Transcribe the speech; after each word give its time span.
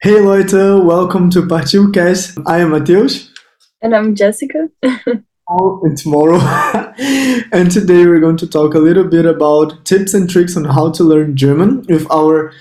Hey 0.00 0.20
Leute, 0.20 0.84
welcome 0.84 1.28
to 1.30 1.42
PartiuCast. 1.42 2.44
I 2.46 2.58
am 2.58 2.70
Matheus. 2.70 3.30
And 3.82 3.96
I'm 3.96 4.14
Jessica. 4.14 4.70
Oh, 5.50 5.80
and 5.82 5.96
tomorrow. 5.96 6.38
and 7.52 7.70
today 7.70 8.06
we're 8.06 8.20
going 8.20 8.36
to 8.36 8.46
talk 8.46 8.74
a 8.74 8.78
little 8.78 9.04
bit 9.04 9.24
about 9.24 9.82
tips 9.86 10.12
and 10.12 10.28
tricks 10.28 10.58
on 10.58 10.66
how 10.66 10.92
to 10.92 11.02
learn 11.02 11.36
German 11.36 11.86
with 11.88 12.06
our 12.12 12.52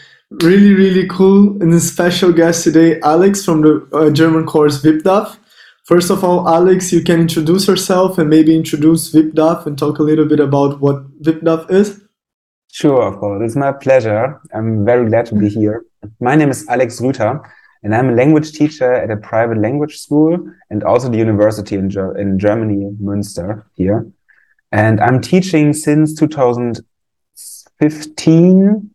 really, 0.42 0.74
really 0.74 1.06
cool 1.10 1.62
and 1.62 1.80
special 1.84 2.32
guest 2.32 2.64
today, 2.64 3.00
Alex 3.02 3.44
from 3.44 3.62
the 3.62 3.88
uh, 3.92 4.10
German 4.10 4.46
course 4.46 4.82
Wipdaf. 4.84 5.38
First 5.84 6.10
of 6.10 6.24
all, 6.24 6.48
Alex, 6.48 6.94
you 6.94 7.04
can 7.04 7.20
introduce 7.20 7.68
yourself 7.68 8.18
and 8.18 8.30
maybe 8.30 8.56
introduce 8.56 9.14
Wipdaf 9.14 9.66
and 9.66 9.78
talk 9.78 10.00
a 10.00 10.04
little 10.04 10.26
bit 10.26 10.40
about 10.40 10.80
what 10.80 11.22
Wipdaf 11.22 11.70
is. 11.70 12.02
Sure, 12.72 13.02
of 13.02 13.18
course. 13.20 13.42
It's 13.44 13.56
my 13.56 13.72
pleasure. 13.72 14.40
I'm 14.54 14.86
very 14.86 15.10
glad 15.10 15.26
to 15.28 15.36
be 15.36 15.48
here. 15.50 15.86
My 16.20 16.36
name 16.36 16.50
is 16.50 16.68
Alex 16.68 17.00
Rüther, 17.00 17.42
and 17.84 17.96
I'm 17.96 18.10
a 18.10 18.14
language 18.14 18.52
teacher 18.52 18.94
at 18.94 19.10
a 19.10 19.16
private 19.18 19.58
language 19.58 19.98
school 19.98 20.38
and 20.70 20.84
also 20.84 21.10
the 21.10 21.18
university 21.18 21.76
in, 21.76 21.90
Ger 21.90 22.16
in 22.18 22.38
Germany, 22.38 22.92
Münster, 23.02 23.64
here. 23.74 24.06
And 24.72 25.00
I'm 25.00 25.22
teaching 25.22 25.74
since 25.74 26.14
2015. 26.16 28.90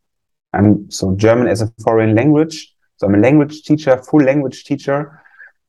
I'm 0.52 0.91
so 0.91 1.16
German 1.16 1.48
as 1.48 1.62
a 1.62 1.72
foreign 1.82 2.14
language. 2.14 2.74
So 2.96 3.06
I'm 3.06 3.14
a 3.14 3.18
language 3.18 3.62
teacher, 3.62 3.96
full 3.96 4.22
language 4.22 4.64
teacher. 4.64 5.18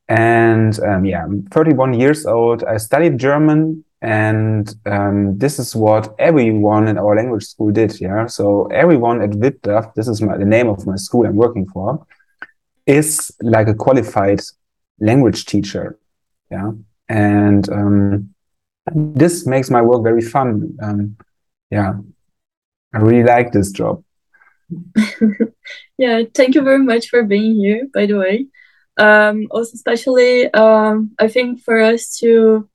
And 0.09 0.77
um, 0.81 1.05
yeah, 1.05 1.23
I'm 1.23 1.43
31 1.43 1.93
years 1.93 2.25
old. 2.25 2.65
I 2.65 2.75
studied 2.77 3.17
German 3.17 3.85
and 4.03 4.75
um, 4.85 5.37
this 5.37 5.59
is 5.59 5.73
what 5.73 6.13
everyone 6.19 6.89
in 6.89 6.97
our 6.97 7.15
language 7.15 7.45
school 7.45 7.71
did. 7.71 8.01
Yeah. 8.01 8.25
So 8.25 8.65
everyone 8.65 9.21
at 9.21 9.29
Wipdaf, 9.29 9.93
this 9.93 10.09
is 10.09 10.21
my, 10.21 10.37
the 10.37 10.45
name 10.45 10.67
of 10.67 10.85
my 10.85 10.97
school 10.97 11.25
I'm 11.25 11.37
working 11.37 11.65
for, 11.69 12.05
is 12.85 13.31
like 13.41 13.69
a 13.69 13.73
qualified 13.73 14.41
language 14.99 15.45
teacher. 15.45 15.97
Yeah. 16.51 16.71
And 17.07 17.69
um, 17.69 18.35
this 18.93 19.47
makes 19.47 19.69
my 19.69 19.81
work 19.81 20.03
very 20.03 20.21
fun. 20.21 20.77
Um, 20.81 21.15
yeah. 21.71 21.93
I 22.93 22.97
really 22.97 23.23
like 23.23 23.53
this 23.53 23.71
job. 23.71 24.03
yeah. 25.97 26.23
Thank 26.35 26.55
you 26.55 26.61
very 26.61 26.83
much 26.83 27.07
for 27.07 27.23
being 27.23 27.55
here, 27.55 27.87
by 27.93 28.05
the 28.05 28.17
way. 28.17 28.47
Um, 28.97 29.47
also, 29.49 29.71
especially, 29.75 30.53
um, 30.53 31.11
I 31.17 31.29
think 31.29 31.61
for 31.61 31.81
us 31.81 32.17
to 32.19 32.67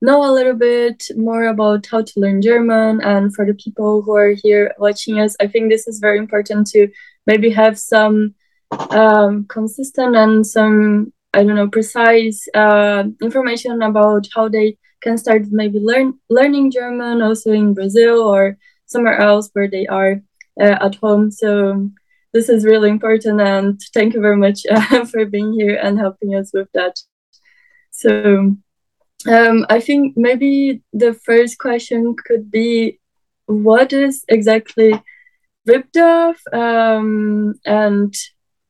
know 0.00 0.24
a 0.24 0.32
little 0.32 0.54
bit 0.54 1.08
more 1.16 1.46
about 1.46 1.86
how 1.86 2.02
to 2.02 2.20
learn 2.20 2.42
German. 2.42 3.00
And 3.02 3.34
for 3.34 3.44
the 3.46 3.54
people 3.54 4.02
who 4.02 4.14
are 4.14 4.34
here 4.42 4.74
watching 4.78 5.18
us, 5.18 5.36
I 5.40 5.46
think 5.46 5.70
this 5.70 5.86
is 5.86 5.98
very 5.98 6.18
important 6.18 6.66
to 6.68 6.88
maybe 7.26 7.50
have 7.50 7.78
some 7.78 8.34
um, 8.90 9.46
consistent 9.48 10.16
and 10.16 10.46
some, 10.46 11.12
I 11.34 11.44
don't 11.44 11.56
know, 11.56 11.68
precise 11.68 12.46
uh, 12.54 13.04
information 13.22 13.82
about 13.82 14.28
how 14.34 14.48
they 14.48 14.78
can 15.02 15.18
start 15.18 15.42
maybe 15.50 15.78
learn 15.78 16.18
learning 16.30 16.70
German 16.70 17.22
also 17.22 17.52
in 17.52 17.74
Brazil 17.74 18.20
or 18.22 18.56
somewhere 18.86 19.18
else 19.18 19.50
where 19.52 19.68
they 19.68 19.86
are 19.86 20.22
uh, 20.60 20.78
at 20.80 20.94
home. 20.96 21.30
So 21.30 21.90
this 22.32 22.48
is 22.48 22.64
really 22.64 22.90
important 22.90 23.40
and 23.40 23.80
thank 23.94 24.14
you 24.14 24.20
very 24.20 24.36
much 24.36 24.60
uh, 24.70 25.04
for 25.10 25.24
being 25.24 25.52
here 25.52 25.76
and 25.76 25.98
helping 25.98 26.34
us 26.34 26.50
with 26.52 26.68
that. 26.74 26.96
So 27.90 28.56
um, 29.28 29.66
I 29.68 29.80
think 29.80 30.16
maybe 30.16 30.82
the 30.92 31.14
first 31.14 31.58
question 31.58 32.16
could 32.26 32.50
be 32.50 32.98
what 33.46 33.92
is 33.92 34.24
exactly 34.28 35.00
Wipdaf? 35.68 36.36
Um, 36.52 37.54
and 37.64 38.14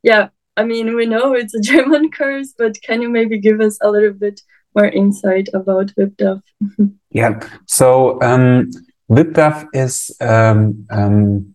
yeah, 0.02 0.28
I 0.56 0.64
mean, 0.64 0.94
we 0.94 1.06
know 1.06 1.34
it's 1.34 1.54
a 1.54 1.60
German 1.72 2.10
curse, 2.10 2.54
but 2.56 2.80
can 2.82 3.02
you 3.02 3.08
maybe 3.08 3.38
give 3.38 3.60
us 3.60 3.78
a 3.82 3.90
little 3.90 4.12
bit 4.12 4.40
more 4.74 4.88
insight 4.88 5.48
about 5.54 5.92
Wipdaf? 5.98 6.42
yeah, 7.10 7.40
so 7.66 8.20
um, 8.22 8.70
Wipdaf 9.10 9.66
is 9.72 10.14
um, 10.20 10.86
um, 10.90 11.54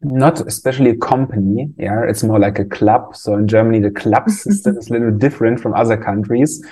not 0.00 0.46
especially 0.46 0.90
a 0.90 0.96
company. 0.96 1.68
Yeah, 1.78 2.04
it's 2.04 2.22
more 2.22 2.38
like 2.38 2.58
a 2.58 2.64
club. 2.64 3.16
So 3.16 3.34
in 3.34 3.48
Germany, 3.48 3.80
the 3.80 3.90
club 3.90 4.30
system 4.30 4.76
is 4.76 4.88
a 4.88 4.92
little 4.92 5.10
different 5.10 5.60
from 5.60 5.74
other 5.74 5.96
countries 5.96 6.64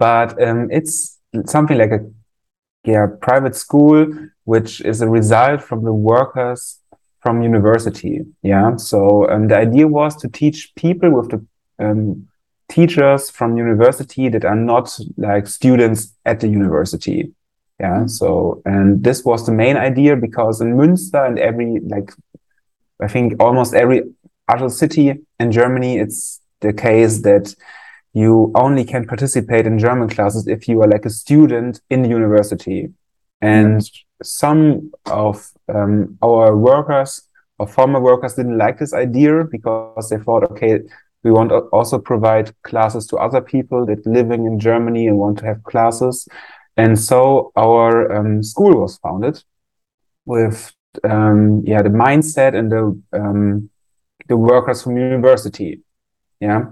but 0.00 0.42
um, 0.42 0.68
it's 0.72 1.18
something 1.44 1.78
like 1.78 1.92
a 1.92 2.00
yeah 2.84 3.06
private 3.20 3.54
school 3.54 4.06
which 4.44 4.80
is 4.80 5.00
a 5.02 5.08
result 5.08 5.62
from 5.62 5.84
the 5.84 5.92
workers 5.92 6.78
from 7.20 7.42
university 7.42 8.22
yeah? 8.42 8.76
So 8.76 9.30
um, 9.30 9.48
the 9.48 9.56
idea 9.56 9.86
was 9.86 10.16
to 10.16 10.28
teach 10.28 10.74
people 10.74 11.10
with 11.10 11.30
the 11.30 11.46
um, 11.78 12.26
teachers 12.68 13.30
from 13.30 13.56
university 13.56 14.28
that 14.30 14.44
are 14.44 14.56
not 14.56 14.98
like 15.16 15.46
students 15.46 16.14
at 16.24 16.40
the 16.40 16.48
university 16.48 17.32
yeah? 17.78 18.06
So 18.06 18.62
and 18.64 19.04
this 19.04 19.24
was 19.24 19.46
the 19.46 19.52
main 19.52 19.76
idea 19.76 20.16
because 20.16 20.60
in 20.60 20.76
münster 20.76 21.26
and 21.26 21.38
every 21.38 21.80
like 21.80 22.10
i 23.02 23.08
think 23.08 23.34
almost 23.40 23.74
every 23.74 24.02
other 24.48 24.68
city 24.68 25.14
in 25.38 25.52
germany 25.52 25.98
it's 25.98 26.40
the 26.60 26.72
case 26.72 27.22
that 27.22 27.54
you 28.12 28.50
only 28.54 28.84
can 28.84 29.06
participate 29.06 29.66
in 29.66 29.78
German 29.78 30.08
classes 30.08 30.48
if 30.48 30.66
you 30.68 30.82
are 30.82 30.88
like 30.88 31.04
a 31.04 31.10
student 31.10 31.80
in 31.90 32.04
university. 32.04 32.92
And 33.40 33.88
some 34.22 34.90
of 35.06 35.50
um, 35.72 36.18
our 36.22 36.56
workers 36.56 37.22
or 37.58 37.66
former 37.68 38.00
workers 38.00 38.34
didn't 38.34 38.58
like 38.58 38.78
this 38.78 38.92
idea 38.92 39.44
because 39.44 40.08
they 40.10 40.18
thought, 40.18 40.50
okay, 40.50 40.80
we 41.22 41.30
want 41.30 41.50
to 41.50 41.58
also 41.72 41.98
provide 41.98 42.54
classes 42.62 43.06
to 43.08 43.16
other 43.16 43.40
people 43.40 43.86
that 43.86 44.06
living 44.06 44.46
in 44.46 44.58
Germany 44.58 45.06
and 45.06 45.18
want 45.18 45.38
to 45.38 45.46
have 45.46 45.62
classes. 45.64 46.26
And 46.76 46.98
so 46.98 47.52
our 47.56 48.12
um, 48.12 48.42
school 48.42 48.80
was 48.80 48.96
founded 48.98 49.42
with 50.24 50.72
um, 51.04 51.62
yeah 51.64 51.82
the 51.82 51.88
mindset 51.88 52.54
and 52.54 52.72
the 52.72 53.00
um, 53.12 53.70
the 54.28 54.36
workers 54.36 54.82
from 54.82 54.96
university. 54.96 55.80
Yeah 56.40 56.70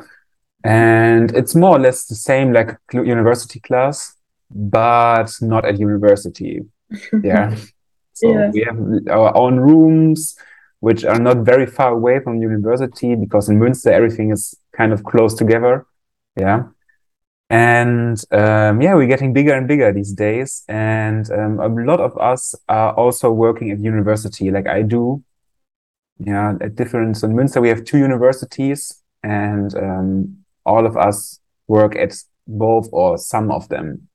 and 0.65 1.35
it's 1.37 1.55
more 1.55 1.77
or 1.77 1.81
less 1.81 2.07
the 2.07 2.15
same 2.15 2.53
like 2.53 2.79
university 2.93 3.61
class 3.61 4.15
but 4.51 5.31
not 5.41 5.65
at 5.65 5.79
university. 5.79 6.63
Yeah. 7.23 7.55
So 8.15 8.33
yeah. 8.33 8.51
we 8.51 8.65
have 8.65 8.79
our 9.11 9.37
own 9.37 9.61
rooms 9.61 10.37
which 10.81 11.05
are 11.05 11.19
not 11.19 11.39
very 11.39 11.67
far 11.67 11.93
away 11.93 12.21
from 12.21 12.41
university 12.41 13.15
because 13.15 13.49
in 13.49 13.59
münster 13.59 13.91
everything 13.91 14.31
is 14.33 14.55
kind 14.73 14.93
of 14.93 15.05
close 15.05 15.35
together. 15.35 15.87
Yeah. 16.37 16.69
And 17.51 18.19
um, 18.33 18.81
yeah 18.81 18.95
we're 18.95 19.07
getting 19.07 19.33
bigger 19.33 19.55
and 19.55 19.69
bigger 19.69 19.93
these 19.93 20.13
days. 20.13 20.65
And 20.69 21.31
um, 21.31 21.61
a 21.61 21.69
lot 21.69 22.01
of 22.01 22.17
us 22.19 22.55
are 22.69 22.95
also 22.95 23.31
working 23.31 23.71
at 23.71 23.81
university 23.81 24.51
like 24.51 24.67
i 24.67 24.83
do. 24.83 25.23
Yeah 26.19 26.55
at 26.61 26.75
different 26.75 27.17
so 27.19 27.29
in 27.29 27.35
münster 27.35 27.61
we 27.61 27.69
have 27.69 27.85
two 27.85 27.99
universities 27.99 29.03
and 29.23 29.75
um, 29.77 30.39
all 30.69 30.87
of 30.87 30.97
us 30.97 31.41
work 31.67 31.97
at 31.97 32.13
both 32.47 32.89
or 32.93 33.19
some 33.19 33.51
of 33.51 33.69
them. 33.69 34.09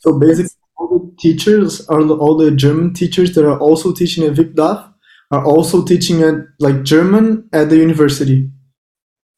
So 0.00 0.18
basically, 0.18 0.50
all 0.76 0.88
the 0.98 1.14
teachers, 1.18 1.86
are 1.88 2.00
all 2.00 2.36
the 2.36 2.50
German 2.50 2.92
teachers 2.94 3.34
that 3.34 3.44
are 3.44 3.58
also 3.58 3.92
teaching 3.92 4.24
at 4.24 4.34
Wipdaf 4.34 4.92
are 5.30 5.44
also 5.44 5.84
teaching 5.84 6.22
at 6.22 6.34
like 6.58 6.82
German 6.82 7.48
at 7.52 7.70
the 7.70 7.76
university. 7.76 8.50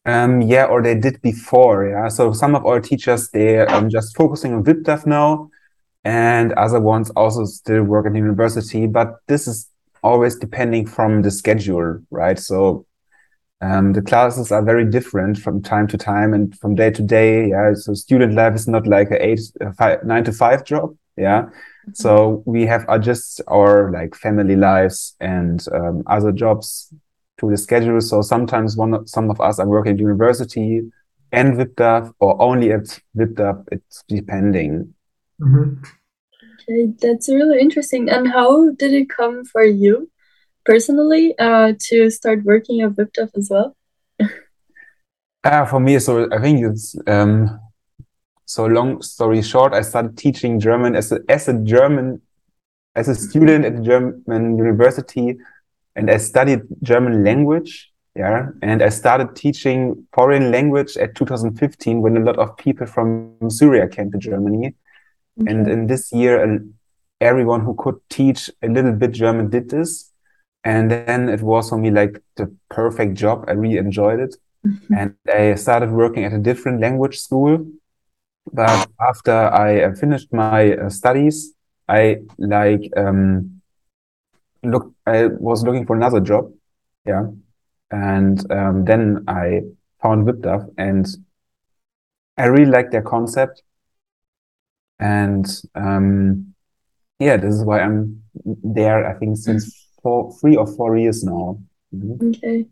Um, 0.05 0.41
yeah, 0.41 0.65
or 0.65 0.81
they 0.81 0.95
did 0.95 1.21
before. 1.21 1.87
Yeah, 1.89 2.09
so 2.09 2.33
some 2.33 2.55
of 2.55 2.65
our 2.65 2.79
teachers 2.79 3.29
they 3.29 3.57
are 3.57 3.69
um, 3.69 3.89
just 3.89 4.15
focusing 4.15 4.53
on 4.53 4.63
Wipdaf 4.63 5.05
now, 5.05 5.49
and 6.03 6.53
other 6.53 6.79
ones 6.79 7.09
also 7.11 7.45
still 7.45 7.83
work 7.83 8.05
at 8.05 8.13
the 8.13 8.19
university. 8.19 8.87
But 8.87 9.15
this 9.27 9.47
is 9.47 9.69
always 10.03 10.35
depending 10.35 10.85
from 10.85 11.21
the 11.23 11.31
schedule, 11.31 11.99
right? 12.11 12.37
So 12.37 12.85
um, 13.65 13.93
the 13.93 14.01
classes 14.01 14.51
are 14.51 14.63
very 14.63 14.85
different 14.85 15.37
from 15.39 15.61
time 15.61 15.87
to 15.87 15.97
time 15.97 16.33
and 16.33 16.57
from 16.59 16.75
day 16.75 16.91
to 16.91 17.01
day. 17.01 17.49
Yeah, 17.49 17.73
so 17.73 17.93
student 17.93 18.33
life 18.33 18.53
is 18.53 18.67
not 18.67 18.85
like 18.85 19.09
a 19.11 19.25
eight, 19.25 19.39
five, 19.77 20.03
nine 20.03 20.23
to 20.25 20.31
five 20.31 20.63
job. 20.65 20.95
Yeah, 21.17 21.41
mm 21.41 21.49
-hmm. 21.49 21.93
so 21.93 22.43
we 22.45 22.67
have 22.67 22.83
adjust 22.87 23.41
our 23.47 23.91
like 23.91 24.17
family 24.17 24.55
lives 24.55 25.15
and 25.19 25.67
um, 25.71 26.03
other 26.15 26.33
jobs 26.33 26.93
to 27.37 27.49
the 27.49 27.57
schedule. 27.57 28.01
So 28.01 28.21
sometimes 28.21 28.77
one, 28.77 29.07
some 29.07 29.29
of 29.31 29.39
us 29.39 29.59
are 29.59 29.69
working 29.69 29.93
at 29.93 30.01
university 30.01 30.91
and 31.31 31.57
Wipdaf 31.57 32.11
or 32.19 32.35
only 32.41 32.73
at 32.73 33.01
Wipdaf. 33.13 33.57
It's 33.71 34.03
depending. 34.07 34.71
Mm 35.39 35.53
-hmm. 35.53 35.67
Okay, 36.53 36.93
that's 37.01 37.27
really 37.29 37.59
interesting. 37.59 38.09
And 38.09 38.27
how 38.27 38.75
did 38.75 38.91
it 38.93 39.07
come 39.17 39.43
for 39.45 39.63
you? 39.63 40.09
Personally 40.65 41.35
uh, 41.37 41.73
to 41.79 42.09
start 42.09 42.43
working 42.43 42.81
at 42.81 42.91
Wipdaf 42.91 43.29
as 43.35 43.49
well? 43.49 43.75
uh, 45.43 45.65
for 45.65 45.79
me, 45.79 45.99
so 45.99 46.27
I 46.31 46.39
think 46.41 46.65
it's 46.65 46.95
um, 47.07 47.59
so 48.45 48.65
long 48.65 49.01
story 49.01 49.41
short. 49.41 49.73
I 49.73 49.81
started 49.81 50.17
teaching 50.17 50.59
German 50.59 50.95
as 50.95 51.11
a 51.11 51.19
as 51.29 51.47
a 51.47 51.53
German 51.53 52.21
as 52.95 53.07
a 53.07 53.15
student 53.15 53.65
at 53.65 53.75
the 53.75 53.83
German 53.83 54.57
university, 54.57 55.37
and 55.95 56.09
I 56.09 56.17
studied 56.17 56.61
German 56.81 57.23
language 57.23 57.91
Yeah. 58.15 58.47
And 58.61 58.81
I 58.81 58.89
started 58.89 59.35
teaching 59.35 60.07
foreign 60.13 60.49
language 60.49 60.95
at 60.97 61.15
2015 61.15 62.01
when 62.01 62.15
a 62.15 62.21
lot 62.21 62.39
of 62.39 62.55
people 62.55 62.87
from 62.87 63.35
Syria 63.49 63.87
came 63.87 64.09
to 64.11 64.17
Germany. 64.17 64.73
Okay. 65.41 65.51
And 65.51 65.67
in 65.67 65.87
this 65.87 66.13
year, 66.13 66.61
everyone 67.19 67.61
who 67.61 67.75
could 67.75 67.99
teach 68.09 68.49
a 68.63 68.69
little 68.69 68.93
bit 68.93 69.11
German 69.11 69.49
did 69.49 69.69
this. 69.69 70.13
And 70.65 70.91
then 70.91 71.29
it 71.29 71.41
was 71.41 71.69
for 71.69 71.77
me 71.77 71.91
like 71.91 72.21
the 72.35 72.53
perfect 72.69 73.13
job. 73.13 73.45
I 73.47 73.51
really 73.53 73.77
enjoyed 73.77 74.19
it. 74.19 74.35
Mm-hmm. 74.65 74.93
And 74.93 75.15
I 75.31 75.55
started 75.55 75.91
working 75.91 76.25
at 76.25 76.33
a 76.33 76.39
different 76.39 76.81
language 76.81 77.19
school. 77.19 77.65
But 78.51 78.89
after 78.99 79.31
I 79.31 79.83
uh, 79.83 79.95
finished 79.95 80.33
my 80.33 80.73
uh, 80.73 80.89
studies, 80.89 81.53
I 81.87 82.17
like 82.37 82.91
um, 82.97 83.61
look. 84.63 84.93
I 85.05 85.27
was 85.27 85.63
looking 85.63 85.85
for 85.85 85.95
another 85.95 86.19
job, 86.19 86.51
yeah, 87.05 87.27
and 87.91 88.51
um, 88.51 88.85
then 88.85 89.23
I 89.27 89.61
found 90.01 90.27
Wipdaf, 90.27 90.67
and 90.77 91.07
I 92.37 92.45
really 92.45 92.71
like 92.71 92.91
their 92.91 93.01
concept, 93.01 93.63
and 94.99 95.45
um, 95.75 96.53
yeah, 97.19 97.37
this 97.37 97.55
is 97.55 97.63
why 97.63 97.81
I'm 97.81 98.23
there. 98.63 99.07
I 99.07 99.13
think 99.17 99.37
since 99.37 99.65
mm. 99.65 99.84
Four, 100.05 100.31
three 100.39 100.55
or 100.55 100.67
four 100.67 100.95
years 100.97 101.23
now. 101.23 101.57
Mm-hmm. 101.91 102.29
Okay. 102.29 102.67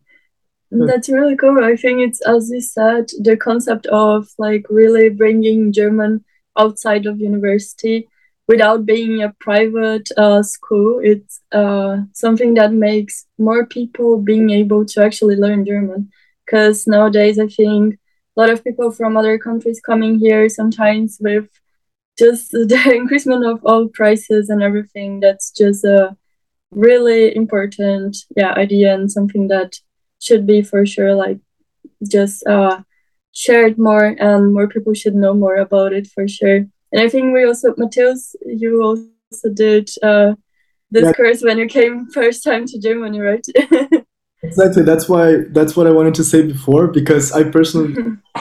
That's 0.69 1.09
really 1.09 1.35
cool. 1.35 1.63
I 1.63 1.75
think 1.75 2.00
it's, 2.01 2.21
as 2.21 2.50
you 2.51 2.62
said, 2.62 3.06
the 3.21 3.38
concept 3.38 3.85
of 3.88 4.27
like 4.38 4.65
really 4.69 5.09
bringing 5.09 5.71
German 5.71 6.24
outside 6.57 7.06
of 7.06 7.19
university 7.19 8.07
without 8.47 8.85
being 8.85 9.21
a 9.21 9.33
private 9.39 10.09
uh, 10.18 10.44
school. 10.44 11.00
It's 11.03 11.41
uh, 11.51 11.97
something 12.13 12.53
that 12.56 12.74
makes 12.74 13.25
more 13.38 13.65
people 13.65 14.19
being 14.19 14.50
able 14.50 14.85
to 14.85 15.03
actually 15.03 15.35
learn 15.35 15.65
German. 15.65 16.09
Because 16.45 16.85
nowadays, 16.88 17.39
I 17.39 17.47
think 17.47 17.95
a 18.35 18.41
lot 18.41 18.50
of 18.50 18.63
people 18.63 18.91
from 18.91 19.15
other 19.15 19.38
countries 19.38 19.80
coming 19.80 20.19
here 20.19 20.50
sometimes 20.50 21.18
with 21.19 21.47
just 22.18 22.51
the 22.74 22.94
increasement 22.95 23.45
of 23.45 23.59
all 23.63 23.88
prices 23.89 24.50
and 24.50 24.62
everything. 24.62 25.19
That's 25.19 25.51
just 25.51 25.83
a 25.83 26.18
really 26.75 27.36
important 27.36 28.18
yeah 28.36 28.54
idea 28.54 28.94
and 28.94 29.12
something 29.12 29.48
that 29.48 29.74
should 30.20 30.46
be 30.46 30.62
for 30.62 30.86
sure 30.86 31.16
like 31.16 31.40
just 32.10 32.46
uh, 32.48 32.81
shared 33.34 33.78
more 33.78 34.16
and 34.20 34.54
more 34.54 34.68
people 34.68 34.94
should 34.94 35.16
know 35.16 35.34
more 35.34 35.56
about 35.56 35.94
it 35.94 36.08
for 36.08 36.28
sure. 36.28 36.58
And 36.92 37.02
I 37.02 37.10
think 37.10 37.34
we 37.34 37.46
also, 37.46 37.74
Matheus, 37.74 38.36
you 38.46 38.81
also 38.84 39.50
did 39.54 39.90
uh, 40.04 40.34
this 40.92 41.04
yeah. 41.04 41.14
course 41.14 41.42
when 41.42 41.58
you 41.58 41.68
came 41.68 42.08
first 42.12 42.44
time 42.44 42.66
to 42.68 42.80
Germany, 42.80 43.19
right? 43.19 43.46
exactly. 44.44 44.84
That's 44.84 45.10
why. 45.10 45.38
That's 45.50 45.76
what 45.76 45.88
I 45.88 45.92
wanted 45.92 46.14
to 46.16 46.24
say 46.24 46.44
before 46.44 46.88
because 46.88 47.31
I 47.31 47.44
personally, 47.44 47.96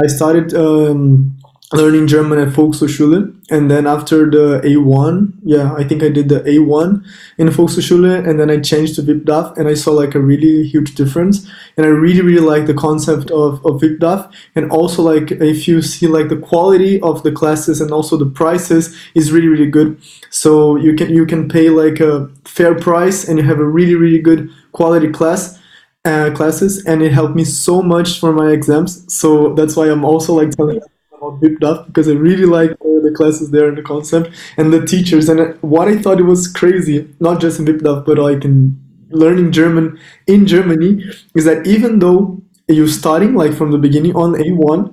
I 0.00 0.06
started 0.06 0.54
um, 0.54 1.36
learning 1.72 2.06
German 2.06 2.38
at 2.38 2.48
Volkshochschule. 2.48 3.34
And 3.50 3.70
then 3.70 3.86
after 3.86 4.30
the 4.30 4.60
A1, 4.64 5.32
yeah, 5.42 5.72
I 5.74 5.84
think 5.84 6.02
I 6.02 6.08
did 6.08 6.28
the 6.28 6.40
A1 6.40 7.04
in 7.38 7.48
Volkshochschule 7.48 8.28
and 8.28 8.38
then 8.38 8.50
I 8.50 8.60
changed 8.60 8.96
to 8.96 9.02
Wipdaf 9.02 9.56
and 9.56 9.66
I 9.66 9.74
saw 9.74 9.92
like 9.92 10.14
a 10.14 10.20
really 10.20 10.66
huge 10.66 10.94
difference. 10.94 11.50
And 11.76 11.86
I 11.86 11.88
really, 11.88 12.20
really 12.20 12.46
like 12.46 12.66
the 12.66 12.74
concept 12.74 13.30
of, 13.30 13.64
of 13.64 13.80
Wipdaf. 13.80 14.32
And 14.54 14.70
also 14.70 15.02
like 15.02 15.32
if 15.32 15.66
you 15.66 15.80
see 15.82 16.06
like 16.06 16.28
the 16.28 16.36
quality 16.36 17.00
of 17.00 17.22
the 17.22 17.32
classes 17.32 17.80
and 17.80 17.90
also 17.90 18.16
the 18.16 18.26
prices 18.26 18.96
is 19.14 19.32
really, 19.32 19.48
really 19.48 19.70
good. 19.70 20.00
So 20.30 20.76
you 20.76 20.94
can, 20.94 21.14
you 21.14 21.26
can 21.26 21.48
pay 21.48 21.70
like 21.70 21.98
a 21.98 22.28
fair 22.44 22.74
price 22.74 23.26
and 23.26 23.38
you 23.38 23.44
have 23.44 23.58
a 23.58 23.66
really, 23.66 23.94
really 23.94 24.20
good 24.20 24.50
quality 24.72 25.10
class. 25.10 25.58
Uh, 26.06 26.30
classes 26.34 26.84
and 26.84 27.00
it 27.00 27.12
helped 27.12 27.34
me 27.34 27.44
so 27.44 27.80
much 27.80 28.20
for 28.20 28.30
my 28.30 28.50
exams 28.50 29.10
so 29.10 29.54
that's 29.54 29.74
why 29.74 29.90
i'm 29.90 30.04
also 30.04 30.34
like 30.34 30.50
telling 30.50 30.78
about 31.24 31.40
Wipdaf 31.40 31.86
because 31.86 32.08
I 32.08 32.12
really 32.12 32.46
like 32.46 32.72
uh, 32.72 33.00
the 33.02 33.12
classes 33.14 33.50
there 33.50 33.68
and 33.68 33.76
the 33.76 33.82
concept 33.82 34.30
and 34.56 34.72
the 34.72 34.84
teachers. 34.84 35.28
And 35.28 35.60
what 35.62 35.88
I 35.88 35.98
thought 35.98 36.20
it 36.20 36.24
was 36.24 36.48
crazy, 36.48 37.08
not 37.20 37.40
just 37.40 37.58
in 37.58 37.66
Wipdaf, 37.66 38.04
but 38.04 38.18
like 38.18 38.44
in 38.44 38.80
learning 39.10 39.52
German 39.52 39.98
in 40.26 40.46
Germany, 40.46 41.04
is 41.34 41.44
that 41.44 41.66
even 41.66 41.98
though 41.98 42.42
you're 42.68 42.88
starting 42.88 43.34
like 43.34 43.54
from 43.54 43.70
the 43.70 43.78
beginning 43.78 44.16
on 44.16 44.32
A1 44.32 44.92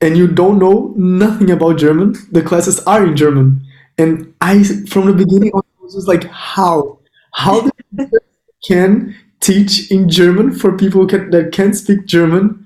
and 0.00 0.16
you 0.16 0.26
don't 0.26 0.58
know 0.58 0.92
nothing 0.96 1.50
about 1.50 1.78
German, 1.78 2.14
the 2.32 2.42
classes 2.42 2.80
are 2.80 3.06
in 3.06 3.16
German. 3.16 3.64
And 3.96 4.34
I, 4.40 4.64
from 4.88 5.06
the 5.06 5.12
beginning 5.12 5.52
on, 5.52 5.62
was 5.80 5.94
just 5.94 6.08
like, 6.08 6.24
how? 6.24 6.98
How 7.32 7.68
can 8.66 9.14
teach 9.40 9.90
in 9.90 10.08
German 10.08 10.52
for 10.52 10.76
people 10.76 11.06
can, 11.06 11.30
that 11.30 11.52
can't 11.52 11.76
speak 11.76 12.06
German 12.06 12.63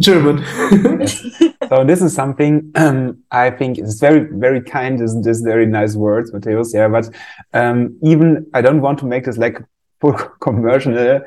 German. 0.00 0.44
so 1.68 1.84
this 1.84 2.02
is 2.02 2.14
something 2.14 2.70
um, 2.74 3.22
I 3.30 3.50
think 3.50 3.78
is 3.78 3.98
very, 3.98 4.28
very 4.30 4.60
kind. 4.60 5.00
Isn't 5.00 5.22
this 5.22 5.40
very 5.40 5.66
nice 5.66 5.94
words, 5.94 6.32
Matheus? 6.32 6.74
Yeah, 6.74 6.88
but 6.88 7.08
um, 7.54 7.98
even 8.02 8.46
I 8.52 8.60
don't 8.60 8.82
want 8.82 8.98
to 9.00 9.06
make 9.06 9.24
this 9.24 9.38
like 9.38 9.58
full 10.00 10.12
commercial. 10.40 10.96
Um, 10.98 11.22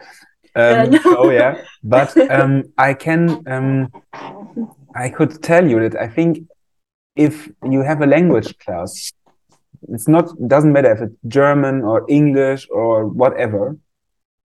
yeah, 0.56 0.84
no. 0.86 1.00
so 1.00 1.30
yeah, 1.32 1.64
but 1.84 2.16
um, 2.32 2.64
I 2.78 2.94
can, 2.94 3.44
um, 3.48 3.92
I 4.96 5.10
could 5.10 5.42
tell 5.42 5.68
you 5.68 5.80
that 5.88 6.00
I 6.00 6.08
think 6.08 6.48
if 7.16 7.50
you 7.64 7.82
have 7.82 8.02
a 8.02 8.08
language 8.08 8.58
class, 8.60 9.12
it's 9.88 10.08
not 10.08 10.30
doesn't 10.48 10.74
matter 10.74 10.92
if 10.92 11.02
it's 11.02 11.16
German 11.28 11.82
or 11.82 12.06
English 12.08 12.68
or 12.70 13.08
whatever. 13.08 13.78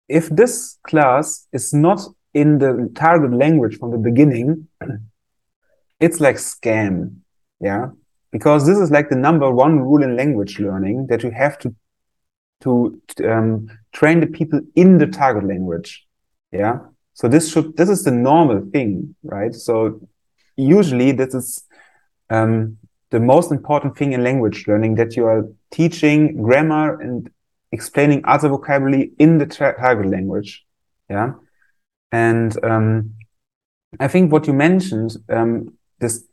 If 0.08 0.28
this 0.28 0.78
class 0.87 1.49
is 1.52 1.72
not 1.72 2.00
in 2.34 2.58
the 2.58 2.90
target 2.94 3.32
language 3.32 3.78
from 3.78 3.92
the 3.92 3.98
beginning, 3.98 4.69
it's 6.00 6.20
like 6.20 6.36
scam. 6.36 7.16
Yeah. 7.60 7.90
Because 8.32 8.66
this 8.66 8.78
is 8.78 8.90
like 8.90 9.08
the 9.08 9.16
number 9.16 9.50
one 9.50 9.78
rule 9.78 10.02
in 10.02 10.16
language 10.16 10.58
learning 10.58 11.06
that 11.06 11.22
you 11.22 11.31
have 11.31 11.58
to 11.60 11.75
to 12.60 13.00
um, 13.28 13.69
train 13.92 14.20
the 14.20 14.26
people 14.26 14.60
in 14.75 14.98
the 14.98 15.06
target 15.06 15.46
language. 15.46 16.06
Yeah. 16.50 16.78
So 17.12 17.28
this 17.28 17.52
should 17.52 17.76
this 17.76 17.88
is 17.88 18.02
the 18.04 18.10
normal 18.10 18.69
thing, 18.72 19.14
right? 19.22 19.54
So 19.54 20.00
usually 20.56 21.12
this 21.12 21.34
is 21.34 21.62
um, 22.30 22.78
the 23.10 23.20
most 23.20 23.52
important 23.52 23.96
thing 23.96 24.12
in 24.12 24.25
language 24.25 24.66
learning 24.66 24.96
that 24.96 25.16
you 25.16 25.26
are 25.26 25.48
teaching 25.70 26.42
grammar 26.42 27.00
and 27.00 27.30
explaining 27.70 28.22
other 28.25 28.48
vocabulary 28.48 29.12
in 29.18 29.38
the 29.38 29.47
target 29.47 30.11
language. 30.11 30.64
Yeah. 31.09 31.35
And 32.12 32.64
um, 32.64 33.14
I 34.00 34.08
think 34.08 34.32
what 34.32 34.46
you 34.46 34.52
mentioned, 34.52 35.16
um, 35.28 35.75
this 35.99 36.25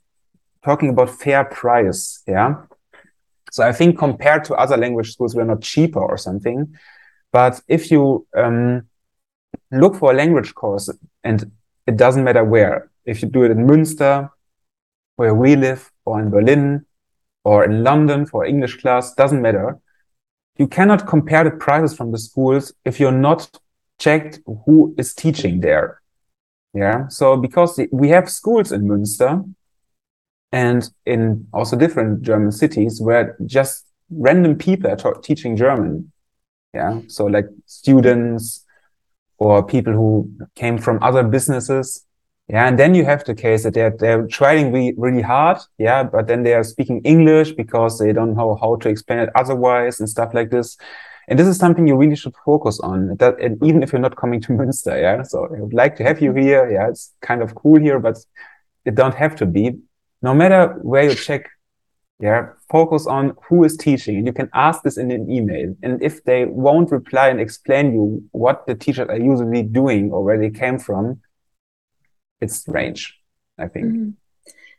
talking 0.64 0.90
about 0.90 1.10
fair 1.10 1.44
price, 1.46 2.24
yeah. 2.28 2.56
So 3.52 3.68
I 3.68 3.74
think 3.74 3.98
compared 3.98 4.46
to 4.46 4.56
other 4.56 4.78
language 4.78 5.12
schools, 5.14 5.36
we're 5.36 5.44
not 5.44 5.62
cheaper 5.62 6.00
or 6.00 6.18
something. 6.18 6.76
But 7.34 7.62
if 7.68 7.92
you 7.92 8.26
um, 8.36 8.88
look 9.72 9.96
for 9.96 10.12
a 10.12 10.16
language 10.16 10.54
course, 10.56 10.90
and 11.24 11.52
it 11.88 11.98
doesn't 11.98 12.24
matter 12.24 12.44
where, 12.44 12.90
if 13.06 13.22
you 13.22 13.30
do 13.30 13.44
it 13.44 13.52
in 13.52 13.68
Münster, 13.68 14.30
where 15.16 15.36
we 15.36 15.56
live, 15.56 15.92
or 16.06 16.22
in 16.22 16.30
Berlin, 16.30 16.86
or 17.44 17.64
in 17.64 17.84
London 17.84 18.26
for 18.26 18.46
English 18.46 18.80
class, 18.82 19.14
doesn't 19.16 19.42
matter. 19.42 19.80
You 20.58 20.68
cannot 20.68 21.08
compare 21.08 21.44
the 21.44 21.52
prices 21.52 21.98
from 21.98 22.12
the 22.12 22.20
schools 22.20 22.74
if 22.86 23.00
you're 23.00 23.12
not 23.12 23.60
checked 24.02 24.40
who 24.66 24.94
is 24.98 25.14
teaching 25.14 25.62
there. 25.62 26.02
Yeah. 26.74 27.08
So 27.10 27.38
because 27.38 27.80
we 27.92 28.10
have 28.10 28.30
schools 28.30 28.72
in 28.72 28.88
Münster 28.88 29.34
and 30.52 30.90
in 31.06 31.48
also 31.54 31.78
different 31.78 32.24
German 32.24 32.52
cities 32.52 33.00
where 33.00 33.38
just 33.46 33.86
random 34.10 34.58
people 34.58 34.90
are 34.90 35.14
teaching 35.22 35.56
German. 35.56 36.12
Yeah. 36.74 37.02
So 37.08 37.26
like 37.26 37.48
students 37.66 38.66
or 39.38 39.64
people 39.64 39.94
who 39.94 40.32
came 40.56 40.78
from 40.78 40.98
other 41.02 41.24
businesses. 41.24 42.06
Yeah. 42.48 42.68
And 42.68 42.80
then 42.80 42.96
you 42.96 43.06
have 43.06 43.24
the 43.24 43.36
case 43.36 43.64
that 43.64 43.74
they're, 43.74 43.96
they're 43.98 44.28
trying 44.28 44.72
really, 44.72 44.94
really 44.98 45.22
hard. 45.22 45.60
Yeah. 45.78 46.04
But 46.04 46.28
then 46.28 46.44
they 46.44 46.54
are 46.54 46.64
speaking 46.64 47.02
English 47.04 47.52
because 47.52 48.00
they 48.00 48.14
don't 48.14 48.36
know 48.36 48.58
how 48.60 48.78
to 48.78 48.90
explain 48.90 49.20
it 49.20 49.30
otherwise 49.36 50.00
and 50.00 50.10
stuff 50.10 50.34
like 50.34 50.50
this. 50.50 50.78
And 51.32 51.40
this 51.40 51.48
is 51.48 51.56
something 51.56 51.88
you 51.88 51.96
really 51.96 52.18
should 52.18 52.36
focus 52.46 52.82
on. 52.82 53.16
That, 53.16 53.40
and 53.40 53.58
even 53.64 53.84
if 53.84 53.94
you're 53.94 54.02
not 54.02 54.18
coming 54.18 54.42
to 54.42 54.50
Münster, 54.50 55.02
yeah. 55.02 55.24
So 55.24 55.46
I 55.46 55.62
would 55.62 55.74
like 55.74 55.96
to 55.96 56.04
have 56.04 56.22
you 56.22 56.34
here. 56.34 56.70
Yeah, 56.70 56.90
it's 56.90 57.14
kind 57.22 57.42
of 57.42 57.56
cool 57.56 57.80
here, 57.80 58.00
but 58.00 58.18
it 58.84 58.96
don't 58.96 59.16
have 59.16 59.38
to 59.38 59.46
be. 59.46 59.78
No 60.22 60.34
matter 60.34 60.78
where 60.82 61.04
you 61.04 61.16
check, 61.16 61.50
yeah, 62.20 62.50
focus 62.70 63.08
on 63.08 63.38
who 63.48 63.64
is 63.64 63.78
teaching. 63.78 64.18
And 64.18 64.28
you 64.28 64.34
can 64.34 64.50
ask 64.54 64.84
this 64.84 64.98
in 64.98 65.10
an 65.10 65.32
email. 65.32 65.74
And 65.82 66.04
if 66.04 66.22
they 66.26 66.44
won't 66.44 66.92
reply 66.92 67.30
and 67.30 67.40
explain 67.40 67.94
you 67.94 68.28
what 68.32 68.68
the 68.68 68.76
teachers 68.76 69.08
are 69.08 69.18
usually 69.18 69.64
doing 69.64 70.12
or 70.12 70.26
where 70.26 70.38
they 70.38 70.50
came 70.50 70.80
from, 70.80 71.22
it's 72.42 72.58
strange, 72.58 73.18
I 73.58 73.70
think. 73.70 73.86
Mm. 73.86 74.14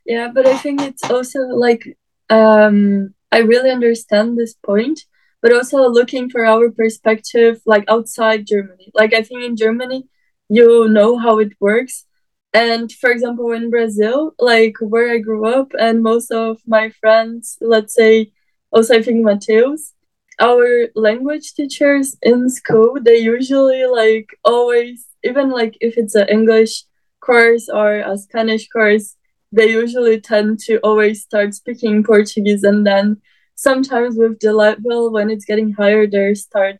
Yeah, 0.04 0.28
but 0.28 0.46
I 0.46 0.58
think 0.58 0.82
it's 0.82 1.10
also 1.10 1.38
like 1.66 1.96
um 2.28 3.14
I 3.30 3.38
really 3.38 3.70
understand 3.70 4.36
this 4.36 4.52
point 4.52 5.06
but 5.42 5.52
also 5.52 5.88
looking 5.88 6.30
for 6.30 6.46
our 6.46 6.70
perspective 6.70 7.60
like 7.66 7.84
outside 7.88 8.46
Germany. 8.46 8.90
Like 8.94 9.12
I 9.12 9.22
think 9.22 9.42
in 9.42 9.56
Germany, 9.56 10.08
you 10.48 10.88
know 10.88 11.18
how 11.18 11.38
it 11.40 11.52
works. 11.60 12.06
And 12.54 12.92
for 12.92 13.10
example, 13.10 13.50
in 13.52 13.70
Brazil, 13.70 14.34
like 14.38 14.74
where 14.80 15.10
I 15.12 15.18
grew 15.18 15.46
up, 15.46 15.72
and 15.78 16.02
most 16.02 16.30
of 16.30 16.60
my 16.66 16.90
friends, 17.00 17.58
let's 17.60 17.94
say, 17.94 18.32
also 18.70 18.94
I 18.96 19.02
think 19.02 19.24
Matheus, 19.24 19.92
our 20.40 20.88
language 20.94 21.54
teachers 21.54 22.16
in 22.22 22.48
school, 22.50 22.98
they 23.00 23.18
usually 23.18 23.86
like 23.86 24.28
always, 24.44 25.06
even 25.24 25.50
like 25.50 25.76
if 25.80 25.96
it's 25.96 26.14
an 26.14 26.28
English 26.28 26.84
course 27.20 27.68
or 27.72 28.00
a 28.00 28.18
Spanish 28.18 28.68
course, 28.68 29.16
they 29.50 29.70
usually 29.70 30.20
tend 30.20 30.58
to 30.60 30.78
always 30.78 31.22
start 31.22 31.54
speaking 31.54 32.04
Portuguese 32.04 32.64
and 32.64 32.86
then 32.86 33.20
sometimes 33.62 34.16
with 34.16 34.42
level 34.42 35.12
when 35.12 35.30
it's 35.30 35.44
getting 35.44 35.72
higher 35.72 36.04
they 36.06 36.34
start 36.34 36.78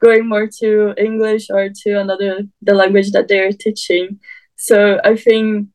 going 0.00 0.28
more 0.28 0.46
to 0.60 0.94
English 0.96 1.44
or 1.50 1.70
to 1.82 1.90
another 2.04 2.32
the 2.62 2.74
language 2.74 3.10
that 3.12 3.28
they're 3.28 3.52
teaching. 3.52 4.20
So 4.56 5.00
I 5.04 5.16
think 5.16 5.68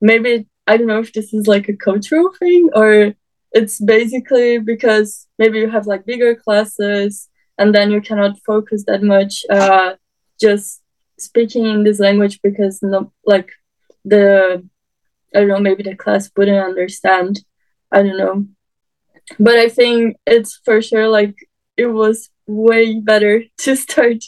maybe 0.00 0.48
I 0.66 0.76
don't 0.76 0.88
know 0.88 1.04
if 1.06 1.12
this 1.12 1.32
is 1.32 1.46
like 1.46 1.68
a 1.68 1.76
cultural 1.76 2.30
thing 2.38 2.68
or 2.74 3.14
it's 3.52 3.80
basically 3.80 4.58
because 4.58 5.26
maybe 5.38 5.58
you 5.58 5.70
have 5.70 5.86
like 5.86 6.06
bigger 6.06 6.34
classes 6.34 7.28
and 7.58 7.74
then 7.74 7.90
you 7.90 8.00
cannot 8.00 8.42
focus 8.50 8.84
that 8.86 9.02
much 9.02 9.44
uh, 9.50 9.94
just 10.40 10.82
speaking 11.18 11.66
in 11.66 11.84
this 11.84 12.00
language 12.00 12.40
because 12.42 12.80
no 12.82 13.12
like 13.24 13.50
the 14.04 14.24
I 15.34 15.38
don't 15.38 15.48
know 15.48 15.60
maybe 15.60 15.84
the 15.84 15.94
class 15.94 16.30
wouldn't 16.36 16.66
understand 16.70 17.44
I 17.92 18.02
don't 18.02 18.18
know 18.18 18.46
but 19.38 19.56
I 19.56 19.68
think 19.68 20.16
it's 20.26 20.60
for 20.64 20.82
sure 20.82 21.08
like 21.08 21.34
it 21.76 21.86
was 21.86 22.30
way 22.46 23.00
better 23.00 23.44
to 23.58 23.76
start. 23.76 24.24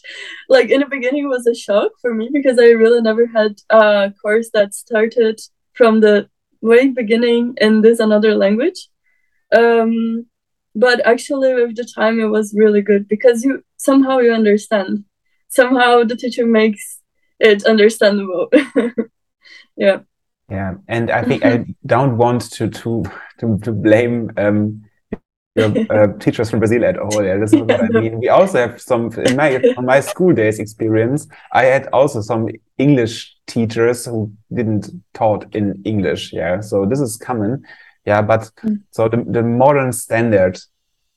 Like 0.49 0.71
in 0.71 0.81
the 0.81 0.87
beginning 0.87 1.25
it 1.25 1.29
was 1.29 1.47
a 1.47 1.55
shock 1.55 1.93
for 2.01 2.15
me 2.15 2.31
because 2.33 2.59
I 2.59 2.71
really 2.71 3.01
never 3.01 3.27
had 3.27 3.61
a 3.71 4.13
course 4.23 4.51
that 4.55 4.75
started 4.75 5.41
from 5.75 6.01
the 6.01 6.29
way 6.61 6.89
beginning 6.89 7.55
in 7.61 7.83
this 7.83 7.99
another 7.99 8.35
language. 8.35 8.89
Um, 9.55 10.27
but 10.75 11.05
actually 11.07 11.55
with 11.55 11.77
the 11.77 11.85
time 11.85 12.19
it 12.21 12.27
was 12.27 12.55
really 12.57 12.81
good 12.81 13.07
because 13.09 13.45
you 13.45 13.63
somehow 13.77 14.19
you 14.19 14.33
understand. 14.33 15.05
Somehow 15.49 16.05
the 16.05 16.17
teacher 16.17 16.47
makes 16.47 17.01
it 17.39 17.65
understandable. 17.65 18.49
Yeah. 19.77 20.01
Yeah 20.51 20.75
and 20.89 21.11
i 21.11 21.23
think 21.23 21.45
i 21.45 21.65
don't 21.87 22.19
want 22.19 22.43
to 22.53 22.69
to 22.69 23.05
to, 23.39 23.59
to 23.63 23.73
blame 23.73 24.31
um 24.37 24.83
your 25.55 25.73
uh, 25.91 26.19
teachers 26.19 26.51
from 26.51 26.61
Brazil 26.61 26.85
at 26.85 26.99
all. 26.99 27.23
Yeah, 27.23 27.37
this 27.37 27.53
is 27.53 27.61
what 27.61 27.83
I 27.83 27.89
mean. 28.01 28.21
We 28.21 28.29
also 28.29 28.59
have 28.59 28.81
some 28.81 29.13
in 29.13 29.37
my 29.37 29.57
on 29.77 29.85
my 29.85 30.01
school 30.01 30.33
days 30.33 30.59
experience. 30.59 31.27
I 31.53 31.65
had 31.65 31.89
also 31.93 32.21
some 32.21 32.49
English 32.79 33.37
teachers 33.47 34.07
who 34.07 34.33
didn't 34.53 34.91
taught 35.15 35.55
in 35.55 35.83
English. 35.85 36.33
Yeah, 36.33 36.61
so 36.61 36.87
this 36.87 37.01
is 37.01 37.17
common. 37.17 37.65
Yeah, 38.07 38.23
but 38.23 38.51
mm. 38.65 38.83
so 38.91 39.09
the, 39.09 39.25
the 39.29 39.43
modern 39.43 39.93
standard 39.93 40.59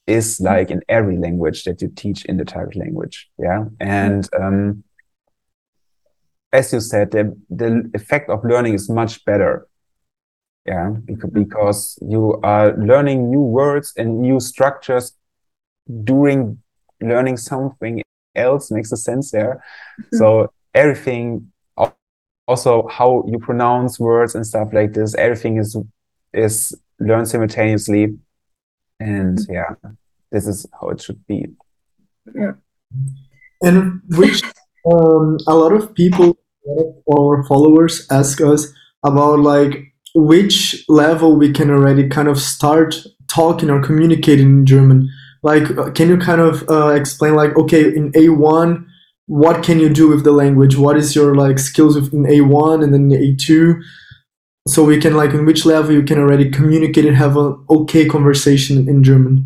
is 0.07 0.39
like 0.39 0.69
in 0.69 0.81
every 0.87 1.17
language 1.17 1.63
that 1.63 1.81
you 1.81 1.91
teach 1.95 2.25
in 2.25 2.37
the 2.37 2.45
target 2.45 2.75
language. 2.75 3.29
Yeah. 3.39 3.65
And 3.79 4.27
um, 4.39 4.83
as 6.53 6.71
you 6.71 6.79
said, 6.79 7.11
the, 7.11 7.35
the 7.49 7.89
effect 7.93 8.29
of 8.29 8.43
learning 8.45 8.75
is 8.75 8.89
much 8.89 9.25
better. 9.25 9.67
Yeah, 10.65 10.95
because 11.31 12.00
you 12.01 12.39
are 12.41 12.75
learning 12.75 13.29
new 13.29 13.41
words 13.41 13.93
and 13.98 14.19
new 14.19 14.39
structures 14.39 15.13
during 16.03 16.60
learning 17.00 17.38
something 17.38 18.01
else 18.36 18.72
makes 18.72 18.91
a 18.91 18.98
sense 18.98 19.29
there. 19.29 19.63
Mm-hmm. 20.01 20.17
So 20.17 20.51
everything, 20.74 21.51
also 22.48 22.88
how 22.88 23.24
you 23.27 23.38
pronounce 23.38 24.00
words 24.00 24.34
and 24.34 24.45
stuff 24.45 24.69
like 24.74 24.93
this, 24.93 25.13
everything 25.15 25.57
is 25.57 25.77
is 26.34 26.75
learn 27.00 27.25
simultaneously. 27.27 28.17
And 29.00 29.38
mm-hmm. 29.38 29.53
yeah, 29.53 29.75
this 30.31 30.48
is 30.48 30.65
how 30.79 30.89
it 30.89 31.01
should 31.01 31.25
be. 31.27 31.45
Yeah. 32.34 32.53
And 33.62 34.01
which 34.17 34.41
um, 34.91 35.38
a 35.48 35.55
lot 35.55 35.74
of 35.74 35.93
people, 35.93 36.38
or 37.05 37.43
followers 37.45 38.07
ask 38.10 38.41
us 38.41 38.67
about 39.03 39.39
like 39.39 39.94
which 40.15 40.84
level 40.88 41.36
we 41.36 41.51
can 41.51 41.69
already 41.69 42.10
kind 42.10 42.27
of 42.27 42.39
start 42.39 42.95
talking 43.27 43.69
or 43.69 43.81
communicating 43.81 44.50
in 44.50 44.65
German. 44.65 45.10
Like, 45.43 45.69
uh, 45.77 45.91
can 45.91 46.10
you 46.10 46.17
kind 46.17 46.41
of 46.41 46.67
uh, 46.69 46.88
explain 46.89 47.36
like, 47.36 47.55
okay, 47.55 47.95
in 47.95 48.12
A1, 48.13 48.86
what 49.27 49.63
can 49.63 49.79
you 49.79 49.89
do 49.89 50.07
with 50.07 50.24
the 50.24 50.31
language? 50.31 50.75
What 50.77 50.98
is 50.98 51.15
your 51.15 51.36
like 51.36 51.60
skills 51.60 51.95
in 51.98 52.24
A1 52.24 52.84
and 52.84 52.93
then 52.93 53.10
A2? 53.10 53.81
so 54.67 54.84
we 54.84 55.00
can 55.00 55.15
like 55.15 55.31
in 55.31 55.45
which 55.45 55.65
level 55.65 55.91
you 55.93 56.03
can 56.03 56.17
already 56.17 56.50
communicate 56.50 57.05
and 57.05 57.15
have 57.15 57.38
an 57.38 57.65
okay 57.69 58.05
conversation 58.05 58.89
in 58.89 59.03
german 59.03 59.45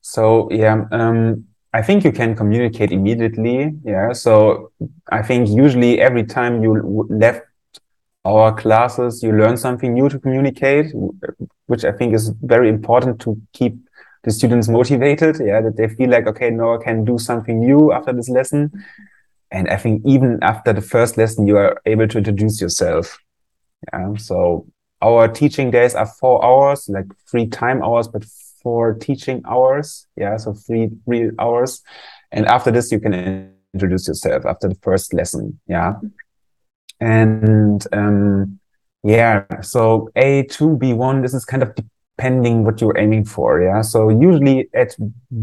so 0.00 0.48
yeah 0.50 0.84
um, 0.90 1.44
i 1.74 1.82
think 1.82 2.04
you 2.04 2.12
can 2.12 2.34
communicate 2.34 2.90
immediately 2.90 3.72
yeah 3.84 4.12
so 4.12 4.72
i 5.10 5.22
think 5.22 5.48
usually 5.48 6.00
every 6.00 6.24
time 6.24 6.62
you 6.62 7.06
left 7.10 7.42
our 8.24 8.54
classes 8.54 9.22
you 9.22 9.32
learn 9.32 9.56
something 9.56 9.92
new 9.94 10.08
to 10.08 10.18
communicate 10.18 10.92
which 11.66 11.84
i 11.84 11.92
think 11.92 12.14
is 12.14 12.28
very 12.42 12.68
important 12.68 13.20
to 13.20 13.40
keep 13.52 13.74
the 14.22 14.30
students 14.30 14.68
motivated 14.68 15.36
yeah 15.44 15.60
that 15.60 15.76
they 15.76 15.88
feel 15.88 16.08
like 16.08 16.26
okay 16.26 16.50
now 16.50 16.74
i 16.74 16.82
can 16.82 17.04
do 17.04 17.18
something 17.18 17.58
new 17.58 17.92
after 17.92 18.12
this 18.12 18.28
lesson 18.28 18.70
and 19.50 19.68
i 19.68 19.76
think 19.76 20.00
even 20.04 20.38
after 20.42 20.72
the 20.72 20.80
first 20.80 21.16
lesson 21.16 21.46
you 21.46 21.56
are 21.56 21.80
able 21.84 22.06
to 22.06 22.18
introduce 22.18 22.60
yourself 22.60 23.18
yeah. 23.92 24.14
So 24.16 24.66
our 25.00 25.28
teaching 25.28 25.70
days 25.70 25.94
are 25.94 26.06
four 26.06 26.44
hours, 26.44 26.88
like 26.88 27.06
three 27.30 27.46
time 27.46 27.82
hours, 27.82 28.08
but 28.08 28.24
four 28.62 28.94
teaching 28.94 29.42
hours. 29.46 30.06
Yeah. 30.16 30.36
So 30.36 30.54
three 30.54 30.90
real 31.06 31.30
hours. 31.38 31.82
And 32.30 32.46
after 32.46 32.70
this, 32.70 32.92
you 32.92 33.00
can 33.00 33.50
introduce 33.74 34.08
yourself 34.08 34.46
after 34.46 34.68
the 34.68 34.76
first 34.76 35.12
lesson. 35.12 35.60
Yeah. 35.66 35.94
And, 37.02 37.84
um, 37.92 38.60
yeah. 39.02 39.44
So 39.60 40.10
A2, 40.16 40.78
B1, 40.78 41.22
this 41.22 41.34
is 41.34 41.44
kind 41.44 41.62
of 41.62 41.74
depending 41.74 42.64
what 42.64 42.80
you're 42.80 42.98
aiming 42.98 43.24
for. 43.24 43.60
Yeah. 43.60 43.82
So 43.82 44.08
usually 44.08 44.68
at 44.74 44.94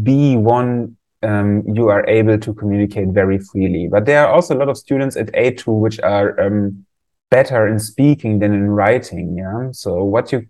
B1, 0.02 0.94
um, 1.22 1.62
you 1.66 1.88
are 1.88 2.06
able 2.08 2.38
to 2.38 2.54
communicate 2.54 3.08
very 3.08 3.38
freely. 3.38 3.88
But 3.90 4.06
there 4.06 4.26
are 4.26 4.32
also 4.32 4.56
a 4.56 4.58
lot 4.58 4.70
of 4.70 4.78
students 4.78 5.16
at 5.16 5.26
A2 5.32 5.78
which 5.78 6.00
are 6.00 6.40
um, 6.40 6.86
better 7.30 7.66
in 7.66 7.78
speaking 7.78 8.38
than 8.38 8.54
in 8.54 8.70
writing. 8.70 9.36
Yeah. 9.36 9.68
So 9.72 10.02
what 10.02 10.32
you 10.32 10.46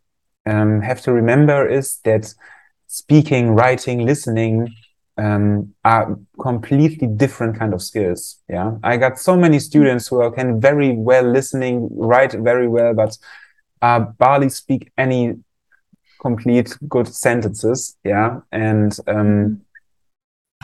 um, 0.47 0.81
have 0.81 1.01
to 1.03 1.13
remember 1.13 1.67
is 1.69 1.99
that 2.05 2.33
speaking, 2.87 3.51
writing, 3.51 4.07
listening 4.07 4.73
um, 5.21 5.75
are 5.85 6.19
completely 6.41 7.07
different 7.07 7.59
kind 7.59 7.75
of 7.75 7.83
skills. 7.83 8.39
Yeah. 8.49 8.79
I 8.83 8.97
got 8.97 9.19
so 9.19 9.37
many 9.37 9.59
students 9.59 10.09
who 10.09 10.21
are, 10.23 10.31
can 10.31 10.61
very 10.61 10.97
well 10.97 11.25
listening, 11.25 11.89
write 11.93 12.33
very 12.33 12.69
well, 12.69 12.95
but 12.95 13.19
uh, 13.83 14.01
barely 14.19 14.49
speak 14.49 14.91
any 14.97 15.35
complete 16.21 16.77
good 16.89 17.07
sentences. 17.07 17.97
Yeah. 18.03 18.41
And 18.51 18.97
um, 19.07 19.61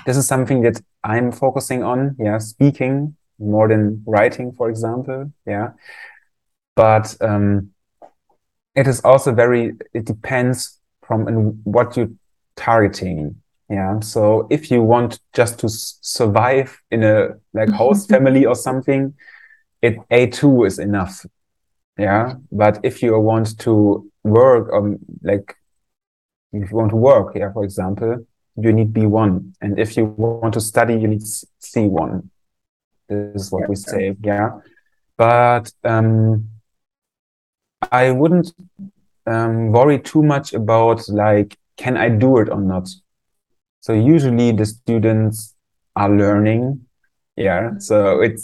this 0.06 0.16
is 0.16 0.26
something 0.26 0.62
that 0.62 0.80
I'm 1.04 1.32
focusing 1.32 1.82
on. 1.82 2.16
Yeah. 2.18 2.38
Speaking 2.38 3.16
more 3.38 3.68
than 3.68 4.02
writing, 4.06 4.52
for 4.52 4.70
example. 4.70 5.32
Yeah. 5.46 5.72
But 6.76 7.14
um, 7.20 7.72
it 8.74 8.86
is 8.86 9.00
also 9.02 9.34
very, 9.34 9.74
it 9.92 10.06
depends 10.06 10.80
from 11.06 11.60
what 11.64 11.96
you're 11.96 12.10
targeting. 12.56 13.42
Yeah. 13.68 14.00
So 14.00 14.46
if 14.50 14.70
you 14.70 14.82
want 14.82 15.18
just 15.32 15.58
to 15.60 15.68
survive 15.68 16.80
in 16.90 17.02
a 17.02 17.30
like 17.52 17.70
host 17.70 18.08
family 18.08 18.46
or 18.46 18.54
something, 18.54 19.14
it 19.82 19.96
A2 20.10 20.66
is 20.66 20.78
enough. 20.78 21.26
Yeah. 21.98 22.34
But 22.52 22.78
if 22.82 23.02
you 23.02 23.18
want 23.18 23.58
to 23.60 24.10
work 24.22 24.72
on 24.72 24.98
like, 25.22 25.56
if 26.52 26.70
you 26.70 26.76
want 26.76 26.90
to 26.90 26.96
work, 26.96 27.34
yeah, 27.34 27.52
for 27.52 27.64
example, 27.64 28.26
you 28.56 28.72
need 28.72 28.92
B1. 28.92 29.54
And 29.60 29.78
if 29.78 29.96
you 29.96 30.06
want 30.06 30.54
to 30.54 30.60
study, 30.60 30.94
you 30.94 31.08
need 31.08 31.22
C1. 31.22 32.28
This 33.08 33.42
is 33.42 33.52
what 33.52 33.62
yeah. 33.62 33.66
we 33.68 33.76
say. 33.76 34.16
Yeah. 34.22 34.50
But, 35.16 35.72
um, 35.84 36.48
I 37.92 38.10
wouldn't 38.10 38.52
um, 39.26 39.72
worry 39.72 39.98
too 39.98 40.22
much 40.22 40.52
about 40.54 41.08
like, 41.08 41.56
can 41.76 41.96
I 41.96 42.08
do 42.08 42.38
it 42.38 42.48
or 42.48 42.60
not? 42.60 42.88
So 43.80 43.92
usually 43.92 44.52
the 44.52 44.66
students 44.66 45.54
are 45.94 46.10
learning. 46.10 46.86
Yeah. 47.36 47.62
Mm-hmm. 47.62 47.78
So 47.80 48.20
it 48.20 48.40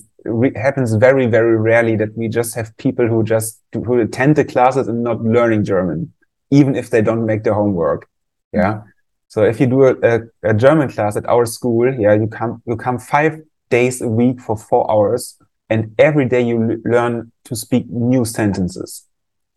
happens 0.56 0.94
very, 0.94 1.26
very 1.26 1.56
rarely 1.56 1.96
that 1.96 2.16
we 2.16 2.28
just 2.28 2.54
have 2.54 2.76
people 2.76 3.08
who 3.08 3.24
just 3.24 3.60
who 3.72 4.00
attend 4.00 4.36
the 4.36 4.44
classes 4.44 4.88
and 4.88 5.02
not 5.02 5.22
learning 5.22 5.64
German, 5.64 6.12
even 6.50 6.76
if 6.76 6.90
they 6.90 7.02
don't 7.02 7.26
make 7.26 7.42
their 7.44 7.54
homework. 7.54 8.08
Yeah. 8.52 8.74
Mm-hmm. 8.74 8.88
So 9.28 9.44
if 9.44 9.60
you 9.60 9.66
do 9.66 9.84
a, 9.84 9.94
a, 10.02 10.20
a 10.50 10.54
German 10.54 10.90
class 10.90 11.16
at 11.16 11.26
our 11.26 11.46
school, 11.46 11.92
yeah, 11.94 12.12
you 12.12 12.26
come 12.26 12.62
you 12.66 12.76
come 12.76 12.98
five 12.98 13.40
days 13.70 14.02
a 14.02 14.08
week 14.08 14.40
for 14.40 14.58
four 14.58 14.90
hours, 14.90 15.38
and 15.70 15.94
every 15.98 16.28
day 16.28 16.42
you 16.42 16.82
learn 16.84 17.32
to 17.44 17.56
speak 17.56 17.88
new 17.88 18.26
sentences. 18.26 19.06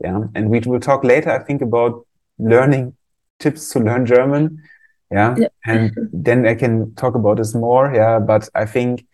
Yeah, 0.01 0.22
and 0.34 0.50
we 0.50 0.62
will 0.62 0.79
talk 0.79 1.03
later, 1.03 1.29
I 1.29 1.44
think, 1.44 1.62
about 1.62 2.08
learning 2.39 2.96
tips 3.39 3.70
to 3.72 3.79
learn 3.79 4.05
German. 4.05 4.63
Yeah, 5.12 5.35
Yeah. 5.38 5.47
and 5.65 5.91
then 6.12 6.45
I 6.47 6.55
can 6.55 6.93
talk 6.95 7.15
about 7.15 7.38
this 7.38 7.53
more. 7.53 7.93
Yeah, 7.93 8.19
but 8.19 8.50
I 8.55 8.65
think 8.65 9.05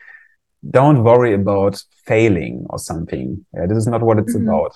don't 0.70 1.04
worry 1.04 1.34
about 1.34 1.82
failing 2.06 2.66
or 2.70 2.80
something. 2.80 3.46
Yeah, 3.54 3.66
this 3.68 3.78
is 3.78 3.88
not 3.88 4.04
what 4.04 4.20
it's 4.20 4.36
Mhm. 4.36 4.44
about. 4.44 4.74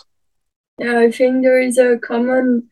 Yeah, 0.77 0.99
I 0.99 1.11
think 1.11 1.43
there 1.43 1.59
is 1.61 1.77
a 1.77 1.97
common 1.97 2.69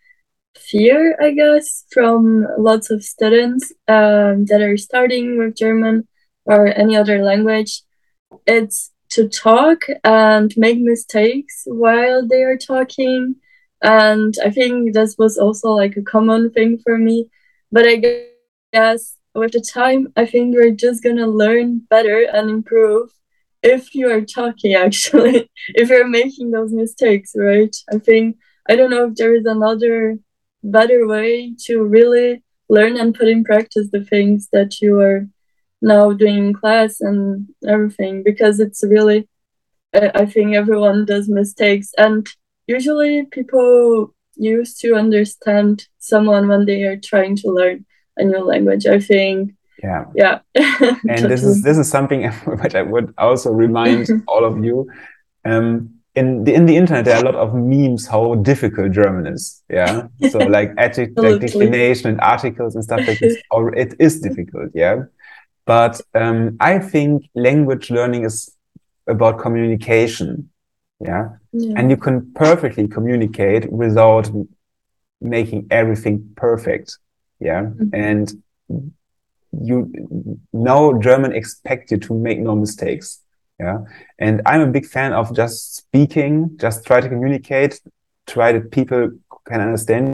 fear, 0.56 1.16
I 1.22 1.32
guess, 1.32 1.86
from 1.92 2.48
lots 2.58 2.90
of 2.90 3.04
students 3.04 3.72
um, 3.88 4.46
that 4.46 4.62
are 4.62 4.78
starting 4.78 5.38
with 5.38 5.56
German 5.56 6.08
or 6.46 6.68
any 6.68 6.96
other 6.98 7.24
language. 7.24 7.82
It's 8.46 8.92
to 9.12 9.30
talk 9.30 9.80
and 10.04 10.54
make 10.58 10.80
mistakes 10.80 11.64
while 11.66 12.28
they 12.28 12.44
are 12.44 12.58
talking. 12.58 13.36
And 13.82 14.34
I 14.44 14.50
think 14.50 14.94
this 14.94 15.16
was 15.18 15.38
also 15.38 15.70
like 15.72 15.96
a 15.98 16.02
common 16.02 16.52
thing 16.52 16.80
for 16.84 16.98
me. 16.98 17.30
But 17.72 17.86
I 17.88 17.96
guess 17.98 18.33
with 18.74 19.14
the 19.54 19.62
time, 19.62 20.14
I 20.16 20.26
think 20.26 20.56
we're 20.56 20.72
just 20.72 21.04
gonna 21.04 21.28
learn 21.28 21.80
better 21.90 22.24
and 22.34 22.50
improve 22.50 23.10
if 23.62 23.96
you 23.96 24.10
are 24.10 24.22
talking, 24.22 24.74
actually. 24.74 25.50
If 25.70 25.90
you're 25.90 26.08
making 26.08 26.52
those 26.52 26.72
mistakes, 26.74 27.34
right? 27.36 27.76
I 27.94 28.00
think 28.00 28.38
I 28.70 28.76
don't 28.76 28.90
know 28.92 29.06
if 29.08 29.16
there 29.16 29.36
is 29.36 29.46
another 29.46 30.18
better 30.64 31.08
way 31.08 31.54
to 31.66 31.84
really 31.84 32.44
learn 32.70 32.98
and 32.98 33.14
put 33.14 33.28
in 33.28 33.44
practice 33.44 33.90
the 33.92 34.04
things 34.04 34.50
that 34.54 34.82
you 34.82 35.00
are 35.00 35.28
now 35.82 36.14
doing 36.14 36.38
in 36.38 36.54
class 36.54 37.02
and 37.02 37.50
everything 37.68 38.24
because 38.24 38.60
it's 38.60 38.84
really 38.84 39.28
I 39.94 40.12
I 40.16 40.26
think 40.26 40.56
everyone 40.56 41.06
does 41.06 41.30
mistakes. 41.30 41.92
And 41.98 42.28
usually 42.68 43.26
people 43.26 44.14
used 44.36 44.80
to 44.82 44.96
understand 44.96 45.88
someone 46.00 46.48
when 46.48 46.66
they 46.66 46.84
are 46.84 46.98
trying 46.98 47.36
to 47.38 47.50
learn 47.50 47.86
a 48.18 48.24
new 48.24 48.44
language. 48.44 48.86
I 48.86 49.00
think 49.00 49.54
Yeah. 49.84 50.06
yeah. 50.16 50.40
and 50.56 51.30
this 51.32 51.44
is 51.44 51.62
this 51.64 51.78
is 51.78 51.90
something 51.90 52.32
which 52.62 52.76
I 52.76 52.82
would 52.82 53.14
also 53.18 53.52
remind 53.52 54.08
all 54.28 54.46
of 54.46 54.64
you. 54.64 54.90
Um, 55.46 55.90
in 56.16 56.44
the 56.44 56.54
in 56.54 56.68
the 56.68 56.76
internet, 56.78 57.06
there 57.06 57.16
are 57.18 57.24
a 57.24 57.26
lot 57.26 57.36
of 57.36 57.56
memes 57.56 58.06
how 58.08 58.36
difficult 58.36 58.92
German 58.92 59.26
is. 59.28 59.64
Yeah, 59.70 60.08
so 60.30 60.38
like 60.38 60.72
adjective, 60.78 61.24
like 61.24 61.42
declination 61.42 62.12
and 62.12 62.22
articles 62.22 62.76
and 62.76 62.84
stuff 62.84 63.08
like 63.08 63.20
this. 63.20 63.36
Or 63.50 63.74
it 63.76 63.96
is 64.00 64.22
difficult. 64.22 64.70
Yeah, 64.76 65.06
but 65.66 66.00
um, 66.14 66.56
I 66.60 66.78
think 66.78 67.30
language 67.34 67.90
learning 67.90 68.26
is 68.26 68.56
about 69.08 69.40
communication. 69.40 70.50
Yeah, 71.00 71.30
yeah. 71.52 71.74
and 71.78 71.90
you 71.90 71.98
can 71.98 72.32
perfectly 72.36 72.88
communicate 72.88 73.72
without 73.72 74.30
making 75.20 75.68
everything 75.72 76.30
perfect 76.36 76.98
yeah 77.50 77.64
Mhm. 77.64 77.90
and 78.08 78.24
you 79.70 79.78
know 80.54 81.00
german 81.00 81.32
expect 81.34 81.92
you 81.92 81.98
to 81.98 82.14
make 82.28 82.40
no 82.40 82.56
mistakes 82.56 83.22
yeah 83.60 83.78
and 84.20 84.42
i'm 84.46 84.62
a 84.62 84.72
big 84.78 84.86
fan 84.86 85.14
of 85.14 85.36
just 85.36 85.76
speaking 85.76 86.50
just 86.58 86.86
try 86.86 87.00
to 87.02 87.10
communicate 87.10 87.80
try 88.26 88.52
that 88.52 88.72
people 88.72 89.12
can 89.48 89.62
understand 89.62 90.06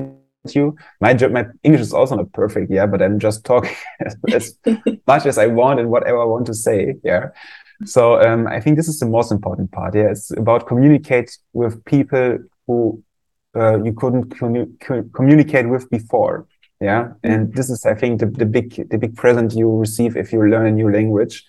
you 0.59 0.75
my 1.01 1.13
my 1.37 1.45
english 1.63 1.81
is 1.81 1.93
also 1.93 2.15
not 2.15 2.31
perfect 2.41 2.71
yeah 2.77 2.85
but 2.91 3.01
i'm 3.01 3.19
just 3.27 3.45
talking 3.45 3.75
as, 4.05 4.15
as 4.37 4.57
much 5.07 5.25
as 5.25 5.37
i 5.37 5.47
want 5.59 5.79
and 5.79 5.89
whatever 5.89 6.19
i 6.21 6.25
want 6.25 6.45
to 6.45 6.53
say 6.53 6.95
yeah 7.03 7.29
so 7.85 8.21
um, 8.21 8.45
I 8.45 8.59
think 8.59 8.75
this 8.75 8.89
is 8.89 8.99
the 8.99 9.05
most 9.05 9.31
important 9.31 9.71
part. 9.71 9.95
Yeah, 9.95 10.09
it's 10.11 10.31
about 10.31 10.67
communicate 10.67 11.37
with 11.53 11.81
people 11.85 12.39
who 12.67 13.01
uh, 13.55 13.81
you 13.81 13.93
couldn't 13.93 14.25
commu- 14.37 15.13
communicate 15.13 15.69
with 15.69 15.89
before. 15.89 16.45
Yeah, 16.81 17.11
and 17.23 17.53
this 17.53 17.69
is, 17.69 17.85
I 17.85 17.93
think, 17.93 18.19
the, 18.21 18.25
the 18.27 18.45
big 18.45 18.89
the 18.89 18.97
big 18.97 19.15
present 19.17 19.53
you 19.53 19.69
receive 19.77 20.15
if 20.15 20.31
you 20.31 20.41
learn 20.47 20.65
a 20.65 20.71
new 20.71 20.89
language, 20.91 21.45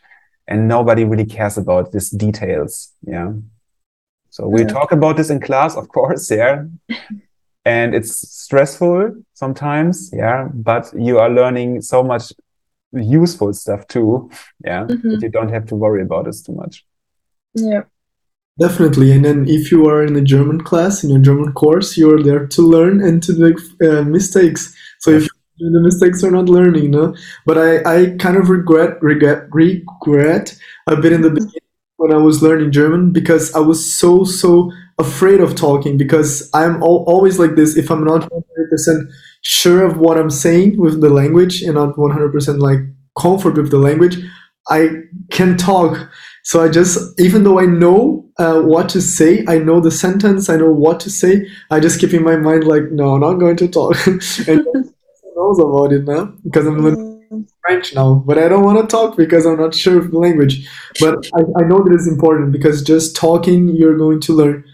and 0.49 0.67
nobody 0.67 1.05
really 1.05 1.25
cares 1.27 1.57
about 1.57 1.93
these 1.93 2.11
details. 2.11 2.93
Yeah, 3.07 3.33
so 4.31 4.49
we 4.49 4.61
Yeah. 4.63 4.67
talk 4.69 4.91
about 4.93 5.17
this 5.17 5.31
in 5.31 5.39
class, 5.41 5.77
of 5.77 5.89
course. 5.89 6.31
Yeah, 6.31 6.65
and 7.65 7.95
it's 7.95 8.29
stressful 8.29 9.23
sometimes. 9.35 10.11
Yeah, 10.13 10.49
but 10.53 10.93
you 10.99 11.19
are 11.21 11.31
learning 11.31 11.83
so 11.83 12.03
much 12.03 12.33
useful 12.93 13.53
stuff 13.53 13.87
too. 13.87 14.31
Yeah, 14.65 14.87
that 14.87 15.03
Mhm. 15.03 15.23
you 15.23 15.29
don't 15.31 15.53
have 15.53 15.67
to 15.67 15.77
worry 15.77 16.03
about 16.03 16.25
this 16.25 16.43
too 16.43 16.55
much. 16.55 16.85
Yeah. 17.55 17.83
Definitely. 18.59 19.13
And 19.13 19.25
then 19.25 19.49
if 19.49 19.71
you 19.73 19.87
are 19.89 20.05
in 20.05 20.17
a 20.17 20.21
German 20.21 20.61
class, 20.61 21.03
in 21.05 21.11
a 21.17 21.19
German 21.21 21.53
course, 21.53 21.97
you're 21.97 22.23
there 22.23 22.47
to 22.49 22.63
learn 22.63 23.01
and 23.01 23.23
to 23.23 23.33
make 23.39 23.59
uh, 23.81 24.03
mistakes. 24.03 24.75
So 25.01 25.11
if 25.11 25.23
you 25.25 25.29
do 25.59 25.71
the 25.71 25.81
mistakes 25.81 26.23
are 26.23 26.31
not 26.31 26.49
learning, 26.49 26.91
no? 26.91 27.15
But 27.47 27.59
I, 27.59 27.97
I 27.97 28.17
kind 28.19 28.37
of 28.37 28.49
regret, 28.51 29.03
regret, 29.03 29.49
regret 29.51 30.57
a 30.87 30.97
bit 30.97 31.13
in 31.13 31.23
the 31.23 31.31
beginning 31.31 31.61
when 31.97 32.13
I 32.13 32.17
was 32.19 32.43
learning 32.43 32.73
German 32.73 33.13
because 33.13 33.55
I 33.55 33.61
was 33.61 33.81
so, 33.99 34.25
so 34.25 34.71
afraid 34.99 35.41
of 35.41 35.55
talking 35.55 35.97
because 35.97 36.49
I'm 36.55 36.83
al- 36.83 37.05
always 37.07 37.39
like 37.39 37.57
this. 37.57 37.77
If 37.77 37.91
I'm 37.91 38.05
not 38.05 38.31
100% 38.31 39.11
sure 39.43 39.85
of 39.85 39.99
what 39.99 40.19
I'm 40.19 40.31
saying 40.31 40.79
with 40.79 41.01
the 41.01 41.11
language 41.11 41.63
and 41.63 41.75
not 41.75 41.97
100% 41.97 42.59
like 42.61 42.81
comfort 43.19 43.57
with 43.57 43.71
the 43.71 43.79
language, 43.79 44.19
I 44.69 44.91
can 45.31 45.57
talk. 45.57 46.11
So 46.45 46.63
I 46.63 46.69
just, 46.69 47.19
even 47.19 47.45
though 47.45 47.59
I 47.59 47.67
know 47.67 48.30
uh, 48.41 48.63
what 48.63 48.89
to 48.89 49.01
say, 49.01 49.45
I 49.47 49.59
know 49.59 49.81
the 49.81 49.91
sentence, 49.91 50.49
I 50.49 50.57
know 50.57 50.71
what 50.71 50.99
to 51.01 51.11
say, 51.11 51.47
I 51.71 51.79
just 51.79 52.01
keep 52.01 52.15
in 52.15 52.23
my 52.25 52.37
mind 52.37 52.65
like, 52.65 52.91
no, 52.91 53.15
I'm 53.15 53.21
not 53.21 53.35
going 53.35 53.57
to 53.59 53.69
talk. 53.69 53.95
and 54.07 54.67
knows 55.37 55.59
about 55.59 55.93
it 55.93 56.05
now 56.05 56.25
because 56.45 56.67
I'm 56.67 56.83
learning 56.83 57.47
French 57.61 57.95
now, 57.95 58.15
but 58.15 58.39
I 58.39 58.49
don't 58.49 58.65
want 58.65 58.81
to 58.81 58.87
talk 58.87 59.17
because 59.17 59.47
I'm 59.47 59.59
not 59.59 59.75
sure 59.75 59.99
of 59.99 60.11
the 60.11 60.19
language. 60.19 60.69
But 60.99 61.29
I, 61.35 61.41
I 61.61 61.63
know 61.67 61.83
that 61.85 61.93
it's 61.93 62.09
important 62.09 62.53
because 62.53 62.83
just 62.83 63.17
talking, 63.17 63.69
you're 63.69 63.97
going 63.97 64.21
to 64.21 64.33
learn. 64.33 64.65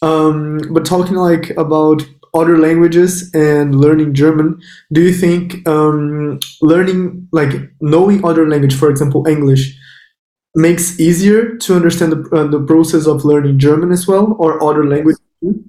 Um, 0.00 0.60
but 0.70 0.86
talking 0.86 1.16
like 1.16 1.50
about 1.50 2.02
other 2.34 2.58
languages 2.58 3.32
and 3.34 3.80
learning 3.80 4.14
German, 4.14 4.60
do 4.92 5.02
you 5.02 5.12
think 5.12 5.66
um, 5.66 6.38
learning 6.62 7.28
like 7.32 7.52
knowing 7.80 8.24
other 8.24 8.48
language, 8.48 8.74
for 8.74 8.90
example, 8.90 9.26
English, 9.26 9.76
makes 10.54 10.98
easier 10.98 11.56
to 11.56 11.74
understand 11.76 12.12
the, 12.12 12.36
uh, 12.36 12.46
the 12.46 12.60
process 12.60 13.06
of 13.06 13.24
learning 13.24 13.58
German 13.58 13.92
as 13.92 14.06
well, 14.06 14.34
or 14.38 14.62
other 14.62 14.84
languages? 14.86 15.20
too? 15.40 15.64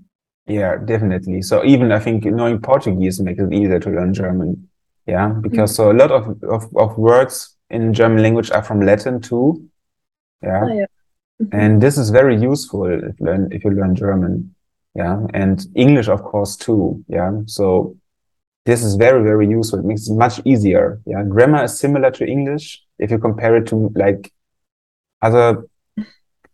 Yeah, 0.47 0.77
definitely. 0.77 1.41
So 1.43 1.63
even 1.63 1.91
I 1.91 1.99
think 1.99 2.25
knowing 2.25 2.59
Portuguese 2.59 3.19
makes 3.19 3.39
it 3.39 3.53
easier 3.53 3.79
to 3.79 3.89
learn 3.89 4.13
German. 4.13 4.69
Yeah, 5.05 5.29
because 5.29 5.75
so 5.75 5.91
a 5.91 5.93
lot 5.93 6.11
of, 6.11 6.43
of, 6.43 6.75
of 6.75 6.97
words 6.97 7.55
in 7.69 7.93
German 7.93 8.21
language 8.21 8.51
are 8.51 8.63
from 8.63 8.81
Latin 8.81 9.21
too. 9.21 9.67
Yeah. 10.41 10.63
Oh, 10.63 10.73
yeah. 10.73 10.85
Mhm. 11.41 11.49
And 11.53 11.81
this 11.81 11.97
is 11.97 12.09
very 12.09 12.35
useful 12.39 12.85
if 12.85 13.19
learn 13.19 13.51
if 13.51 13.63
you 13.63 13.71
learn 13.71 13.95
German. 13.95 14.55
Yeah. 14.95 15.25
And 15.33 15.65
English, 15.75 16.07
of 16.09 16.23
course, 16.23 16.55
too. 16.57 17.03
Yeah. 17.07 17.31
So 17.45 17.95
this 18.65 18.83
is 18.83 18.95
very, 18.95 19.23
very 19.23 19.47
useful. 19.47 19.79
It 19.79 19.85
makes 19.85 20.09
it 20.09 20.15
much 20.15 20.41
easier. 20.45 20.99
Yeah. 21.05 21.23
Grammar 21.23 21.63
is 21.63 21.79
similar 21.79 22.11
to 22.11 22.25
English 22.25 22.83
if 22.97 23.09
you 23.11 23.17
compare 23.17 23.55
it 23.55 23.67
to 23.67 23.91
like 23.95 24.31
other 25.21 25.65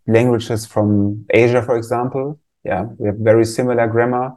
languages 0.08 0.66
from 0.66 1.26
Asia, 1.30 1.62
for 1.62 1.78
example. 1.78 2.40
Yeah. 2.64 2.86
We 2.98 3.08
have 3.08 3.18
very 3.18 3.46
similar 3.46 3.88
grammar 3.88 4.34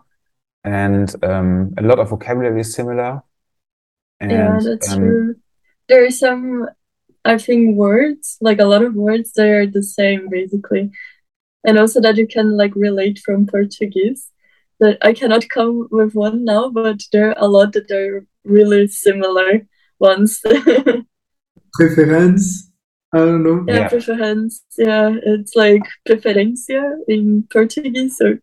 and 0.64 1.25
um, 1.25 1.75
a 1.79 1.83
lot 1.83 1.99
of 1.99 2.11
vocabulary 2.11 2.61
is 2.61 2.75
similar. 2.75 3.23
And 4.21 4.31
Yeah, 4.31 4.59
that's 4.62 4.93
um, 4.93 4.99
true. 4.99 5.35
There 5.88 6.05
are 6.05 6.11
some, 6.11 6.69
I 7.25 7.38
think, 7.38 7.77
words, 7.77 8.37
like 8.41 8.59
a 8.59 8.67
lot 8.67 8.83
of 8.83 8.95
words 8.95 9.33
that 9.33 9.47
are 9.47 9.67
the 9.67 9.83
same 9.83 10.29
basically. 10.31 10.91
And 11.64 11.79
also 11.79 12.01
that 12.01 12.17
you 12.17 12.27
can 12.27 12.57
like 12.57 12.75
relate 12.75 13.21
from 13.25 13.47
Portuguese. 13.47 14.31
That 14.81 14.99
I 15.03 15.12
cannot 15.12 15.49
come 15.49 15.88
with 15.91 16.14
one 16.14 16.45
now, 16.45 16.71
but 16.71 17.01
there 17.11 17.31
are 17.31 17.35
a 17.37 17.49
lot 17.49 17.73
that 17.73 17.91
are 17.91 18.25
really 18.45 18.87
similar 18.87 19.67
ones. 19.99 20.41
Preference? 21.73 22.67
I 23.14 23.18
don't 23.18 23.42
know. 23.42 23.64
Yeah, 23.66 23.81
Yeah. 23.81 23.88
preference. 23.88 24.62
Yeah, 24.77 25.16
it's 25.23 25.55
like 25.57 25.83
preferencia 26.07 26.83
in 27.09 27.44
Portuguese, 27.51 28.16
so 28.18 28.38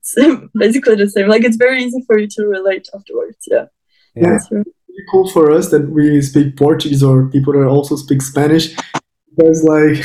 it's 0.00 0.14
basically 0.54 0.96
the 0.96 1.08
same. 1.08 1.28
Like 1.28 1.44
it's 1.44 1.56
very 1.56 1.84
easy 1.84 2.02
for 2.06 2.18
you 2.18 2.28
to 2.36 2.46
relate 2.46 2.88
afterwards. 2.94 3.38
Yeah, 3.46 3.66
yeah. 4.14 4.30
that's 4.30 4.48
true. 4.48 4.64
really 4.88 5.04
cool 5.10 5.28
for 5.30 5.52
us 5.52 5.70
that 5.70 5.90
we 5.90 6.20
speak 6.22 6.56
Portuguese 6.56 7.02
or 7.02 7.28
people 7.28 7.52
that 7.52 7.66
also 7.66 7.96
speak 7.96 8.22
Spanish 8.22 8.74
because 9.30 9.62
like 9.62 10.04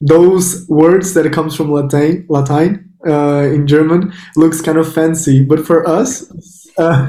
those 0.00 0.66
words 0.68 1.14
that 1.14 1.32
comes 1.32 1.56
from 1.56 1.72
Latin 1.72 2.26
Latin 2.28 2.92
uh, 3.06 3.48
in 3.54 3.66
German 3.66 4.12
looks 4.36 4.60
kind 4.60 4.76
of 4.76 4.92
fancy 4.92 5.42
but 5.44 5.64
for 5.64 5.88
us 5.88 6.30
uh, 6.78 7.06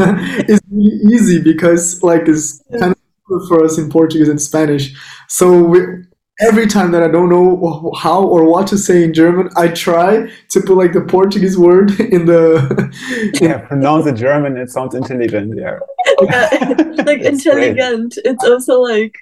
it's 0.48 0.62
really 0.72 0.96
easy 1.14 1.42
because 1.42 2.02
like 2.04 2.28
it's 2.28 2.64
kind 2.80 2.92
of 2.94 3.48
for 3.48 3.64
us 3.64 3.78
in 3.78 3.90
Portuguese 3.90 4.30
and 4.30 4.42
Spanish. 4.42 4.94
So 5.28 5.64
we, 5.64 5.80
every 6.40 6.68
time 6.68 6.92
that 6.92 7.04
I 7.04 7.08
don't 7.08 7.30
know 7.30 7.92
how 7.98 8.24
or 8.24 8.50
what 8.50 8.68
to 8.68 8.78
say 8.78 9.04
in 9.04 9.14
German, 9.14 9.50
I 9.56 9.70
try 9.70 10.30
to 10.50 10.62
put 10.62 10.78
like 10.78 10.94
the 10.94 11.02
Portuguese 11.02 11.58
word 11.58 12.00
in 12.00 12.26
the. 12.26 13.38
yeah, 13.42 13.60
pronounce 13.60 14.08
it 14.08 14.16
German. 14.16 14.58
It 14.58 14.70
sounds 14.70 14.96
intelligent. 14.96 15.58
Yeah. 15.58 15.80
yeah 16.22 16.50
like 17.06 17.22
intelligent. 17.22 18.18
It's 18.26 18.44
also 18.44 18.82
like 18.82 19.16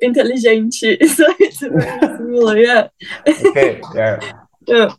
intelligente. 0.00 0.98
So 1.06 1.24
it's 1.38 1.60
very 1.60 2.16
similar. 2.16 2.58
Yeah. 2.58 2.88
Okay. 3.26 3.80
Yeah. 3.94 4.20
yeah, 4.66 4.94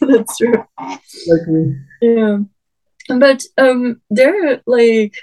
that's 0.00 0.36
true. 0.36 0.64
Like 0.78 1.48
me. 1.48 1.76
Yeah, 2.02 2.38
but 3.08 3.42
um, 3.58 4.00
there 4.10 4.52
are 4.54 4.60
like 4.66 5.14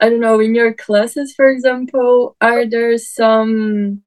I 0.00 0.08
don't 0.10 0.20
know 0.20 0.40
in 0.40 0.54
your 0.54 0.74
classes, 0.74 1.32
for 1.34 1.48
example, 1.48 2.36
are 2.40 2.66
there 2.66 2.98
some 2.98 4.02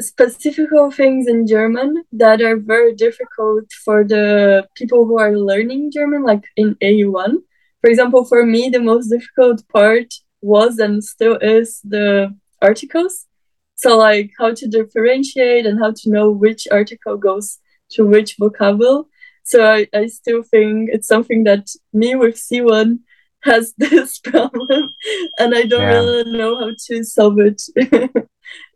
specific 0.00 0.70
things 0.94 1.26
in 1.26 1.46
German 1.46 2.04
that 2.12 2.40
are 2.42 2.56
very 2.56 2.94
difficult 2.94 3.70
for 3.84 4.04
the 4.04 4.66
people 4.74 5.06
who 5.06 5.18
are 5.18 5.36
learning 5.36 5.90
German, 5.92 6.22
like 6.22 6.44
in 6.56 6.76
A1? 6.82 7.36
For 7.80 7.90
example, 7.90 8.24
for 8.24 8.44
me, 8.44 8.68
the 8.68 8.80
most 8.80 9.08
difficult 9.08 9.66
part 9.68 10.12
was 10.42 10.78
and 10.78 11.02
still 11.02 11.36
is 11.36 11.80
the 11.84 12.34
articles. 12.62 13.26
So, 13.74 13.96
like 13.96 14.32
how 14.38 14.52
to 14.54 14.66
differentiate 14.66 15.66
and 15.66 15.78
how 15.78 15.92
to 15.92 16.10
know 16.10 16.30
which 16.30 16.68
article 16.70 17.16
goes 17.16 17.58
to 17.92 18.04
which 18.04 18.36
vocabulary. 18.38 19.04
So, 19.44 19.66
I, 19.66 19.86
I 19.94 20.06
still 20.06 20.42
think 20.42 20.90
it's 20.92 21.08
something 21.08 21.44
that 21.44 21.68
me 21.92 22.14
with 22.14 22.36
C1 22.36 22.98
has 23.42 23.74
this 23.78 24.18
problem, 24.18 24.90
and 25.38 25.54
I 25.54 25.62
don't 25.64 25.82
Yeah. 25.82 25.98
really 26.00 26.32
know 26.38 26.58
how 26.60 26.70
to 26.86 27.04
solve 27.04 27.38
it. 27.38 27.62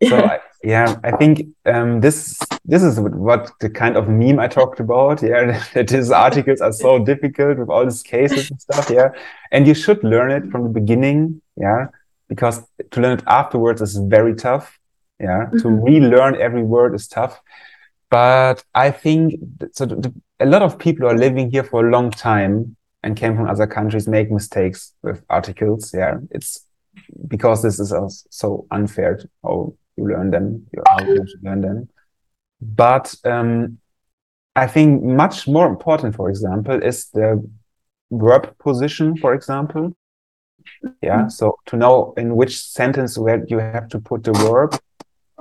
So 0.08 0.16
I, 0.16 0.38
yeah, 0.62 1.00
I 1.02 1.10
think 1.16 1.48
um, 1.66 2.00
this 2.00 2.38
this 2.64 2.84
is 2.84 3.00
what 3.00 3.50
the 3.60 3.68
kind 3.68 3.96
of 3.96 4.08
meme 4.08 4.38
I 4.38 4.46
talked 4.46 4.78
about. 4.78 5.20
Yeah, 5.20 5.60
that 5.74 5.90
his 5.90 6.12
articles 6.12 6.60
are 6.60 6.72
so 6.72 7.04
difficult 7.04 7.58
with 7.58 7.68
all 7.68 7.84
these 7.84 8.04
cases 8.04 8.50
and 8.52 8.60
stuff. 8.60 8.88
Yeah, 8.88 9.08
and 9.50 9.66
you 9.66 9.74
should 9.74 10.04
learn 10.04 10.30
it 10.30 10.48
from 10.52 10.62
the 10.62 10.68
beginning. 10.80 11.42
Yeah, 11.56 11.88
because 12.28 12.62
to 12.92 13.00
learn 13.00 13.18
it 13.18 13.24
afterwards 13.26 13.82
is 13.82 13.96
very 13.96 14.34
tough. 14.36 14.78
Yeah, 15.18 15.46
to 15.58 15.66
Mhm. 15.68 15.84
relearn 15.84 16.40
every 16.40 16.62
word 16.62 16.94
is 16.94 17.08
tough. 17.08 17.40
But 18.10 18.62
I 18.76 18.92
think 18.92 19.34
so. 19.72 19.86
The- 19.86 20.14
a 20.38 20.46
lot 20.46 20.62
of 20.62 20.78
people 20.78 21.08
are 21.08 21.16
living 21.16 21.50
here 21.50 21.64
for 21.64 21.84
a 21.86 21.90
long 21.90 22.10
time 22.12 22.76
and 23.04 23.16
came 23.16 23.36
from 23.36 23.48
other 23.48 23.66
countries 23.66 24.08
make 24.08 24.30
mistakes 24.32 24.94
with 25.02 25.22
articles. 25.28 25.92
Yeah, 25.94 26.18
it's 26.30 26.66
because 27.28 27.62
this 27.62 27.78
is 27.78 27.92
so 28.30 28.66
unfair 28.70 29.16
to 29.18 29.28
how 29.42 29.74
you 29.96 30.08
learn 30.08 30.30
them, 30.30 30.66
you- 30.72 30.82
how 30.86 31.04
you 31.04 31.24
learn 31.42 31.60
them. 31.60 31.88
But 32.60 33.14
um, 33.24 33.78
I 34.56 34.66
think 34.66 35.02
much 35.02 35.46
more 35.46 35.66
important, 35.68 36.16
for 36.16 36.28
example, 36.30 36.82
is 36.82 37.10
the 37.10 37.42
verb 38.10 38.56
position, 38.58 39.16
for 39.16 39.34
example. 39.34 39.92
Yeah, 41.02 41.28
so 41.28 41.58
to 41.66 41.76
know 41.76 42.14
in 42.16 42.36
which 42.36 42.60
sentence 42.60 43.18
where 43.18 43.44
you 43.48 43.58
have 43.58 43.88
to 43.88 43.98
put 43.98 44.24
the 44.24 44.32
verb, 44.32 44.78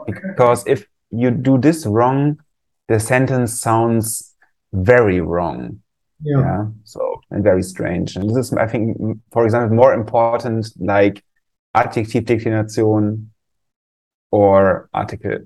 because 0.05 0.63
if 0.67 0.85
you 1.11 1.31
do 1.31 1.57
this 1.57 1.85
wrong, 1.85 2.39
the 2.87 2.99
sentence 2.99 3.59
sounds 3.59 4.35
very 4.73 5.21
wrong 5.21 5.82
Yeah. 6.23 6.39
yeah. 6.39 6.65
So 6.83 7.21
and 7.31 7.43
very 7.43 7.63
strange. 7.63 8.15
And 8.15 8.29
this 8.29 8.47
is 8.51 8.53
i 8.53 8.67
think 8.67 8.97
for 9.31 9.45
example 9.45 9.75
more 9.75 9.93
important 9.93 10.67
like 10.79 11.23
adjective 11.75 12.25
declination 12.25 13.31
or 14.31 14.89
article 14.93 15.39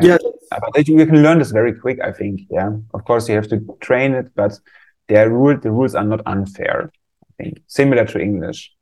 Yeah. 0.00 0.18
Uh, 0.52 0.60
but 0.72 0.86
you 0.88 1.04
can 1.06 1.22
learn 1.22 1.38
this 1.38 1.50
very 1.50 1.74
quick 1.74 1.98
i 2.00 2.12
think 2.12 2.40
yeah. 2.50 2.70
Of 2.94 3.04
course 3.04 3.28
you 3.28 3.34
have 3.34 3.48
to 3.48 3.58
train 3.80 4.14
it 4.14 4.30
but 4.34 4.52
the 5.08 5.28
rule 5.28 5.56
the 5.58 5.70
rules 5.70 5.94
are 5.94 6.04
not 6.04 6.22
unfair 6.26 6.92
i 7.24 7.42
think. 7.42 7.58
Similar 7.66 8.04
to 8.06 8.20
english. 8.20 8.72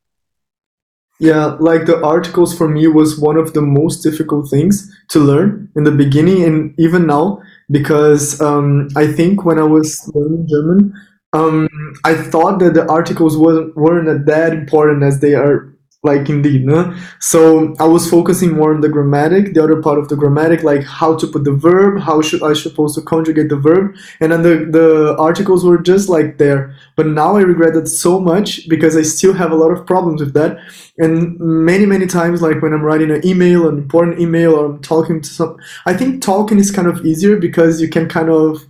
Yeah, 1.21 1.57
like 1.59 1.87
the 1.87 2.01
articles 2.05 2.57
for 2.57 2.69
me 2.69 2.87
was 2.87 3.19
one 3.19 3.37
of 3.37 3.53
the 3.53 3.61
most 3.61 4.03
difficult 4.03 4.49
things 4.49 4.89
to 5.09 5.19
learn 5.19 5.69
in 5.75 5.83
the 5.83 5.91
beginning 5.91 6.45
and 6.45 6.75
even 6.79 7.07
now 7.07 7.43
because 7.71 8.41
um, 8.41 8.89
I 8.97 9.07
think 9.07 9.45
when 9.45 9.59
I 9.59 9.65
was 9.65 10.11
learning 10.15 10.49
German, 10.49 10.95
um, 11.33 11.69
I 12.05 12.15
thought 12.15 12.59
that 12.61 12.75
the 12.75 12.89
articles 12.89 13.37
wasn't 13.37 13.77
weren't 13.77 14.27
that 14.27 14.53
important 14.53 15.03
as 15.03 15.21
they 15.21 15.35
are 15.35 15.75
like 16.03 16.29
indeed. 16.29 16.65
No? 16.65 16.97
So 17.21 17.75
I 17.81 17.85
was 17.85 18.09
focusing 18.09 18.53
more 18.53 18.73
on 18.73 18.81
the 18.81 18.89
grammatic, 18.89 19.55
the 19.55 19.63
other 19.65 19.83
part 19.83 19.99
of 19.99 20.09
the 20.09 20.17
grammatic, 20.17 20.63
like 20.63 20.85
how 20.85 21.17
to 21.17 21.27
put 21.27 21.45
the 21.45 21.53
verb, 21.53 22.01
how 22.01 22.23
should 22.23 22.43
I 22.43 22.53
supposed 22.53 22.95
to 22.95 23.03
conjugate 23.03 23.49
the 23.49 23.57
verb, 23.57 23.97
and 24.21 24.33
then 24.33 24.43
the 24.43 24.55
the 24.71 25.17
articles 25.19 25.65
were 25.65 25.79
just 25.79 26.09
like 26.09 26.39
there. 26.39 26.75
But 26.97 27.07
now 27.07 27.37
I 27.37 27.41
regret 27.41 27.77
it 27.77 27.89
so 27.89 28.21
much 28.21 28.69
because 28.69 28.97
I 28.97 29.03
still 29.03 29.33
have 29.33 29.51
a 29.51 29.57
lot 29.57 29.71
of 29.71 29.87
problems 29.87 30.21
with 30.21 30.35
that 30.35 30.59
and 30.99 31.39
many 31.39 31.87
many 31.87 32.07
times 32.07 32.43
like 32.43 32.61
when 32.61 32.73
i'm 32.73 32.83
writing 32.83 33.11
an 33.11 33.25
email 33.25 33.69
an 33.69 33.79
important 33.79 34.19
email 34.19 34.55
or 34.55 34.67
i'm 34.67 34.83
talking 34.83 35.21
to 35.21 35.29
some 35.29 35.57
i 35.87 35.95
think 35.95 36.21
talking 36.23 36.59
is 36.59 36.71
kind 36.71 36.89
of 36.89 37.05
easier 37.07 37.37
because 37.37 37.81
you 37.81 37.89
can 37.89 38.09
kind 38.09 38.29
of 38.29 38.65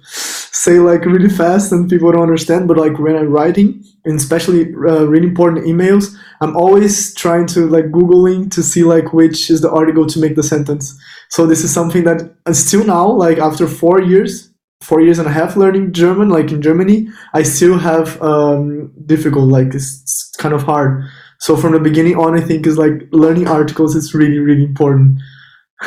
say 0.64 0.78
like 0.78 1.04
really 1.04 1.28
fast 1.28 1.72
and 1.72 1.88
people 1.90 2.10
don't 2.12 2.22
understand 2.22 2.66
but 2.68 2.76
like 2.76 2.98
when 2.98 3.16
i'm 3.16 3.30
writing 3.30 3.82
and 4.04 4.16
especially 4.16 4.62
uh, 4.90 5.04
really 5.12 5.26
important 5.26 5.64
emails 5.66 6.14
i'm 6.40 6.56
always 6.56 7.14
trying 7.14 7.46
to 7.46 7.66
like 7.66 7.86
googling 7.86 8.50
to 8.50 8.62
see 8.62 8.82
like 8.82 9.12
which 9.12 9.50
is 9.50 9.60
the 9.60 9.70
article 9.70 10.06
to 10.06 10.18
make 10.18 10.34
the 10.36 10.42
sentence 10.42 10.98
so 11.28 11.46
this 11.46 11.62
is 11.64 11.72
something 11.72 12.04
that 12.04 12.20
still 12.52 12.84
now 12.84 13.06
like 13.06 13.38
after 13.38 13.66
four 13.66 14.00
years 14.00 14.50
four 14.80 15.00
years 15.00 15.18
and 15.18 15.28
a 15.28 15.32
half 15.32 15.56
learning 15.56 15.92
german 15.92 16.28
like 16.28 16.50
in 16.52 16.62
germany 16.62 17.08
i 17.34 17.42
still 17.42 17.78
have 17.78 18.20
um 18.22 18.92
difficult 19.06 19.48
like 19.48 19.74
it's, 19.74 20.02
it's 20.02 20.32
kind 20.38 20.54
of 20.54 20.62
hard 20.62 21.04
so 21.38 21.56
from 21.56 21.72
the 21.72 21.80
beginning 21.80 22.16
on, 22.16 22.36
I 22.36 22.40
think 22.40 22.66
is 22.66 22.78
like 22.78 23.08
learning 23.12 23.46
articles 23.46 23.94
is 23.94 24.12
really, 24.14 24.38
really 24.38 24.64
important. 24.64 25.20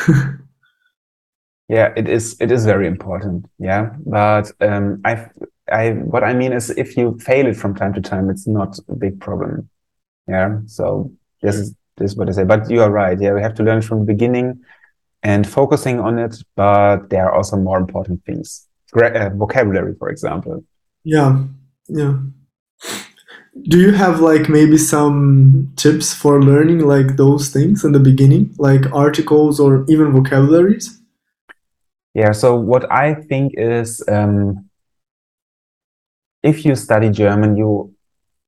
Yeah, 1.72 1.94
it 1.96 2.10
is. 2.10 2.36
It 2.42 2.52
is 2.52 2.66
very 2.66 2.86
important. 2.86 3.46
Yeah, 3.58 3.92
but 4.06 4.52
um, 4.60 5.00
I, 5.06 5.28
I, 5.72 5.92
what 5.92 6.22
I 6.22 6.34
mean 6.34 6.52
is, 6.52 6.70
if 6.72 6.98
you 6.98 7.18
fail 7.20 7.48
it 7.48 7.56
from 7.56 7.76
time 7.76 7.94
to 7.94 8.02
time, 8.02 8.30
it's 8.30 8.46
not 8.46 8.78
a 8.90 8.96
big 8.96 9.22
problem. 9.22 9.70
Yeah. 10.28 10.60
So 10.66 11.14
this 11.42 11.56
is 11.56 11.74
this 11.96 12.12
is 12.12 12.18
what 12.18 12.28
I 12.28 12.34
say. 12.34 12.44
But 12.44 12.70
you 12.70 12.82
are 12.84 12.92
right. 12.92 13.18
Yeah, 13.18 13.32
we 13.32 13.42
have 13.42 13.56
to 13.56 13.64
learn 13.64 13.82
from 13.82 14.00
the 14.00 14.06
beginning 14.14 14.60
and 15.24 15.48
focusing 15.48 16.02
on 16.02 16.20
it. 16.20 16.44
But 16.58 17.10
there 17.10 17.26
are 17.26 17.34
also 17.34 17.56
more 17.56 17.78
important 17.78 18.26
things. 18.26 18.68
Gra- 18.92 19.18
uh, 19.18 19.30
vocabulary, 19.30 19.96
for 19.98 20.10
example. 20.10 20.66
Yeah, 21.06 21.46
yeah. 21.88 22.20
Do 23.70 23.80
you 23.80 23.94
have 23.94 24.20
like 24.20 24.50
maybe 24.50 24.78
some 24.78 25.72
tips 25.78 26.14
for 26.14 26.44
learning 26.44 26.80
like 26.80 27.16
those 27.16 27.48
things 27.48 27.86
in 27.86 27.94
the 27.94 28.00
beginning, 28.00 28.54
like 28.58 28.92
articles 28.92 29.58
or 29.58 29.86
even 29.88 30.12
vocabularies? 30.12 31.01
Yeah. 32.14 32.32
So 32.32 32.56
what 32.56 32.92
I 32.92 33.14
think 33.14 33.54
is, 33.56 34.04
um, 34.08 34.70
if 36.44 36.66
you 36.66 36.76
study 36.76 37.10
German, 37.10 37.56
you 37.56 37.94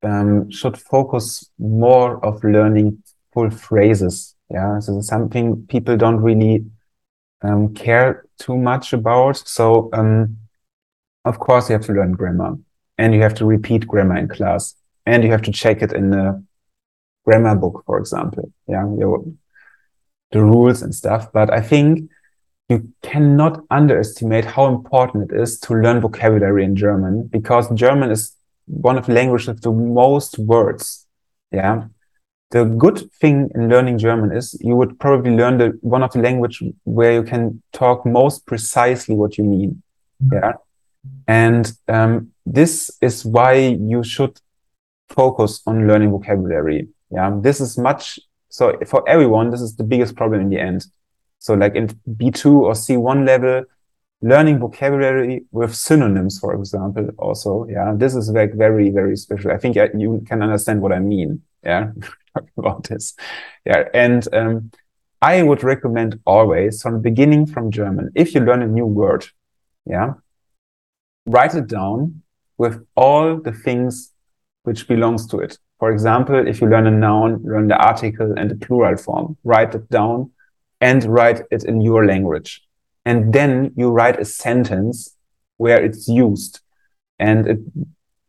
um, 0.03 0.49
should 0.49 0.77
focus 0.77 1.49
more 1.57 2.23
of 2.25 2.43
learning 2.43 3.03
full 3.33 3.49
phrases. 3.49 4.35
Yeah, 4.49 4.79
so 4.79 5.01
something 5.01 5.65
people 5.67 5.97
don't 5.97 6.17
really 6.17 6.65
um, 7.41 7.73
care 7.73 8.25
too 8.37 8.57
much 8.57 8.93
about. 8.93 9.37
So, 9.37 9.89
um, 9.93 10.37
of 11.25 11.39
course, 11.39 11.69
you 11.69 11.73
have 11.73 11.85
to 11.85 11.93
learn 11.93 12.11
grammar, 12.11 12.55
and 12.97 13.13
you 13.13 13.21
have 13.21 13.33
to 13.35 13.45
repeat 13.45 13.87
grammar 13.87 14.17
in 14.17 14.27
class, 14.27 14.75
and 15.05 15.23
you 15.23 15.31
have 15.31 15.41
to 15.43 15.51
check 15.51 15.81
it 15.81 15.93
in 15.93 16.11
the 16.11 16.43
grammar 17.25 17.55
book, 17.55 17.83
for 17.85 17.97
example. 17.97 18.51
Yeah, 18.67 18.85
your, 18.97 19.23
the 20.31 20.43
rules 20.43 20.81
and 20.81 20.93
stuff. 20.93 21.31
But 21.31 21.51
I 21.51 21.61
think 21.61 22.09
you 22.69 22.91
cannot 23.01 23.63
underestimate 23.69 24.45
how 24.45 24.65
important 24.67 25.31
it 25.31 25.39
is 25.39 25.59
to 25.59 25.73
learn 25.73 25.99
vocabulary 26.01 26.63
in 26.63 26.75
German 26.75 27.27
because 27.27 27.69
German 27.73 28.09
is 28.09 28.33
one 28.65 28.97
of 28.97 29.05
the 29.05 29.13
languages 29.13 29.47
with 29.47 29.61
the 29.61 29.71
most 29.71 30.39
words. 30.39 31.05
Yeah. 31.51 31.85
The 32.51 32.65
good 32.65 33.11
thing 33.19 33.49
in 33.55 33.67
learning 33.67 33.97
German 33.97 34.35
is 34.35 34.55
you 34.61 34.75
would 34.75 34.99
probably 34.99 35.31
learn 35.31 35.57
the 35.57 35.77
one 35.81 36.03
of 36.03 36.11
the 36.13 36.19
language 36.19 36.63
where 36.83 37.13
you 37.13 37.23
can 37.23 37.61
talk 37.73 38.05
most 38.05 38.45
precisely 38.45 39.15
what 39.15 39.37
you 39.37 39.43
mean. 39.43 39.81
Yeah. 40.31 40.53
And 41.27 41.71
um, 41.87 42.31
this 42.45 42.91
is 43.01 43.25
why 43.25 43.55
you 43.55 44.03
should 44.03 44.39
focus 45.09 45.61
on 45.65 45.87
learning 45.87 46.11
vocabulary. 46.11 46.87
Yeah. 47.09 47.37
This 47.41 47.59
is 47.59 47.77
much 47.77 48.19
so 48.49 48.77
for 48.85 49.07
everyone, 49.09 49.49
this 49.49 49.61
is 49.61 49.75
the 49.75 49.83
biggest 49.83 50.15
problem 50.15 50.41
in 50.41 50.49
the 50.49 50.59
end. 50.59 50.85
So 51.43 51.55
like 51.55 51.75
in 51.75 51.87
B2 51.87 52.45
or 52.45 52.71
C1 52.71 53.27
level, 53.27 53.65
learning 54.21 54.59
vocabulary 54.59 55.43
with 55.51 55.75
synonyms, 55.75 56.39
for 56.39 56.53
example, 56.55 57.09
also, 57.17 57.67
yeah, 57.69 57.91
this 57.97 58.15
is 58.15 58.29
like 58.29 58.53
very, 58.53 58.91
very 58.91 59.17
special. 59.17 59.51
I 59.51 59.57
think 59.57 59.75
you 59.75 60.23
can 60.25 60.41
understand 60.41 60.81
what 60.81 60.93
I 60.93 60.99
mean. 60.99 61.41
Yeah, 61.61 61.91
about 62.57 62.85
this. 62.85 63.13
Yeah, 63.65 63.83
and 63.93 64.25
um, 64.33 64.71
I 65.21 65.43
would 65.43 65.63
recommend 65.63 66.17
always 66.25 66.81
from 66.81 67.01
beginning 67.01 67.47
from 67.47 67.71
German, 67.71 68.11
if 68.15 68.33
you 68.33 68.39
learn 68.39 68.61
a 68.61 68.67
new 68.67 68.85
word, 68.85 69.25
yeah, 69.85 70.13
write 71.25 71.55
it 71.55 71.67
down 71.67 72.23
with 72.57 72.85
all 72.95 73.35
the 73.35 73.51
things 73.51 74.13
which 74.63 74.87
belongs 74.87 75.27
to 75.27 75.39
it. 75.39 75.57
For 75.79 75.91
example, 75.91 76.47
if 76.47 76.61
you 76.61 76.69
learn 76.69 76.87
a 76.87 76.91
noun, 76.91 77.43
learn 77.43 77.67
the 77.67 77.75
article 77.75 78.33
and 78.37 78.49
the 78.49 78.55
plural 78.55 78.95
form, 78.95 79.35
write 79.43 79.75
it 79.75 79.89
down 79.89 80.31
and 80.83 81.05
write 81.05 81.39
it 81.49 81.63
in 81.63 81.79
your 81.79 82.05
language. 82.05 82.61
And 83.05 83.33
then 83.33 83.71
you 83.77 83.87
write 83.89 84.19
a 84.19 84.25
sentence 84.25 85.15
where 85.55 85.81
it's 85.81 86.09
used. 86.09 86.59
And 87.19 87.47
it 87.47 87.59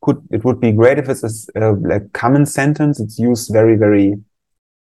could, 0.01 0.21
it 0.31 0.45
would 0.45 0.61
be 0.61 0.71
great 0.71 0.99
if 0.99 1.09
it's 1.09 1.25
a, 1.25 1.33
a 1.61 1.73
like 1.73 2.13
common 2.13 2.47
sentence. 2.47 3.01
It's 3.01 3.19
used 3.19 3.53
very, 3.53 3.77
very 3.77 4.15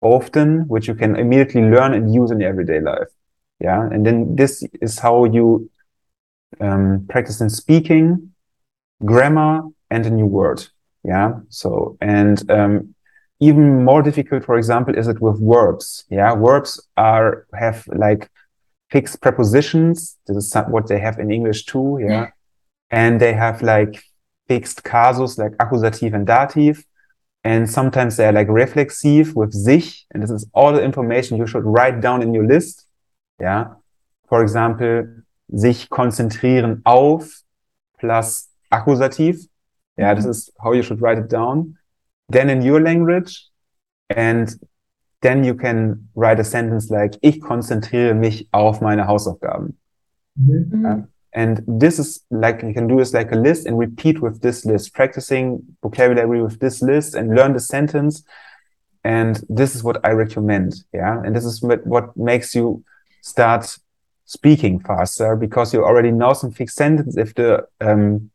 often, 0.01 0.65
which 0.73 0.87
you 0.87 0.95
can 0.95 1.17
immediately 1.17 1.61
learn 1.61 1.93
and 1.93 2.13
use 2.13 2.31
in 2.31 2.41
everyday 2.41 2.79
life. 2.79 3.11
Yeah. 3.59 3.81
And 3.91 4.05
then 4.05 4.35
this 4.35 4.63
is 4.81 4.99
how 4.99 5.25
you 5.25 5.69
um, 6.61 7.05
practice 7.09 7.41
in 7.41 7.49
speaking, 7.49 8.31
grammar, 9.03 9.63
and 9.89 10.05
a 10.05 10.09
new 10.09 10.29
word. 10.39 10.65
Yeah. 11.03 11.29
So, 11.49 11.97
and, 11.99 12.49
um, 12.49 12.95
even 13.39 13.83
more 13.83 14.01
difficult, 14.01 14.43
for 14.43 14.57
example, 14.57 14.97
is 14.97 15.07
it 15.07 15.21
with 15.21 15.39
verbs? 15.39 16.05
Yeah. 16.09 16.35
Verbs 16.35 16.85
are, 16.97 17.45
have 17.53 17.87
like 17.87 18.29
fixed 18.89 19.21
prepositions. 19.21 20.17
This 20.25 20.37
is 20.37 20.53
what 20.69 20.87
they 20.87 20.99
have 20.99 21.19
in 21.19 21.31
English 21.31 21.65
too. 21.65 21.99
Yeah. 22.01 22.31
And 22.89 23.19
they 23.19 23.33
have 23.33 23.61
like 23.61 24.01
fixed 24.47 24.83
casus 24.83 25.37
like 25.37 25.53
accusative 25.59 26.13
and 26.13 26.25
dative. 26.25 26.85
And 27.43 27.69
sometimes 27.69 28.17
they're 28.17 28.31
like 28.31 28.47
reflexive 28.49 29.35
with 29.35 29.53
sich. 29.53 30.05
And 30.11 30.23
this 30.23 30.31
is 30.31 30.49
all 30.53 30.73
the 30.73 30.83
information 30.83 31.37
you 31.37 31.47
should 31.47 31.63
write 31.63 32.01
down 32.01 32.21
in 32.21 32.33
your 32.33 32.45
list. 32.45 32.87
Yeah. 33.39 33.75
For 34.27 34.41
example, 34.41 35.05
sich 35.53 35.89
konzentrieren 35.89 36.81
auf 36.85 37.41
plus 37.99 38.49
accusative. 38.71 39.47
Yeah, 39.97 40.13
this 40.13 40.25
mhm. 40.25 40.29
is 40.29 40.51
how 40.61 40.73
you 40.73 40.83
should 40.83 41.01
write 41.01 41.17
it 41.17 41.29
down. 41.29 41.77
Then 42.29 42.49
in 42.49 42.61
your 42.61 42.81
language, 42.81 43.47
and 44.09 44.49
then 45.21 45.43
you 45.43 45.55
can 45.55 46.09
write 46.15 46.39
a 46.39 46.43
sentence 46.43 46.89
like, 46.89 47.17
ich 47.21 47.41
konzentriere 47.41 48.13
mich 48.13 48.47
auf 48.51 48.81
meine 48.81 49.07
Hausaufgaben. 49.07 49.77
Mhm. 50.35 50.83
Yeah? 50.83 51.03
And 51.33 51.63
this 51.67 51.99
is 51.99 52.25
like, 52.31 52.63
you 52.63 52.73
can 52.73 52.87
do 52.87 52.99
is 52.99 53.13
like 53.13 53.31
a 53.31 53.35
list 53.35 53.67
and 53.67 53.77
repeat 53.77 54.21
with 54.21 54.41
this 54.41 54.65
list, 54.65 54.93
practicing 54.93 55.61
vocabulary 55.81 56.41
with 56.41 56.59
this 56.59 56.81
list 56.81 57.15
and 57.15 57.35
learn 57.35 57.53
the 57.53 57.59
sentence. 57.59 58.23
And 59.03 59.43
this 59.47 59.75
is 59.75 59.83
what 59.83 59.99
I 60.03 60.11
recommend. 60.11 60.83
Yeah. 60.93 61.21
And 61.23 61.35
this 61.35 61.45
is 61.45 61.61
what, 61.61 61.85
what 61.85 62.15
makes 62.17 62.55
you 62.55 62.83
start 63.21 63.77
speaking 64.25 64.79
faster 64.79 65.35
because 65.35 65.73
you 65.73 65.83
already 65.83 66.11
know 66.11 66.33
some 66.33 66.51
fixed 66.51 66.75
sentence. 66.75 67.17
If 67.17 67.35
the, 67.35 67.67
um, 67.81 68.31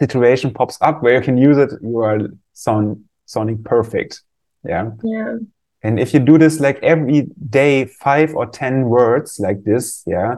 situation 0.00 0.52
pops 0.52 0.78
up 0.80 1.02
where 1.02 1.14
you 1.14 1.20
can 1.20 1.36
use 1.36 1.58
it, 1.58 1.70
you 1.82 1.98
are 1.98 2.18
sound 2.52 3.04
sounding 3.26 3.62
perfect. 3.62 4.22
Yeah. 4.64 4.90
Yeah. 5.02 5.36
And 5.82 6.00
if 6.00 6.12
you 6.12 6.20
do 6.20 6.38
this 6.38 6.58
like 6.60 6.82
every 6.82 7.28
day, 7.50 7.84
five 7.84 8.34
or 8.34 8.46
10 8.46 8.84
words 8.86 9.38
like 9.38 9.62
this, 9.64 10.02
yeah, 10.06 10.36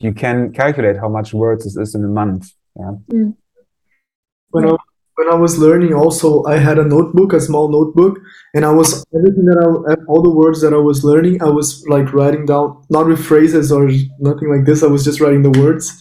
you 0.00 0.12
can 0.12 0.52
calculate 0.52 0.96
how 0.96 1.08
much 1.08 1.32
words 1.32 1.64
this 1.64 1.76
is 1.76 1.94
in 1.94 2.04
a 2.04 2.08
month. 2.08 2.52
Yeah. 2.76 2.92
when 4.50 4.68
I 4.68 4.76
when 5.20 5.28
I 5.30 5.34
was 5.34 5.58
learning, 5.58 5.92
also 5.92 6.44
I 6.44 6.56
had 6.56 6.78
a 6.78 6.84
notebook, 6.84 7.34
a 7.34 7.40
small 7.40 7.68
notebook, 7.68 8.18
and 8.54 8.64
I 8.64 8.72
was 8.72 9.04
everything 9.14 9.44
that 9.44 9.58
I 9.60 10.04
all 10.08 10.22
the 10.22 10.30
words 10.30 10.62
that 10.62 10.72
I 10.72 10.78
was 10.78 11.04
learning, 11.04 11.42
I 11.42 11.50
was 11.50 11.84
like 11.88 12.14
writing 12.14 12.46
down, 12.46 12.82
not 12.88 13.06
with 13.06 13.22
phrases 13.22 13.70
or 13.70 13.90
nothing 14.18 14.48
like 14.50 14.64
this. 14.64 14.82
I 14.82 14.86
was 14.86 15.04
just 15.04 15.20
writing 15.20 15.42
the 15.42 15.60
words 15.60 15.92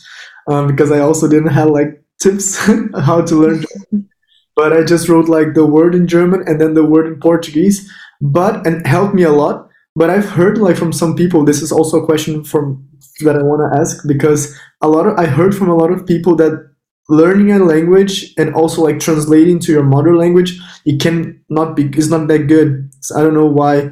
um, 0.47 0.67
because 0.67 0.91
I 0.91 0.99
also 0.99 1.27
didn't 1.27 1.49
have 1.49 1.69
like 1.69 1.98
tips 2.21 2.57
how 2.95 3.21
to 3.21 3.35
learn. 3.35 3.63
German. 3.63 4.09
But 4.55 4.73
I 4.73 4.83
just 4.83 5.07
wrote 5.07 5.29
like 5.29 5.53
the 5.53 5.65
word 5.65 5.95
in 5.95 6.07
German 6.07 6.43
and 6.45 6.59
then 6.59 6.73
the 6.73 6.83
word 6.83 7.07
in 7.07 7.19
Portuguese, 7.19 7.89
but 8.19 8.65
and 8.67 8.85
helped 8.85 9.15
me 9.15 9.23
a 9.23 9.31
lot. 9.31 9.69
But 9.95 10.09
I've 10.09 10.29
heard 10.29 10.57
like 10.57 10.75
from 10.75 10.91
some 10.91 11.15
people, 11.15 11.45
this 11.45 11.61
is 11.61 11.71
also 11.71 12.01
a 12.01 12.05
question 12.05 12.43
from 12.43 12.85
that 13.21 13.37
I 13.37 13.43
want 13.43 13.61
to 13.71 13.79
ask 13.79 14.05
because 14.07 14.57
a 14.81 14.89
lot 14.89 15.07
of 15.07 15.17
I 15.17 15.25
heard 15.25 15.55
from 15.55 15.69
a 15.69 15.75
lot 15.75 15.91
of 15.91 16.05
people 16.05 16.35
that 16.37 16.69
learning 17.09 17.51
a 17.51 17.59
language 17.59 18.33
and 18.37 18.53
also 18.53 18.83
like 18.83 18.99
translating 18.99 19.59
to 19.59 19.71
your 19.71 19.83
mother 19.83 20.15
language 20.15 20.59
it 20.85 21.01
can 21.01 21.43
not 21.49 21.75
be 21.75 21.85
it's 21.97 22.07
not 22.07 22.27
that 22.27 22.47
good 22.47 22.89
so 23.01 23.19
i 23.19 23.23
don't 23.23 23.33
know 23.33 23.47
why 23.47 23.91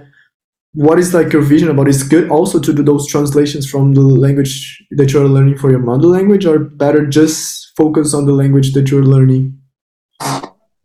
what 0.73 0.99
is 0.99 1.13
like 1.13 1.33
your 1.33 1.41
vision 1.41 1.67
about 1.69 1.87
it? 1.87 1.95
it's 1.95 2.03
good 2.03 2.29
also 2.29 2.59
to 2.59 2.71
do 2.71 2.83
those 2.83 3.07
translations 3.07 3.67
from 3.67 3.95
the 3.95 4.01
language 4.01 4.83
that 4.91 5.11
you're 5.11 5.27
learning 5.27 5.57
for 5.57 5.71
your 5.71 5.79
mother 5.79 6.07
language 6.07 6.45
or 6.45 6.59
better 6.59 7.07
just 7.07 7.66
focus 7.77 8.13
on 8.13 8.25
the 8.25 8.33
language 8.41 8.69
that 8.73 8.85
you're 8.91 9.05
learning 9.15 9.45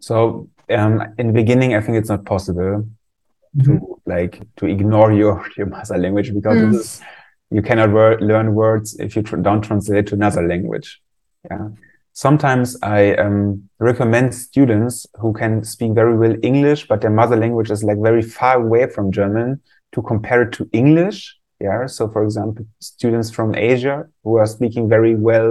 So, 0.09 0.49
um, 0.79 0.95
in 1.21 1.27
the 1.29 1.33
beginning, 1.33 1.71
I 1.75 1.81
think 1.81 1.97
it's 1.99 2.09
not 2.15 2.25
possible 2.35 2.73
Mhm. 3.57 3.65
to 3.65 3.73
like 4.15 4.35
to 4.59 4.65
ignore 4.75 5.11
your 5.23 5.35
your 5.59 5.69
mother 5.77 5.99
language 6.05 6.29
because 6.39 6.59
Mm. 6.63 6.75
is 6.81 6.89
you 7.57 7.63
cannot 7.69 7.91
wor- 7.97 8.19
learn 8.31 8.49
words 8.63 8.89
if 9.05 9.11
you 9.17 9.23
tr- 9.29 9.43
don't 9.49 9.63
translate 9.69 10.05
to 10.09 10.15
another 10.21 10.43
language. 10.53 10.89
Yeah. 11.51 11.65
Sometimes 12.25 12.67
I 12.99 13.01
um, 13.25 13.39
recommend 13.91 14.35
students 14.49 14.95
who 15.21 15.31
can 15.41 15.53
speak 15.75 15.91
very 16.01 16.17
well 16.23 16.35
English, 16.51 16.81
but 16.91 16.99
their 17.03 17.15
mother 17.21 17.37
language 17.45 17.71
is 17.77 17.81
like 17.89 18.01
very 18.11 18.23
far 18.39 18.55
away 18.65 18.85
from 18.95 19.07
German 19.19 19.49
to 19.95 19.99
compare 20.11 20.41
it 20.47 20.53
to 20.59 20.63
English. 20.83 21.19
Yeah. 21.67 21.81
So, 21.97 22.03
for 22.15 22.23
example, 22.29 22.65
students 22.93 23.29
from 23.37 23.49
Asia 23.73 23.97
who 24.25 24.33
are 24.41 24.47
speaking 24.57 24.85
very 24.97 25.15
well 25.29 25.51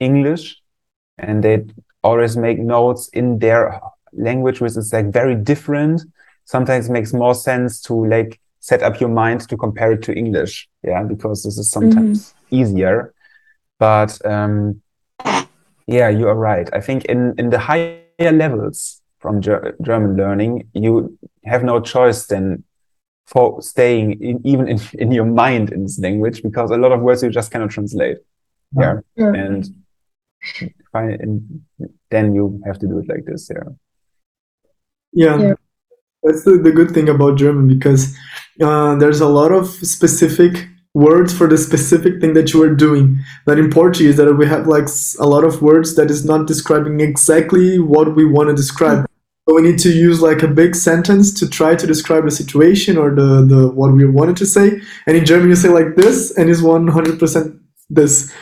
English 0.00 0.60
and 1.18 1.42
they 1.42 1.64
always 2.02 2.36
make 2.36 2.58
notes 2.58 3.08
in 3.12 3.38
their 3.38 3.80
language, 4.12 4.60
which 4.60 4.76
is 4.76 4.92
like 4.92 5.12
very 5.12 5.34
different. 5.34 6.02
Sometimes 6.44 6.88
it 6.88 6.92
makes 6.92 7.12
more 7.12 7.34
sense 7.34 7.80
to 7.82 8.06
like 8.06 8.40
set 8.60 8.82
up 8.82 9.00
your 9.00 9.08
mind 9.10 9.48
to 9.48 9.56
compare 9.56 9.92
it 9.92 10.02
to 10.02 10.12
English. 10.14 10.68
Yeah, 10.82 11.02
because 11.02 11.42
this 11.42 11.58
is 11.58 11.70
sometimes 11.70 12.34
easier. 12.50 13.14
But 13.78 14.24
um, 14.26 14.80
yeah, 15.86 16.08
you 16.08 16.28
are 16.28 16.34
right. 16.36 16.68
I 16.72 16.80
think 16.80 17.04
in 17.06 17.34
in 17.38 17.50
the 17.50 17.58
higher 17.58 18.32
levels 18.32 19.00
from 19.18 19.40
Ger 19.40 19.74
German 19.82 20.16
learning, 20.16 20.68
you 20.74 21.18
have 21.44 21.64
no 21.64 21.80
choice 21.80 22.26
than 22.26 22.64
for 23.26 23.62
staying 23.62 24.22
in, 24.22 24.40
even 24.46 24.68
in, 24.68 24.78
in 24.94 25.10
your 25.10 25.24
mind 25.24 25.72
in 25.72 25.82
this 25.84 25.98
language 25.98 26.42
because 26.42 26.70
a 26.70 26.76
lot 26.76 26.92
of 26.92 27.00
words 27.00 27.22
you 27.22 27.30
just 27.30 27.50
cannot 27.50 27.70
translate. 27.70 28.18
Yeah, 28.78 29.00
Yeah. 29.16 29.32
and 29.32 29.64
fine, 30.92 31.16
and 31.20 31.62
then 32.10 32.34
you 32.34 32.60
have 32.66 32.78
to 32.78 32.86
do 32.86 32.98
it 32.98 33.08
like 33.08 33.24
this. 33.26 33.50
Yeah. 33.52 33.70
yeah, 35.12 35.38
Yeah. 35.38 35.54
that's 36.22 36.44
the, 36.44 36.58
the 36.58 36.72
good 36.72 36.90
thing 36.92 37.08
about 37.08 37.36
german 37.38 37.68
because 37.68 38.16
uh, 38.62 38.94
there's 38.96 39.20
a 39.20 39.28
lot 39.28 39.52
of 39.52 39.68
specific 39.68 40.66
words 40.94 41.36
for 41.36 41.46
the 41.48 41.58
specific 41.58 42.20
thing 42.20 42.34
that 42.34 42.52
you 42.52 42.62
are 42.62 42.74
doing 42.74 43.18
that 43.46 43.58
in 43.58 43.68
portuguese 43.70 44.16
that 44.16 44.32
we 44.34 44.46
have 44.46 44.66
like 44.66 44.88
a 45.20 45.26
lot 45.26 45.44
of 45.44 45.60
words 45.60 45.96
that 45.96 46.10
is 46.10 46.24
not 46.24 46.46
describing 46.46 47.00
exactly 47.00 47.78
what 47.78 48.14
we 48.16 48.24
want 48.24 48.48
to 48.48 48.54
describe 48.54 49.06
so 49.46 49.54
we 49.56 49.62
need 49.62 49.78
to 49.78 49.90
use 49.90 50.22
like 50.22 50.42
a 50.42 50.48
big 50.48 50.74
sentence 50.74 51.32
to 51.34 51.48
try 51.48 51.74
to 51.74 51.86
describe 51.86 52.24
the 52.24 52.30
situation 52.30 52.96
or 52.96 53.10
the, 53.14 53.44
the 53.52 53.68
what 53.68 53.92
we 53.92 54.06
wanted 54.06 54.36
to 54.36 54.46
say 54.46 54.80
and 55.06 55.16
in 55.16 55.24
german 55.24 55.48
you 55.48 55.56
say 55.56 55.68
like 55.68 55.96
this 55.96 56.30
and 56.38 56.48
it's 56.48 56.60
100% 56.60 57.60
this 57.90 58.32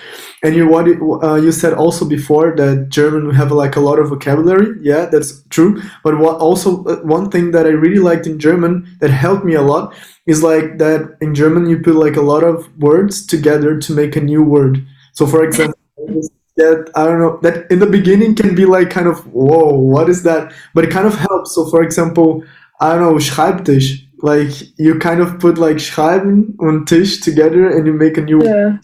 and 0.42 0.56
you 0.56 0.66
what 0.66 0.86
uh, 1.22 1.36
you 1.36 1.52
said 1.52 1.72
also 1.72 2.04
before 2.04 2.54
that 2.56 2.88
German 2.88 3.28
we 3.28 3.34
have 3.36 3.52
like 3.52 3.76
a 3.76 3.80
lot 3.80 3.98
of 3.98 4.08
vocabulary. 4.08 4.76
Yeah, 4.80 5.06
that's 5.06 5.42
true. 5.50 5.80
But 6.02 6.18
what 6.18 6.40
also 6.40 6.84
uh, 6.84 6.96
one 7.02 7.30
thing 7.30 7.52
that 7.52 7.66
I 7.66 7.70
really 7.70 8.00
liked 8.00 8.26
in 8.26 8.38
German 8.38 8.96
that 9.00 9.10
helped 9.10 9.44
me 9.44 9.54
a 9.54 9.62
lot 9.62 9.94
is 10.26 10.42
like 10.42 10.78
that 10.78 11.16
in 11.20 11.34
German 11.34 11.68
you 11.68 11.78
put 11.78 11.94
like 11.94 12.16
a 12.16 12.22
lot 12.22 12.42
of 12.42 12.76
words 12.78 13.24
together 13.24 13.78
to 13.78 13.92
make 13.94 14.16
a 14.16 14.20
new 14.20 14.42
word. 14.42 14.84
So 15.12 15.26
for 15.26 15.44
example, 15.44 15.78
that 16.56 16.90
I 16.96 17.04
don't 17.04 17.20
know 17.20 17.38
that 17.42 17.70
in 17.70 17.78
the 17.78 17.86
beginning 17.86 18.34
can 18.34 18.54
be 18.54 18.66
like 18.66 18.90
kind 18.90 19.06
of 19.06 19.24
whoa, 19.32 19.74
what 19.74 20.08
is 20.08 20.24
that? 20.24 20.52
But 20.74 20.84
it 20.84 20.90
kind 20.90 21.06
of 21.06 21.14
helps. 21.14 21.54
So 21.54 21.70
for 21.70 21.82
example, 21.82 22.44
I 22.80 22.94
don't 22.94 23.00
know 23.00 23.14
Schreibtisch. 23.14 24.08
Like 24.24 24.50
you 24.78 24.98
kind 24.98 25.20
of 25.20 25.40
put 25.40 25.58
like 25.58 25.76
schreiben 25.78 26.54
and 26.60 26.86
Tisch 26.86 27.20
together 27.20 27.68
and 27.68 27.86
you 27.86 27.92
make 27.92 28.16
a 28.16 28.22
new 28.22 28.42
Yeah. 28.42 28.52
word. 28.52 28.80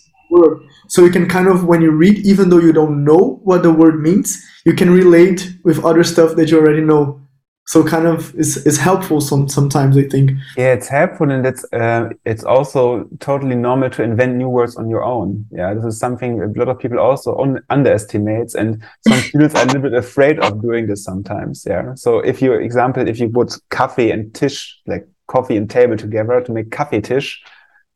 So 0.89 1.05
you 1.05 1.11
can 1.11 1.29
kind 1.29 1.49
of, 1.49 1.65
when 1.65 1.83
you 1.83 1.91
read, 1.91 2.19
even 2.27 2.51
though 2.51 2.59
you 2.59 2.73
don't 2.73 3.05
know 3.05 3.41
what 3.45 3.63
the 3.63 3.73
word 3.73 4.01
means, 4.01 4.43
you 4.65 4.75
can 4.75 4.91
relate 4.91 5.53
with 5.65 5.85
other 5.85 6.05
stuff 6.05 6.37
that 6.37 6.51
you 6.51 6.59
already 6.59 6.83
know. 6.83 7.21
so 7.69 7.85
kind 7.85 8.07
of 8.07 8.35
is 8.35 8.57
is 8.67 8.79
helpful 8.79 9.21
some 9.21 9.47
sometimes 9.47 9.97
i 9.99 10.03
think. 10.03 10.31
Yeah 10.57 10.73
it's 10.73 10.89
helpful 10.89 11.31
and 11.31 11.47
it's 11.47 11.65
uh, 11.73 12.09
it's 12.25 12.43
also 12.43 13.05
totally 13.21 13.57
normal 13.57 13.91
to 13.91 14.03
invent 14.03 14.37
new 14.37 14.49
words 14.49 14.77
on 14.77 14.89
your 14.89 15.05
own. 15.05 15.45
Yeah 15.51 15.75
this 15.75 15.85
is 15.85 15.99
something 15.99 16.41
a 16.41 16.47
lot 16.61 16.69
of 16.69 16.79
people 16.79 16.99
also 16.99 17.37
un 17.45 17.61
underestimates 17.69 18.55
and 18.55 18.83
some 19.07 19.19
students 19.29 19.55
are 19.55 19.65
a 19.65 19.67
little 19.67 19.83
bit 19.83 19.93
afraid 19.93 20.39
of 20.39 20.63
doing 20.63 20.87
this 20.87 21.05
sometimes 21.05 21.67
yeah. 21.67 21.95
So 21.95 22.11
if 22.21 22.41
you 22.43 22.55
example 22.55 23.07
if 23.07 23.21
you 23.21 23.29
put 23.29 23.51
coffee 23.69 24.11
and 24.15 24.35
tish 24.35 24.59
like 24.87 25.05
coffee 25.27 25.59
and 25.59 25.69
table 25.69 25.97
together 25.97 26.41
to 26.41 26.53
make 26.53 26.71
coffee 26.71 27.03
tish 27.03 27.29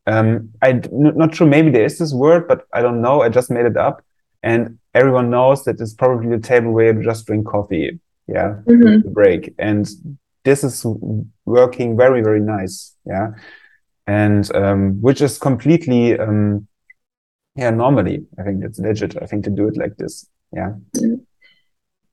um 0.07 0.51
i'm 0.63 0.83
not 0.91 1.35
sure 1.35 1.47
maybe 1.47 1.71
there 1.71 1.85
is 1.85 1.99
this 1.99 2.13
word 2.13 2.49
but 2.49 2.67
i 2.73 2.83
don't 2.83 3.01
know. 3.01 3.23
I 3.23 3.29
just 3.29 3.51
made 3.51 3.67
it 3.67 3.77
up. 3.77 4.03
And 4.43 4.79
everyone 4.95 5.31
knows 5.31 5.65
that 5.65 5.81
it's 5.81 5.95
probably 5.95 6.29
the 6.37 6.43
table 6.43 6.73
where 6.73 6.93
you 6.93 7.03
just 7.05 7.27
drink 7.27 7.47
coffee. 7.47 8.01
Yeah 8.27 8.57
Mhm. 8.67 9.13
break. 9.13 9.55
And 9.59 9.89
this 10.45 10.65
is 10.65 10.85
working 11.45 11.97
very 11.97 12.21
very 12.23 12.41
nice. 12.41 12.97
Yeah. 13.07 13.29
And 14.07 14.43
um 14.57 14.81
which 15.01 15.21
is 15.23 15.39
completely 15.39 16.19
um 16.19 16.67
yeah 17.55 17.71
normally. 17.71 18.27
I 18.39 18.43
think 18.43 18.65
it's 18.65 18.81
legit. 18.81 19.13
I 19.23 19.27
think 19.27 19.45
to 19.45 19.51
do 19.51 19.69
it 19.69 19.77
like 19.77 19.97
this. 19.97 20.27
Yeah. 20.53 20.73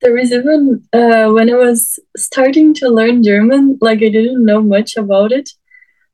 There 0.01 0.17
is 0.17 0.31
even 0.31 0.81
uh, 0.93 1.27
when 1.35 1.49
I 1.49 1.55
was 1.55 1.99
starting 2.15 2.73
to 2.75 2.87
learn 2.87 3.21
German, 3.21 3.77
like 3.81 3.97
I 3.99 4.09
didn't 4.09 4.45
know 4.45 4.61
much 4.61 4.95
about 4.95 5.31
it. 5.33 5.49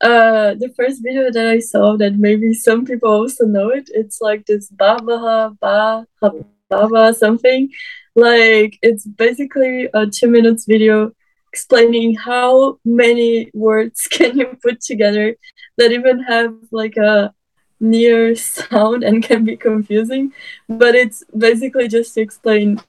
Uh, 0.01 0.53
the 0.55 0.73
first 0.75 1.01
video 1.01 1.31
that 1.31 1.47
I 1.47 1.59
saw 1.59 1.95
that 1.97 2.15
maybe 2.15 2.53
some 2.53 2.85
people 2.85 3.09
also 3.09 3.45
know 3.45 3.69
it, 3.69 3.89
it's 3.93 4.19
like 4.21 4.45
this 4.45 4.69
Baba 4.69 5.55
Ba 5.61 6.05
ha, 6.21 6.31
Baba 6.69 7.13
something. 7.13 7.69
Like 8.15 8.77
it's 8.81 9.05
basically 9.05 9.89
a 9.93 10.07
two 10.07 10.27
minutes 10.27 10.65
video 10.65 11.11
explaining 11.51 12.15
how 12.15 12.79
many 12.83 13.49
words 13.53 14.07
can 14.11 14.37
you 14.37 14.57
put 14.61 14.81
together 14.81 15.35
that 15.77 15.91
even 15.91 16.19
have 16.23 16.53
like 16.71 16.97
a 16.97 17.33
near 17.79 18.35
sound 18.35 19.03
and 19.03 19.23
can 19.23 19.45
be 19.45 19.55
confusing. 19.55 20.33
But 20.67 20.95
it's 20.95 21.23
basically 21.37 21.87
just 21.87 22.13
to 22.15 22.21
explain 22.21 22.81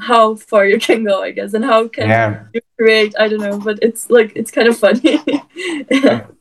how 0.00 0.36
far 0.36 0.66
you 0.66 0.78
can 0.78 1.04
go, 1.04 1.22
I 1.22 1.30
guess, 1.32 1.54
and 1.54 1.64
how 1.64 1.88
can 1.88 2.08
yeah 2.08 2.42
you 2.54 2.60
create. 2.78 3.14
I 3.18 3.28
don't 3.28 3.40
know, 3.40 3.58
but 3.58 3.78
it's 3.82 4.10
like 4.10 4.32
it's 4.36 4.50
kind 4.50 4.68
of 4.68 4.76
funny. 4.78 5.18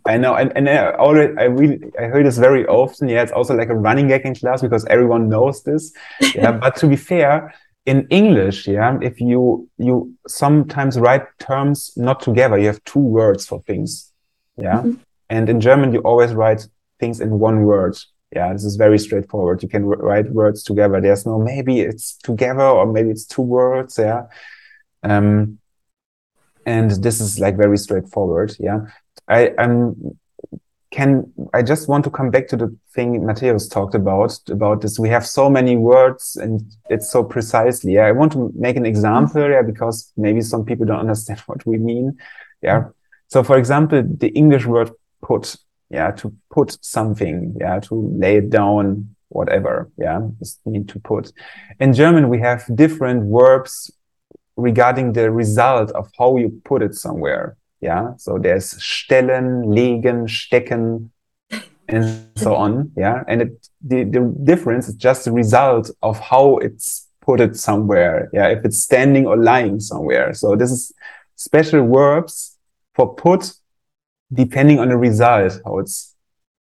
i 0.05 0.17
know 0.17 0.35
and, 0.35 0.51
and 0.55 0.69
i 0.69 0.91
already 0.93 1.33
i 1.37 1.43
really 1.43 1.79
i 1.99 2.03
heard 2.03 2.25
this 2.25 2.37
very 2.37 2.65
often 2.67 3.09
yeah 3.09 3.21
it's 3.23 3.31
also 3.31 3.55
like 3.55 3.69
a 3.69 3.75
running 3.75 4.07
gag 4.07 4.25
in 4.25 4.33
class 4.35 4.61
because 4.61 4.85
everyone 4.85 5.27
knows 5.27 5.63
this 5.63 5.91
yeah 6.35 6.51
but 6.51 6.75
to 6.75 6.87
be 6.87 6.95
fair 6.95 7.53
in 7.85 8.07
english 8.09 8.67
yeah 8.67 8.97
if 9.01 9.19
you 9.19 9.67
you 9.77 10.13
sometimes 10.27 10.99
write 10.99 11.25
terms 11.39 11.91
not 11.97 12.19
together 12.21 12.57
you 12.57 12.67
have 12.67 12.83
two 12.83 12.99
words 12.99 13.45
for 13.45 13.61
things 13.63 14.11
yeah 14.57 14.81
Mhm. 14.81 14.97
and 15.29 15.49
in 15.49 15.59
german 15.59 15.93
you 15.93 15.99
always 16.01 16.33
write 16.33 16.67
things 16.99 17.19
in 17.19 17.39
one 17.39 17.63
word 17.63 17.95
yeah 18.33 18.51
this 18.53 18.63
is 18.63 18.75
very 18.75 18.99
straightforward. 18.99 19.63
You 19.63 19.69
can 19.69 19.85
write 19.85 20.31
words 20.31 20.63
together. 20.63 20.99
There's 21.01 21.25
no 21.25 21.39
maybe 21.39 21.79
it's 21.81 22.15
together 22.17 22.67
or 22.67 22.85
maybe 22.91 23.09
it's 23.09 23.25
two 23.25 23.41
words 23.41 23.97
yeah. 23.97 24.23
Um 25.03 25.59
and 26.65 26.91
this 26.91 27.21
is 27.21 27.39
like 27.39 27.55
very 27.55 27.77
straightforward 27.77 28.55
yeah. 28.59 28.79
I 29.27 29.53
i'm 29.57 30.17
can 30.89 31.31
i 31.53 31.61
just 31.61 31.89
want 31.89 32.03
to 32.05 32.09
come 32.09 32.29
back 32.29 32.47
to 32.47 32.55
the 32.55 32.73
thing 32.93 33.21
Matheus 33.21 33.69
talked 33.69 33.95
about 33.95 34.37
about 34.49 34.81
this. 34.81 34.99
We 34.99 35.09
have 35.09 35.25
so 35.25 35.49
many 35.49 35.75
words 35.75 36.35
and 36.35 36.61
it's 36.89 37.09
so 37.09 37.23
precisely 37.23 37.93
yeah. 37.93 38.05
I 38.05 38.11
want 38.11 38.31
to 38.33 38.51
make 38.55 38.77
an 38.77 38.85
example 38.85 39.49
yeah 39.49 39.61
because 39.61 40.11
maybe 40.17 40.41
some 40.41 40.65
people 40.65 40.85
don't 40.85 40.99
understand 41.07 41.39
what 41.41 41.65
we 41.65 41.77
mean 41.77 42.17
yeah. 42.61 42.85
So 43.27 43.43
for 43.43 43.57
example 43.57 44.03
the 44.05 44.29
english 44.29 44.65
word 44.65 44.91
put 45.21 45.57
yeah 45.89 46.11
to 46.11 46.33
put 46.51 46.77
something 46.81 47.55
yeah 47.59 47.79
to 47.79 47.95
lay 48.17 48.37
it 48.37 48.49
down 48.49 49.15
whatever 49.29 49.89
yeah 49.97 50.21
just 50.39 50.59
need 50.65 50.87
to 50.89 50.99
put. 50.99 51.31
In 51.79 51.93
german 51.93 52.29
we 52.29 52.39
have 52.39 52.63
different 52.75 53.31
verbs 53.31 53.91
regarding 54.55 55.13
the 55.13 55.31
result 55.31 55.91
of 55.91 56.09
how 56.17 56.37
you 56.37 56.61
put 56.65 56.81
it 56.81 56.95
somewhere 56.95 57.57
yeah? 57.81 58.13
So 58.17 58.37
there's 58.37 58.73
stellen 58.73 59.65
legen 59.65 60.27
stecken 60.27 61.11
and 61.87 62.27
so 62.35 62.55
on 62.55 62.91
yeah? 62.97 63.23
And 63.27 63.41
it, 63.43 63.67
the, 63.81 64.03
the 64.03 64.35
difference 64.43 64.87
is 64.87 64.95
just 64.95 65.25
the 65.25 65.31
result 65.31 65.91
of 66.01 66.19
how 66.19 66.57
it's 66.57 67.07
put 67.21 67.39
it 67.39 67.55
somewhere 67.55 68.29
yeah? 68.33 68.47
If 68.47 68.65
it's 68.65 68.81
standing 68.81 69.27
or 69.27 69.37
lying 69.37 69.79
somewhere. 69.79 70.33
So 70.33 70.55
this 70.55 70.71
is 70.71 70.91
special 71.35 71.87
verbs 71.87 72.57
for 72.95 73.13
put 73.13 73.53
depending 74.31 74.79
on 74.79 74.89
the 74.89 74.97
result 74.97 75.59
how 75.65 75.79
it's 75.79 76.15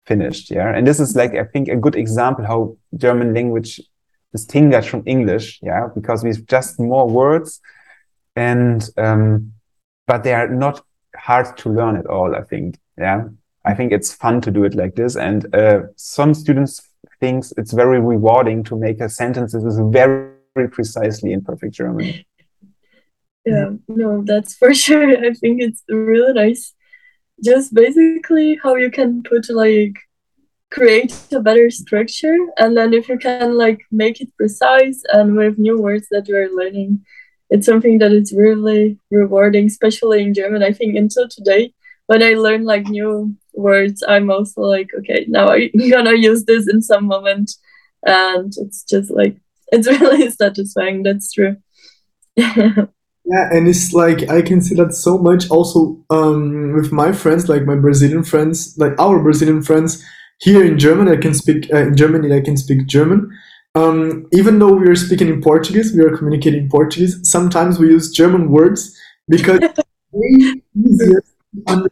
finished 0.06 0.52
yeah 0.52 0.76
and 0.76 0.86
this 0.86 1.00
is 1.00 1.16
like 1.16 1.34
i 1.34 1.44
think 1.44 1.68
a 1.68 1.76
good 1.76 1.96
example 1.96 2.46
how 2.46 2.76
german 2.96 3.34
language 3.34 3.82
distinguished 4.32 4.90
from 4.90 5.04
english 5.06 5.60
yeah 5.64 5.88
because 5.96 6.24
we've 6.24 6.46
just 6.46 6.80
more 6.80 7.10
words 7.10 7.60
and 8.36 8.90
um 8.98 9.52
but 10.06 10.24
they 10.24 10.34
are 10.34 10.48
not 10.48 10.82
hard 11.16 11.58
to 11.58 11.70
learn 11.70 11.96
at 11.96 12.06
all 12.06 12.36
i 12.36 12.42
think 12.42 12.78
yeah 12.98 13.24
i 13.64 13.74
think 13.74 13.92
it's 13.92 14.14
fun 14.14 14.40
to 14.42 14.52
do 14.52 14.64
it 14.64 14.76
like 14.76 14.96
this 14.96 15.16
and 15.16 15.54
uh, 15.56 15.82
some 15.96 16.34
students 16.34 16.82
thinks 17.20 17.54
it's 17.58 17.72
very 17.72 18.00
rewarding 18.00 18.64
to 18.64 18.76
make 18.76 19.00
a 19.00 19.08
sentence 19.08 19.54
that 19.54 19.66
is 19.66 19.80
very, 19.90 20.34
very 20.54 20.70
precisely 20.70 21.32
in 21.32 21.42
perfect 21.42 21.74
german 21.74 22.14
yeah, 23.46 23.72
no, 23.88 24.24
that's 24.26 24.56
for 24.56 24.74
sure. 24.86 25.08
I 25.26 25.34
think 25.34 25.62
it's 25.62 25.84
really 25.88 26.34
nice. 26.34 26.74
Just 27.44 27.74
basically 27.74 28.60
how 28.64 28.76
you 28.76 28.90
can 28.90 29.24
put 29.24 29.50
like 29.50 29.96
create 30.72 31.16
a 31.32 31.40
better 31.40 31.70
structure 31.70 32.36
and 32.58 32.76
then 32.76 32.94
if 32.94 33.08
you 33.08 33.18
can 33.18 33.56
like 33.58 33.80
make 33.92 34.20
it 34.20 34.36
precise 34.36 35.02
and 35.14 35.36
with 35.36 35.58
new 35.58 35.80
words 35.82 36.08
that 36.12 36.28
you 36.28 36.36
are 36.36 36.50
learning 36.50 37.00
it's 37.50 37.66
something 37.66 38.00
that 38.00 38.12
is 38.12 38.34
really 38.36 38.98
rewarding 39.12 39.68
especially 39.68 40.24
in 40.24 40.34
german. 40.34 40.64
I 40.64 40.74
think 40.74 40.98
until 40.98 41.28
today 41.30 41.74
when 42.08 42.24
i 42.24 42.34
learn 42.34 42.66
like 42.66 42.86
new 42.88 43.36
words 43.54 44.04
i'm 44.08 44.30
also 44.30 44.62
like 44.62 44.90
okay 44.98 45.26
now 45.30 45.50
i'm 45.50 45.70
gonna 45.90 46.16
use 46.16 46.44
this 46.46 46.68
in 46.68 46.82
some 46.82 47.06
moment. 47.06 47.52
And 48.04 48.54
it's 48.58 48.84
just 48.84 49.10
like 49.12 49.38
it's 49.72 49.88
really 50.02 50.30
satisfying 50.30 51.04
that's 51.04 51.32
true 51.32 51.58
Yeah, 53.26 53.50
and 53.52 53.68
it's 53.68 53.92
like 53.92 54.30
I 54.30 54.42
can 54.42 54.62
see 54.62 54.76
that 54.76 54.94
so 54.94 55.18
much 55.18 55.50
also 55.50 56.00
um, 56.12 56.74
with 56.74 56.92
my 56.92 57.12
friends, 57.12 57.50
like 57.50 57.64
my 57.64 57.76
Brazilian 57.76 58.24
friends, 58.24 58.76
like 58.78 58.94
our 59.00 59.20
Brazilian 59.22 59.64
friends 59.64 60.04
here 60.40 60.64
in 60.64 60.78
Germany. 60.78 61.12
I 61.12 61.18
can 61.18 61.34
speak 61.34 61.68
uh, 61.74 61.88
in 61.88 61.98
Germany. 61.98 62.36
I 62.36 62.42
can 62.42 62.56
speak 62.56 62.86
German. 62.86 63.32
Um, 63.74 64.28
even 64.32 64.60
though 64.60 64.74
we 64.74 64.88
are 64.88 64.96
speaking 64.96 65.28
in 65.28 65.42
Portuguese, 65.42 65.92
we 65.94 66.02
are 66.04 66.16
communicating 66.16 66.64
in 66.66 66.70
Portuguese. 66.70 67.18
Sometimes 67.30 67.80
we 67.80 67.88
use 67.88 68.12
German 68.12 68.52
words 68.52 68.96
because 69.28 69.60
it's 69.62 69.80
way 70.12 70.62
easier 70.86 71.24
to 71.68 71.90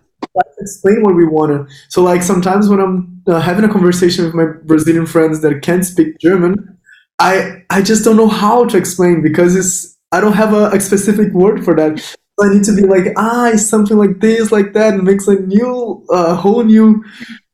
explain 0.59 1.01
what 1.03 1.15
we 1.15 1.25
want 1.25 1.51
to. 1.51 1.73
So, 1.89 2.03
like 2.03 2.21
sometimes 2.23 2.69
when 2.69 2.79
I'm 2.79 3.21
uh, 3.27 3.39
having 3.39 3.65
a 3.65 3.71
conversation 3.71 4.25
with 4.25 4.33
my 4.33 4.45
Brazilian 4.45 5.05
friends 5.05 5.41
that 5.41 5.61
can't 5.61 5.85
speak 5.85 6.19
German, 6.19 6.77
I 7.19 7.63
I 7.69 7.81
just 7.81 8.03
don't 8.03 8.17
know 8.17 8.27
how 8.27 8.65
to 8.65 8.77
explain 8.77 9.21
because 9.21 9.55
it's 9.55 9.92
I 10.13 10.21
don't 10.21 10.33
have 10.33 10.53
a, 10.53 10.69
a 10.69 10.79
specific 10.79 11.33
word 11.33 11.65
for 11.65 11.75
that. 11.75 11.99
So 11.99 12.45
I 12.45 12.53
need 12.53 12.63
to 12.63 12.75
be 12.75 12.83
like 12.83 13.13
ah, 13.17 13.51
something 13.55 13.97
like 13.97 14.19
this, 14.19 14.51
like 14.51 14.73
that, 14.73 14.93
and 14.93 15.03
makes 15.03 15.27
a 15.27 15.35
new, 15.35 16.05
uh, 16.09 16.35
whole 16.35 16.63
new, 16.63 17.03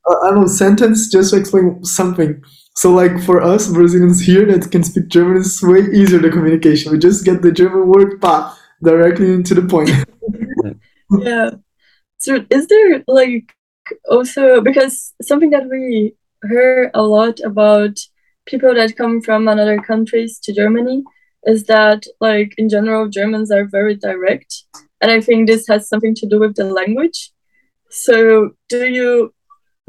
uh, 0.05 0.15
I 0.23 0.29
don't 0.29 0.41
know, 0.41 0.47
sentence 0.47 1.09
just 1.09 1.31
to 1.31 1.39
explain 1.39 1.83
something. 1.83 2.41
So 2.75 2.91
like 2.91 3.21
for 3.23 3.41
us 3.41 3.67
Brazilians 3.67 4.21
here 4.21 4.45
that 4.45 4.71
can 4.71 4.83
speak 4.83 5.07
German, 5.07 5.37
it's 5.37 5.63
way 5.63 5.81
easier 5.91 6.19
the 6.19 6.29
communication. 6.29 6.91
We 6.91 6.99
just 6.99 7.25
get 7.25 7.41
the 7.41 7.51
German 7.51 7.87
word 7.87 8.21
pa 8.21 8.57
directly 8.83 9.33
into 9.33 9.55
the 9.55 9.63
point. 9.63 9.89
yeah 11.17 11.51
so 12.19 12.45
is 12.49 12.67
there 12.67 13.03
like 13.07 13.55
also 14.09 14.61
because 14.61 15.13
something 15.21 15.49
that 15.49 15.67
we 15.67 16.13
hear 16.47 16.91
a 16.93 17.01
lot 17.01 17.39
about 17.39 17.97
people 18.45 18.73
that 18.75 18.95
come 18.95 19.21
from 19.21 19.47
another 19.47 19.79
countries 19.79 20.39
to 20.39 20.53
germany 20.53 21.03
is 21.45 21.65
that 21.65 22.03
like 22.19 22.53
in 22.57 22.67
general 22.69 23.07
germans 23.07 23.51
are 23.51 23.65
very 23.65 23.95
direct 23.95 24.63
and 25.01 25.11
i 25.11 25.21
think 25.21 25.47
this 25.47 25.67
has 25.67 25.87
something 25.87 26.13
to 26.15 26.27
do 26.27 26.39
with 26.39 26.55
the 26.55 26.65
language. 26.65 27.31
So 27.91 28.51
do 28.67 28.85
you 28.85 29.33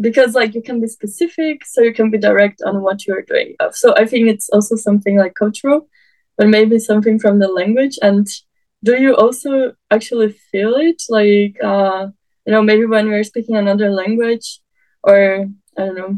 because 0.01 0.35
like 0.35 0.55
you 0.55 0.63
can 0.63 0.81
be 0.81 0.87
specific 0.87 1.67
so 1.67 1.83
you 1.83 1.93
can 1.93 2.11
be 2.11 2.17
direct 2.19 2.63
on 2.65 2.81
what 2.83 3.07
you're 3.07 3.23
doing. 3.23 3.57
So 3.73 3.95
i 3.97 4.07
think 4.07 4.29
it's 4.29 4.49
also 4.51 4.77
something 4.77 5.17
like 5.19 5.35
cultural 5.35 5.89
but 6.39 6.49
maybe 6.49 6.79
something 6.79 7.19
from 7.19 7.39
the 7.39 7.49
language. 7.49 7.99
And 8.01 8.27
do 8.83 8.95
you 8.99 9.15
also 9.15 9.75
actually 9.91 10.33
feel 10.51 10.75
it? 10.77 11.03
Like 11.09 11.57
uh 11.63 12.09
you 12.47 12.53
know 12.53 12.63
maybe 12.63 12.87
when 12.87 13.09
we're 13.09 13.25
speaking 13.25 13.57
another 13.57 13.91
language 13.91 14.61
or 15.03 15.47
i 15.79 15.81
don't 15.85 15.97
know. 15.99 16.13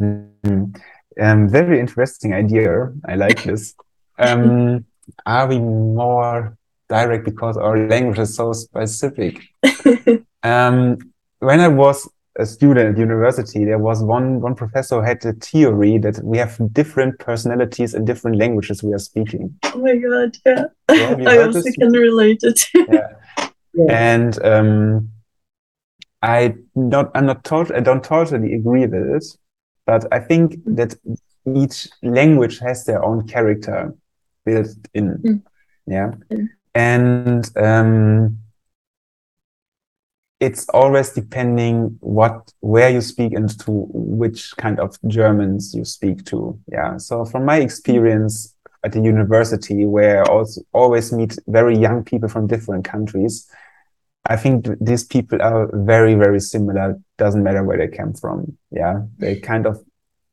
Mhm. 0.00 0.80
um, 1.20 1.48
very 1.48 1.80
interesting 1.80 2.32
idea 2.32 2.92
i 3.06 3.14
like 3.14 3.42
this 3.44 3.74
um, 4.18 4.84
are 5.26 5.46
we 5.46 5.58
more 5.58 6.58
direct 6.88 7.24
because 7.24 7.56
our 7.56 7.86
language 7.86 8.18
is 8.18 8.34
so 8.34 8.52
specific. 8.52 9.42
um, 10.42 10.98
when 11.38 11.60
I 11.60 11.68
was 11.68 12.08
a 12.38 12.46
student 12.46 12.90
at 12.90 12.98
university, 12.98 13.64
there 13.64 13.78
was 13.78 14.02
one 14.02 14.40
one 14.40 14.54
professor 14.54 15.02
had 15.02 15.24
a 15.24 15.32
theory 15.34 15.98
that 15.98 16.22
we 16.22 16.38
have 16.38 16.56
different 16.72 17.18
personalities 17.18 17.94
in 17.94 18.04
different 18.04 18.36
languages 18.36 18.82
we 18.82 18.92
are 18.92 18.98
speaking. 18.98 19.58
Oh 19.64 19.78
my 19.78 19.96
god, 19.96 20.36
yeah. 20.46 20.64
yeah 20.90 21.16
I 21.26 21.38
also 21.38 21.62
can 21.78 21.92
relate 21.92 22.40
it. 22.42 22.64
yeah. 22.74 23.08
yeah. 23.74 23.86
And 23.88 24.42
um, 24.44 25.10
I 26.22 26.54
not 26.74 27.10
I'm 27.14 27.26
not 27.26 27.44
totally 27.44 27.78
I 27.78 27.80
don't 27.80 28.04
totally 28.04 28.54
agree 28.54 28.86
with 28.86 28.94
it, 28.94 29.24
but 29.88 30.04
I 30.12 30.18
think 30.18 30.62
that 30.66 30.94
each 31.56 31.88
language 32.02 32.58
has 32.58 32.84
their 32.84 33.02
own 33.02 33.26
character 33.26 33.94
built 34.44 34.76
in. 34.92 35.16
Mm. 35.24 35.42
Yeah. 35.86 36.10
Mm. 36.30 36.48
And 36.74 37.56
um, 37.56 38.38
it's 40.40 40.68
always 40.74 41.08
depending 41.14 41.96
what 42.00 42.52
where 42.60 42.90
you 42.90 43.00
speak 43.00 43.32
and 43.32 43.48
to 43.60 43.86
which 43.94 44.54
kind 44.58 44.78
of 44.78 44.98
Germans 45.06 45.74
you 45.74 45.86
speak 45.86 46.26
to. 46.26 46.60
Yeah. 46.70 46.98
So 46.98 47.24
from 47.24 47.46
my 47.46 47.56
experience 47.56 48.54
at 48.84 48.92
the 48.92 49.00
university, 49.00 49.86
where 49.86 50.22
I 50.22 50.28
also 50.30 50.60
always 50.74 51.14
meet 51.14 51.38
very 51.46 51.78
young 51.78 52.04
people 52.04 52.28
from 52.28 52.46
different 52.46 52.84
countries, 52.84 53.50
I 54.28 54.36
think 54.36 54.66
these 54.80 55.04
people 55.04 55.42
are 55.42 55.70
very 55.74 56.14
very 56.14 56.40
similar. 56.40 57.00
Doesn't 57.16 57.42
matter 57.42 57.64
where 57.64 57.78
they 57.78 57.96
came 57.96 58.12
from. 58.12 58.56
Yeah, 58.70 59.02
they 59.18 59.40
kind 59.40 59.66
of 59.66 59.82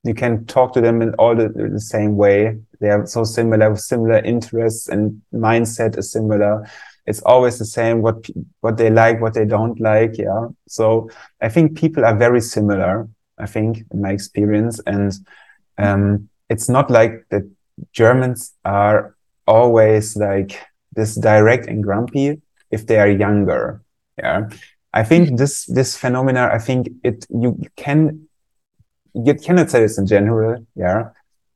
you 0.04 0.14
can 0.14 0.46
talk 0.46 0.74
to 0.74 0.82
them 0.82 1.02
in 1.02 1.16
all 1.16 1.36
the, 1.36 1.50
the 1.50 1.80
same 1.80 2.16
way. 2.16 2.60
They 2.80 2.90
are 2.90 3.08
so 3.08 3.24
similar, 3.24 3.76
similar 3.76 4.20
interests 4.20 4.88
and 4.88 5.22
mindset 5.34 5.98
is 5.98 6.12
similar 6.12 6.66
it's 7.06 7.22
always 7.22 7.60
the 7.60 7.66
same 7.66 8.02
what 8.02 8.28
what 8.62 8.78
they 8.78 8.90
like 8.90 9.22
what 9.22 9.34
they 9.34 9.46
don't 9.46 9.80
like 9.80 10.18
yeah 10.18 10.48
so 10.68 11.10
i 11.42 11.50
think 11.50 11.78
people 11.78 12.04
are 12.04 12.16
very 12.16 12.42
similar 12.42 13.08
i 13.38 13.46
think 13.46 13.84
in 13.92 14.02
my 14.02 14.12
experience 14.12 14.80
and 14.88 15.14
um, 15.78 16.30
it's 16.50 16.70
not 16.70 16.90
like 16.90 17.26
that 17.30 17.44
germans 17.92 18.54
are 18.64 19.16
always 19.48 20.16
like 20.16 20.60
this 20.94 21.16
direct 21.16 21.68
and 21.68 21.84
grumpy 21.84 22.42
if 22.72 22.88
they 22.88 22.98
are 22.98 23.10
younger 23.10 23.82
yeah 24.18 24.48
i 24.94 25.04
think 25.04 25.38
this 25.38 25.66
this 25.66 25.96
phenomena 25.98 26.50
i 26.52 26.58
think 26.58 26.90
it 27.04 27.26
you 27.30 27.60
can 27.76 28.28
you 29.14 29.34
cannot 29.34 29.70
say 29.70 29.82
this 29.82 29.98
in 29.98 30.06
general 30.06 30.66
yeah 30.76 31.10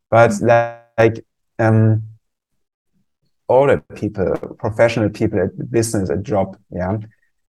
but 0.10 0.32
like 0.41 1.26
um 1.60 2.03
older 3.49 3.84
people, 3.95 4.36
professional 4.60 5.10
people 5.10 5.41
at 5.41 5.72
business, 5.72 6.10
at 6.10 6.24
job, 6.24 6.57
yeah, 6.72 6.97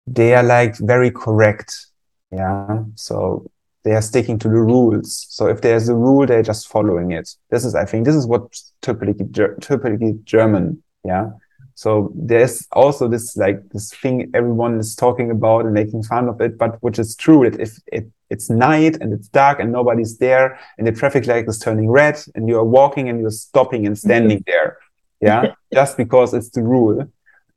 they 0.06 0.36
are 0.36 0.44
like 0.44 0.78
very 0.78 1.12
correct, 1.12 1.88
yeah. 2.32 2.84
So 2.96 3.50
they 3.84 3.92
are 3.92 4.02
sticking 4.02 4.38
to 4.40 4.48
the 4.48 4.54
rules. 4.54 5.26
So 5.30 5.48
if 5.48 5.62
there's 5.62 5.90
a 5.90 5.96
rule, 5.96 6.26
they're 6.26 6.44
just 6.44 6.68
following 6.68 7.12
it. 7.12 7.30
This 7.50 7.66
is, 7.66 7.76
I 7.76 7.86
think, 7.86 8.06
this 8.06 8.16
is 8.16 8.28
what 8.28 8.56
typically 8.82 9.26
typically 9.60 10.20
German, 10.24 10.84
yeah. 11.04 11.32
So 11.78 12.12
there's 12.16 12.68
also 12.72 13.08
this 13.08 13.38
like 13.38 13.60
this 13.70 13.94
thing 13.94 14.32
everyone 14.34 14.80
is 14.80 14.96
talking 14.96 15.30
about 15.30 15.66
and 15.66 15.76
making 15.76 16.02
fun 16.02 16.28
of 16.28 16.42
it, 16.42 16.58
but 16.58 16.82
which 16.82 16.98
is 16.98 17.16
true 17.16 17.48
that 17.48 17.60
if 17.60 17.78
it 17.92 18.10
it's 18.32 18.50
night 18.50 18.98
and 19.00 19.14
it's 19.14 19.28
dark 19.28 19.60
and 19.60 19.72
nobody's 19.72 20.18
there 20.18 20.60
and 20.80 20.88
the 20.88 20.92
traffic 20.92 21.28
light 21.28 21.48
is 21.48 21.60
turning 21.60 21.88
red 21.88 22.20
and 22.34 22.50
you 22.50 22.58
are 22.58 22.64
walking 22.64 23.10
and 23.10 23.22
you're 23.22 23.30
stopping 23.30 23.86
and 23.86 23.96
standing 23.96 24.44
there 24.48 24.80
yeah 25.22 25.54
just 25.74 25.98
because 25.98 26.34
it's 26.34 26.50
the 26.50 26.64
rule. 26.64 27.08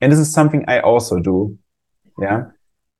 And 0.02 0.12
this 0.12 0.18
is 0.18 0.30
something 0.30 0.66
i 0.68 0.80
also 0.80 1.18
do 1.18 1.58
yeah. 2.20 2.44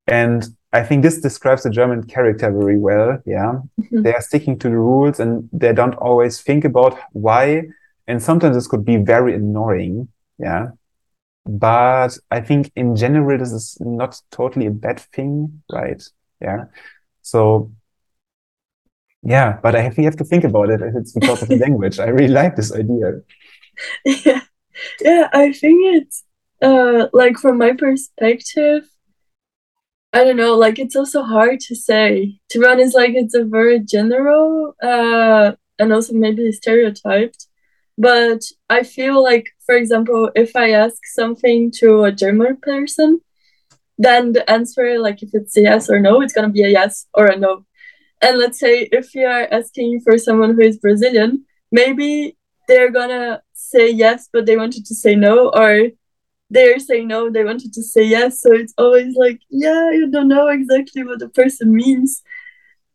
And 0.07 0.43
i 0.73 0.83
think 0.83 1.03
this 1.03 1.21
describes 1.21 1.65
the 1.65 1.71
german 1.71 2.05
character 2.05 2.51
very 2.51 2.79
well 2.79 3.19
yeah. 3.27 3.61
Mm-hmm. 3.79 4.03
they 4.05 4.15
are 4.15 4.23
sticking 4.23 4.59
to 4.61 4.71
the 4.71 4.79
rules 4.79 5.21
and 5.21 5.51
they 5.53 5.75
don't 5.75 5.97
always 5.97 6.41
think 6.41 6.65
about 6.65 6.99
why. 7.13 7.65
And 8.07 8.23
sometimes 8.23 8.57
this 8.57 8.67
could 8.67 8.87
be 8.87 8.97
very 8.97 9.35
annoying 9.35 10.09
yeah 10.39 10.69
but 11.59 12.17
i 12.31 12.41
think 12.41 12.71
in 12.77 12.95
general 12.95 13.39
this 13.39 13.53
is 13.53 13.77
not 13.81 14.21
totally 14.31 14.67
a 14.67 14.71
bad 14.71 15.01
thing 15.01 15.63
right 15.73 16.03
yeah 16.41 16.65
so 17.23 17.71
yeah 19.23 19.59
but 19.63 19.75
i 19.75 19.81
have, 19.81 19.97
you 19.99 20.05
have 20.05 20.17
to 20.17 20.25
think 20.25 20.45
about 20.45 20.71
it 20.71 20.81
if 20.81 20.95
it's 20.95 21.13
because 21.13 21.43
of 21.43 21.49
the 21.49 21.57
language 21.65 21.99
i 21.99 22.07
really 22.07 22.33
like 22.33 22.57
this 22.57 22.73
idea 22.75 23.21
yeah 24.05 24.41
yeah, 25.01 25.29
I 25.33 25.53
think 25.53 25.81
it's 25.97 26.25
uh 26.63 27.09
like 27.13 27.39
from 27.39 27.59
my 27.59 27.73
perspective, 27.73 28.89
I 30.13 30.25
don't 30.25 30.37
know, 30.37 30.55
like 30.57 30.79
it's 30.79 30.97
also 30.97 31.23
hard 31.23 31.61
to 31.61 31.77
say. 31.77 32.39
To 32.51 32.61
be 32.61 32.67
honest, 32.67 32.97
like 32.97 33.13
it's 33.15 33.35
a 33.35 33.45
very 33.45 33.81
general 33.81 34.75
uh 34.83 35.53
and 35.79 35.93
also 35.93 36.13
maybe 36.15 36.51
stereotyped. 36.53 37.47
But 37.99 38.43
I 38.69 38.83
feel 38.83 39.23
like, 39.23 39.47
for 39.67 39.75
example, 39.75 40.31
if 40.35 40.57
I 40.57 40.71
ask 40.71 40.97
something 41.15 41.71
to 41.79 42.05
a 42.05 42.13
German 42.13 42.57
person, 42.57 43.21
then 43.99 44.33
the 44.33 44.49
answer, 44.51 44.99
like 44.99 45.23
if 45.23 45.31
it's 45.35 45.57
a 45.57 45.63
yes 45.63 45.91
or 45.91 46.01
no, 46.01 46.23
it's 46.23 46.33
gonna 46.33 46.49
be 46.49 46.63
a 46.63 46.69
yes 46.69 47.07
or 47.15 47.27
a 47.27 47.37
no. 47.37 47.67
And 48.23 48.39
let's 48.39 48.59
say 48.59 48.89
if 48.93 49.15
you 49.15 49.27
are 49.27 49.49
asking 49.51 50.01
for 50.01 50.19
someone 50.19 50.55
who 50.55 50.63
is 50.63 50.79
Brazilian, 50.79 51.45
maybe 51.71 52.37
they're 52.69 52.91
gonna 52.91 53.43
say 53.53 53.91
yes, 53.91 54.29
but 54.33 54.47
they 54.47 54.57
wanted 54.57 54.87
to 54.87 54.95
say 54.95 55.15
no, 55.15 55.51
or 55.51 55.89
they're 56.51 56.79
saying 56.79 57.09
no, 57.09 57.31
they 57.31 57.45
wanted 57.45 57.73
to 57.75 57.83
say 57.83 58.05
yes. 58.05 58.41
So 58.41 58.53
it's 58.53 58.75
always 58.79 59.15
like, 59.17 59.41
yeah, 59.51 59.91
you 59.91 60.11
don't 60.11 60.29
know 60.29 60.49
exactly 60.49 61.05
what 61.05 61.19
the 61.19 61.29
person 61.29 61.75
means. 61.75 62.23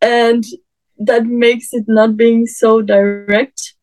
And 0.01 0.43
that 0.97 1.25
makes 1.25 1.69
it 1.73 1.85
not 1.87 2.17
being 2.17 2.47
so 2.47 2.81
direct. 2.81 3.74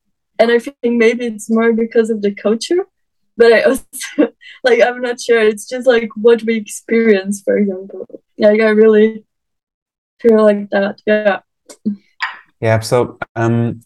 And 0.42 0.50
I 0.50 0.58
think 0.58 0.76
maybe 0.82 1.26
it's 1.26 1.48
more 1.48 1.72
because 1.72 2.10
of 2.10 2.20
the 2.20 2.34
culture. 2.34 2.84
But 3.36 3.52
I 3.52 3.62
also, 3.62 3.84
like, 4.64 4.82
I'm 4.82 5.00
not 5.00 5.20
sure. 5.20 5.40
It's 5.40 5.68
just 5.68 5.86
like 5.86 6.08
what 6.16 6.42
we 6.42 6.56
experience, 6.56 7.42
for 7.42 7.56
example. 7.56 8.08
Like, 8.36 8.60
I 8.60 8.70
really 8.70 9.24
feel 10.20 10.42
like 10.42 10.68
that. 10.70 11.00
Yeah. 11.06 11.40
Yeah. 12.60 12.80
So, 12.80 13.18
um, 13.36 13.82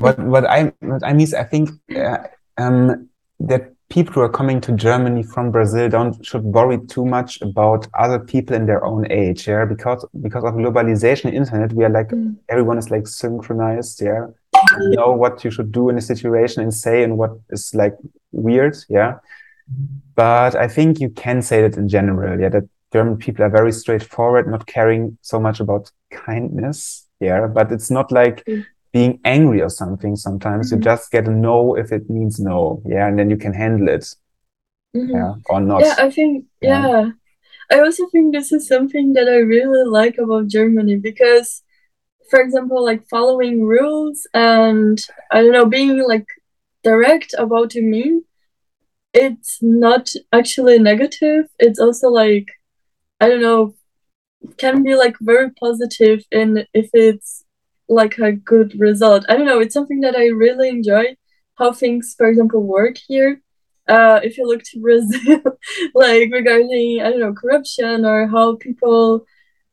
what 0.00 0.18
what 0.18 0.44
I 0.44 0.74
what 0.80 1.02
I 1.02 1.14
mean 1.14 1.22
is 1.22 1.32
I 1.32 1.44
think 1.44 1.70
uh, 1.96 2.18
um, 2.58 3.08
that 3.38 3.72
people 3.88 4.12
who 4.12 4.20
are 4.20 4.28
coming 4.28 4.60
to 4.60 4.72
Germany 4.72 5.22
from 5.22 5.50
Brazil 5.50 5.88
don't 5.88 6.24
should 6.24 6.44
worry 6.44 6.78
too 6.88 7.06
much 7.06 7.40
about 7.40 7.88
other 7.98 8.18
people 8.18 8.54
in 8.54 8.66
their 8.66 8.84
own 8.84 9.10
age, 9.10 9.48
yeah, 9.48 9.64
because 9.64 10.04
because 10.20 10.44
of 10.44 10.52
globalization, 10.54 11.32
internet, 11.32 11.72
we 11.72 11.84
are 11.84 11.94
like 11.98 12.10
mm. 12.10 12.36
everyone 12.50 12.76
is 12.76 12.90
like 12.90 13.06
synchronized, 13.06 14.02
yeah. 14.02 14.26
Know 14.78 15.12
what 15.12 15.44
you 15.44 15.50
should 15.50 15.72
do 15.72 15.88
in 15.88 15.98
a 15.98 16.00
situation 16.00 16.62
and 16.62 16.72
say 16.72 17.02
and 17.02 17.18
what 17.18 17.32
is 17.50 17.74
like 17.74 17.96
weird, 18.32 18.76
yeah. 18.88 19.18
But 20.14 20.56
I 20.56 20.68
think 20.68 21.00
you 21.00 21.10
can 21.10 21.42
say 21.42 21.62
that 21.62 21.76
in 21.76 21.88
general, 21.88 22.40
yeah, 22.40 22.48
that 22.50 22.68
German 22.92 23.16
people 23.16 23.44
are 23.44 23.50
very 23.50 23.72
straightforward, 23.72 24.48
not 24.48 24.66
caring 24.66 25.16
so 25.22 25.38
much 25.38 25.60
about 25.60 25.90
kindness, 26.10 27.06
yeah. 27.20 27.46
But 27.46 27.70
it's 27.72 27.90
not 27.90 28.10
like 28.10 28.44
mm 28.44 28.64
being 28.92 29.20
angry 29.24 29.60
or 29.60 29.68
something 29.68 30.16
sometimes 30.16 30.68
mm-hmm. 30.68 30.76
you 30.76 30.84
just 30.84 31.10
get 31.10 31.24
to 31.24 31.30
know 31.30 31.76
if 31.76 31.92
it 31.92 32.10
means 32.10 32.40
no 32.40 32.82
yeah 32.86 33.06
and 33.06 33.18
then 33.18 33.30
you 33.30 33.36
can 33.36 33.52
handle 33.52 33.88
it 33.88 34.02
mm-hmm. 34.96 35.10
yeah 35.10 35.34
or 35.46 35.60
not 35.60 35.80
yeah 35.80 35.94
i 35.98 36.10
think 36.10 36.44
yeah. 36.60 36.88
yeah. 36.88 37.10
i 37.70 37.80
also 37.80 38.06
think 38.10 38.34
this 38.34 38.52
is 38.52 38.66
something 38.66 39.12
that 39.12 39.28
i 39.28 39.36
really 39.36 39.88
like 39.88 40.18
about 40.18 40.48
germany 40.48 40.96
because 40.96 41.62
for 42.30 42.40
example 42.40 42.84
like 42.84 43.08
following 43.08 43.64
rules 43.64 44.26
and 44.34 44.98
i 45.30 45.42
don't 45.42 45.52
know 45.52 45.66
being 45.66 46.02
like 46.06 46.26
direct 46.82 47.34
about 47.38 47.74
you 47.74 47.82
mean 47.82 48.24
it's 49.12 49.58
not 49.60 50.10
actually 50.32 50.78
negative 50.78 51.46
it's 51.58 51.80
also 51.80 52.08
like 52.08 52.46
i 53.20 53.28
don't 53.28 53.42
know 53.42 53.74
can 54.56 54.82
be 54.82 54.94
like 54.94 55.16
very 55.20 55.50
positive 55.50 56.24
in 56.30 56.64
if 56.72 56.90
it's 56.94 57.44
like 57.88 58.18
a 58.18 58.32
good 58.32 58.78
result. 58.78 59.24
I 59.28 59.36
don't 59.36 59.46
know. 59.46 59.60
It's 59.60 59.74
something 59.74 60.00
that 60.00 60.16
I 60.16 60.26
really 60.26 60.68
enjoy. 60.68 61.16
How 61.56 61.72
things, 61.72 62.14
for 62.16 62.26
example, 62.28 62.62
work 62.62 62.96
here. 62.96 63.42
Uh, 63.88 64.20
if 64.22 64.38
you 64.38 64.46
look 64.46 64.62
to 64.62 64.80
Brazil, 64.80 65.40
like 65.94 66.30
regarding 66.32 67.00
I 67.02 67.10
don't 67.10 67.20
know 67.20 67.34
corruption 67.34 68.04
or 68.06 68.28
how 68.28 68.56
people 68.56 69.26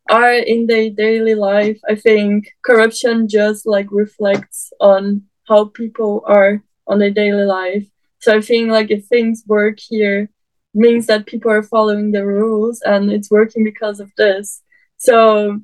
are 0.09 0.33
in 0.33 0.67
their 0.67 0.89
daily 0.89 1.35
life, 1.35 1.79
I 1.89 1.95
think 1.95 2.47
corruption 2.65 3.27
just 3.27 3.65
like 3.65 3.87
reflects 3.91 4.71
on 4.79 5.23
how 5.47 5.65
people 5.65 6.23
are 6.25 6.63
on 6.87 6.99
their 6.99 7.11
daily 7.11 7.45
life. 7.45 7.87
So 8.19 8.35
I 8.35 8.41
think 8.41 8.69
like 8.71 8.91
if 8.91 9.05
things 9.05 9.43
work 9.47 9.79
here, 9.79 10.29
means 10.73 11.07
that 11.07 11.25
people 11.25 11.51
are 11.51 11.63
following 11.63 12.11
the 12.11 12.25
rules 12.25 12.81
and 12.81 13.11
it's 13.11 13.31
working 13.31 13.63
because 13.63 13.99
of 13.99 14.11
this. 14.17 14.61
So 14.97 15.59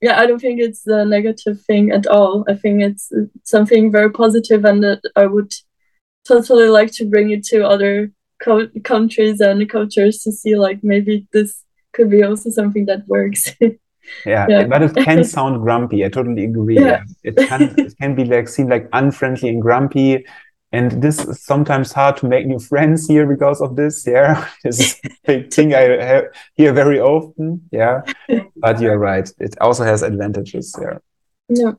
yeah, 0.00 0.20
I 0.20 0.26
don't 0.26 0.38
think 0.40 0.60
it's 0.60 0.86
a 0.86 1.04
negative 1.04 1.60
thing 1.62 1.90
at 1.90 2.06
all. 2.06 2.44
I 2.48 2.54
think 2.54 2.82
it's 2.82 3.10
something 3.44 3.90
very 3.90 4.10
positive, 4.12 4.64
and 4.64 4.82
that 4.84 5.00
I 5.16 5.26
would 5.26 5.52
totally 6.26 6.68
like 6.68 6.92
to 6.92 7.04
bring 7.04 7.30
it 7.30 7.44
to 7.46 7.66
other 7.66 8.12
co- 8.42 8.68
countries 8.84 9.40
and 9.40 9.68
cultures 9.68 10.18
to 10.22 10.32
see 10.32 10.54
like 10.56 10.84
maybe 10.84 11.26
this 11.32 11.64
could 11.92 12.10
be 12.10 12.22
also 12.22 12.50
something 12.50 12.86
that 12.86 13.08
works. 13.08 13.50
Yeah, 14.26 14.46
Yeah. 14.48 14.66
but 14.66 14.82
it 14.82 14.94
can 14.96 15.24
sound 15.36 15.62
grumpy. 15.62 16.04
I 16.04 16.08
totally 16.08 16.44
agree. 16.44 16.78
Yeah. 16.78 17.02
It 17.24 17.36
can 17.36 17.74
it 17.78 17.94
can 18.00 18.14
be 18.14 18.24
like 18.24 18.48
seem 18.48 18.68
like 18.68 18.88
unfriendly 18.92 19.48
and 19.48 19.62
grumpy. 19.62 20.24
And 20.70 21.00
this 21.02 21.24
is 21.24 21.42
sometimes 21.42 21.92
hard 21.92 22.18
to 22.18 22.26
make 22.26 22.46
new 22.46 22.58
friends 22.58 23.06
here 23.08 23.26
because 23.26 23.62
of 23.62 23.76
this. 23.76 24.06
Yeah, 24.06 24.46
this 24.64 24.78
is 24.80 25.00
a 25.04 25.08
big 25.26 25.50
thing 25.54 25.74
I 25.74 25.84
ha- 26.06 26.28
hear 26.56 26.72
very 26.74 27.00
often. 27.00 27.62
Yeah, 27.72 28.02
but 28.56 28.78
you're 28.80 28.98
right. 28.98 29.30
It 29.38 29.56
also 29.62 29.84
has 29.84 30.02
advantages. 30.02 30.76
Yeah, 30.78 30.98
yeah, 31.48 31.72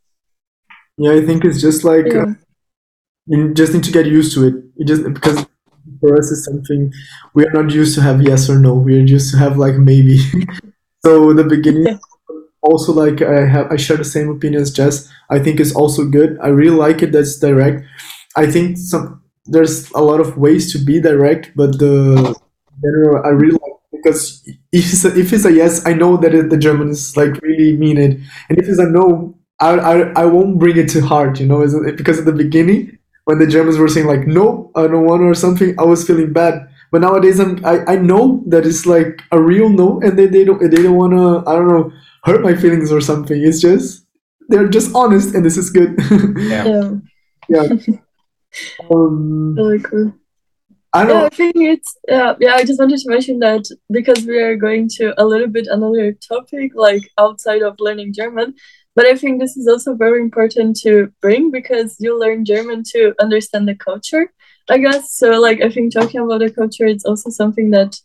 Yeah, 0.97 1.11
I 1.13 1.25
think 1.25 1.45
it's 1.45 1.61
just 1.61 1.83
like 1.83 2.13
uh, 2.15 2.33
you 3.27 3.53
just 3.53 3.73
need 3.73 3.83
to 3.83 3.91
get 3.91 4.07
used 4.07 4.33
to 4.35 4.47
it. 4.47 4.55
You 4.77 4.85
just 4.85 5.03
because 5.13 5.45
for 5.99 6.17
us 6.17 6.31
it's 6.31 6.45
something 6.45 6.91
we 7.35 7.45
are 7.45 7.51
not 7.53 7.71
used 7.71 7.93
to 7.95 8.01
have 8.01 8.21
yes 8.23 8.49
or 8.49 8.57
no. 8.59 8.73
We 8.73 8.97
are 8.97 9.05
used 9.05 9.31
to 9.33 9.37
have 9.37 9.57
like 9.57 9.75
maybe. 9.75 10.17
so 11.05 11.31
the 11.33 11.43
beginning 11.43 11.99
also 12.61 12.91
like 12.93 13.21
I 13.21 13.45
have 13.45 13.71
I 13.71 13.77
share 13.77 13.97
the 13.97 14.05
same 14.05 14.29
opinion 14.29 14.61
as 14.61 14.71
Jess. 14.71 15.09
I 15.29 15.39
think 15.39 15.59
it's 15.59 15.75
also 15.75 16.05
good. 16.05 16.37
I 16.41 16.47
really 16.49 16.75
like 16.75 17.01
it 17.01 17.11
that's 17.11 17.39
direct. 17.39 17.83
I 18.35 18.47
think 18.47 18.77
some 18.77 19.21
there's 19.45 19.89
a 19.91 20.01
lot 20.01 20.19
of 20.19 20.37
ways 20.37 20.71
to 20.73 20.77
be 20.79 21.01
direct, 21.01 21.51
but 21.55 21.79
the 21.79 22.35
general 22.81 23.25
I 23.25 23.29
really 23.29 23.53
like 23.57 23.77
because 23.91 24.41
if 24.71 24.85
it's 24.93 25.05
a, 25.05 25.17
if 25.19 25.33
it's 25.33 25.45
a 25.45 25.51
yes, 25.51 25.85
I 25.85 25.93
know 25.93 26.17
that 26.17 26.33
it, 26.33 26.49
the 26.49 26.57
Germans 26.57 27.17
like 27.17 27.41
really 27.41 27.75
mean 27.77 27.97
it, 27.97 28.11
and 28.49 28.57
if 28.57 28.67
it's 28.69 28.79
a 28.79 28.85
no, 28.89 29.35
I 29.59 29.71
I, 29.77 29.95
I 30.23 30.25
won't 30.25 30.59
bring 30.59 30.77
it 30.77 30.89
to 30.89 31.01
heart, 31.01 31.39
you 31.39 31.47
know, 31.47 31.61
it- 31.63 31.97
because 31.97 32.19
at 32.19 32.25
the 32.25 32.31
beginning 32.33 32.97
when 33.25 33.39
the 33.39 33.47
Germans 33.47 33.77
were 33.77 33.87
saying 33.87 34.07
like 34.07 34.27
no, 34.27 34.71
I 34.75 34.87
don't 34.87 35.05
want 35.05 35.21
or 35.23 35.33
something, 35.33 35.75
I 35.79 35.83
was 35.83 36.05
feeling 36.05 36.33
bad. 36.33 36.67
But 36.91 37.01
nowadays 37.01 37.39
I'm 37.39 37.63
I, 37.65 37.85
I 37.85 37.95
know 37.97 38.43
that 38.47 38.65
it's 38.65 38.85
like 38.85 39.21
a 39.31 39.39
real 39.41 39.69
no, 39.69 39.99
and 40.01 40.17
they, 40.17 40.25
they 40.27 40.43
don't 40.43 40.59
they 40.59 40.81
don't 40.83 40.95
wanna 40.95 41.39
I 41.47 41.55
don't 41.55 41.67
know 41.67 41.91
hurt 42.23 42.41
my 42.41 42.55
feelings 42.55 42.91
or 42.91 43.01
something. 43.01 43.41
It's 43.43 43.61
just 43.61 44.05
they're 44.49 44.67
just 44.69 44.95
honest, 44.95 45.35
and 45.35 45.45
this 45.45 45.57
is 45.57 45.69
good. 45.69 45.97
Yeah. 46.49 46.69
yeah, 46.69 46.91
yeah. 47.49 47.67
Um, 48.91 49.57
really 49.57 49.79
cool. 49.79 50.13
I 50.93 51.05
Yeah, 51.05 51.21
don't. 51.21 51.25
I 51.25 51.29
think 51.29 51.53
it's 51.57 51.97
yeah, 52.07 52.35
yeah. 52.39 52.55
I 52.55 52.63
just 52.65 52.79
wanted 52.79 52.99
to 52.99 53.09
mention 53.09 53.39
that 53.39 53.65
because 53.91 54.25
we 54.25 54.37
are 54.39 54.55
going 54.55 54.89
to 54.97 55.13
a 55.21 55.25
little 55.25 55.47
bit 55.47 55.67
another 55.67 56.13
topic, 56.13 56.73
like 56.75 57.03
outside 57.17 57.61
of 57.63 57.75
learning 57.79 58.13
German. 58.13 58.55
But 58.95 59.05
I 59.07 59.15
think 59.15 59.39
this 59.39 59.57
is 59.57 59.67
also 59.67 59.95
very 59.95 60.21
important 60.21 60.77
to 60.81 61.11
bring 61.21 61.51
because 61.51 61.97
you 61.99 62.19
learn 62.19 62.45
German 62.45 62.83
to 62.93 63.13
understand 63.21 63.67
the 63.67 63.75
culture, 63.75 64.31
I 64.69 64.77
guess. 64.79 65.13
So, 65.15 65.39
like, 65.41 65.61
I 65.61 65.69
think 65.69 65.93
talking 65.93 66.21
about 66.21 66.39
the 66.39 66.51
culture 66.51 66.85
is 66.87 67.05
also 67.05 67.29
something 67.29 67.71
that 67.71 67.95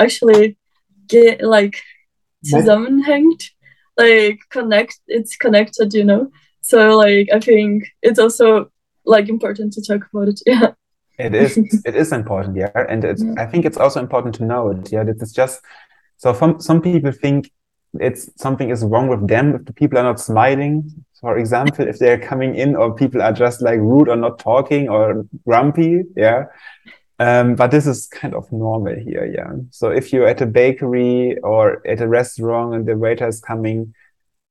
actually 0.00 0.56
get 1.08 1.42
like 1.42 1.76
Right. 1.76 1.95
Zusammenhängt, 2.44 3.50
like 3.96 4.38
connect. 4.50 4.98
It's 5.06 5.36
connected, 5.36 5.94
you 5.94 6.04
know. 6.04 6.30
So, 6.60 6.96
like, 6.96 7.28
I 7.32 7.40
think 7.40 7.84
it's 8.02 8.18
also 8.18 8.70
like 9.04 9.28
important 9.28 9.72
to 9.74 9.82
talk 9.82 10.06
about 10.12 10.28
it. 10.28 10.40
Yeah. 10.46 10.72
it 11.18 11.34
is. 11.34 11.56
It 11.86 11.94
is 11.96 12.12
important. 12.12 12.56
Yeah, 12.56 12.70
and 12.88 13.04
it's, 13.04 13.22
Yeah. 13.22 13.34
I 13.38 13.46
think 13.46 13.64
it's 13.64 13.78
also 13.78 14.00
important 14.00 14.34
to 14.36 14.44
know 14.44 14.70
it. 14.70 14.92
Yeah, 14.92 15.04
that 15.04 15.22
it's 15.22 15.32
just 15.32 15.62
so. 16.18 16.34
Some 16.34 16.60
some 16.60 16.82
people 16.82 17.10
think 17.12 17.50
it's 18.00 18.28
something 18.36 18.68
is 18.70 18.84
wrong 18.84 19.08
with 19.08 19.26
them 19.26 19.54
if 19.54 19.64
the 19.64 19.72
people 19.72 19.98
are 19.98 20.02
not 20.02 20.20
smiling. 20.20 20.84
For 21.20 21.38
example, 21.38 21.88
if 21.88 21.98
they're 21.98 22.18
coming 22.20 22.54
in 22.54 22.76
or 22.76 22.94
people 22.94 23.22
are 23.22 23.32
just 23.32 23.62
like 23.62 23.80
rude 23.80 24.08
or 24.10 24.16
not 24.16 24.38
talking 24.38 24.88
or 24.90 25.24
grumpy. 25.46 26.02
Yeah. 26.16 26.44
Um, 27.18 27.54
but 27.54 27.70
this 27.70 27.86
is 27.86 28.06
kind 28.08 28.34
of 28.34 28.50
normal 28.52 28.94
here, 28.94 29.24
yeah. 29.34 29.52
So 29.70 29.88
if 29.88 30.12
you're 30.12 30.26
at 30.28 30.42
a 30.42 30.46
bakery 30.46 31.38
or 31.42 31.86
at 31.86 32.00
a 32.00 32.08
restaurant 32.08 32.74
and 32.74 32.86
the 32.86 32.96
waiter 32.96 33.26
is 33.26 33.40
coming, 33.40 33.94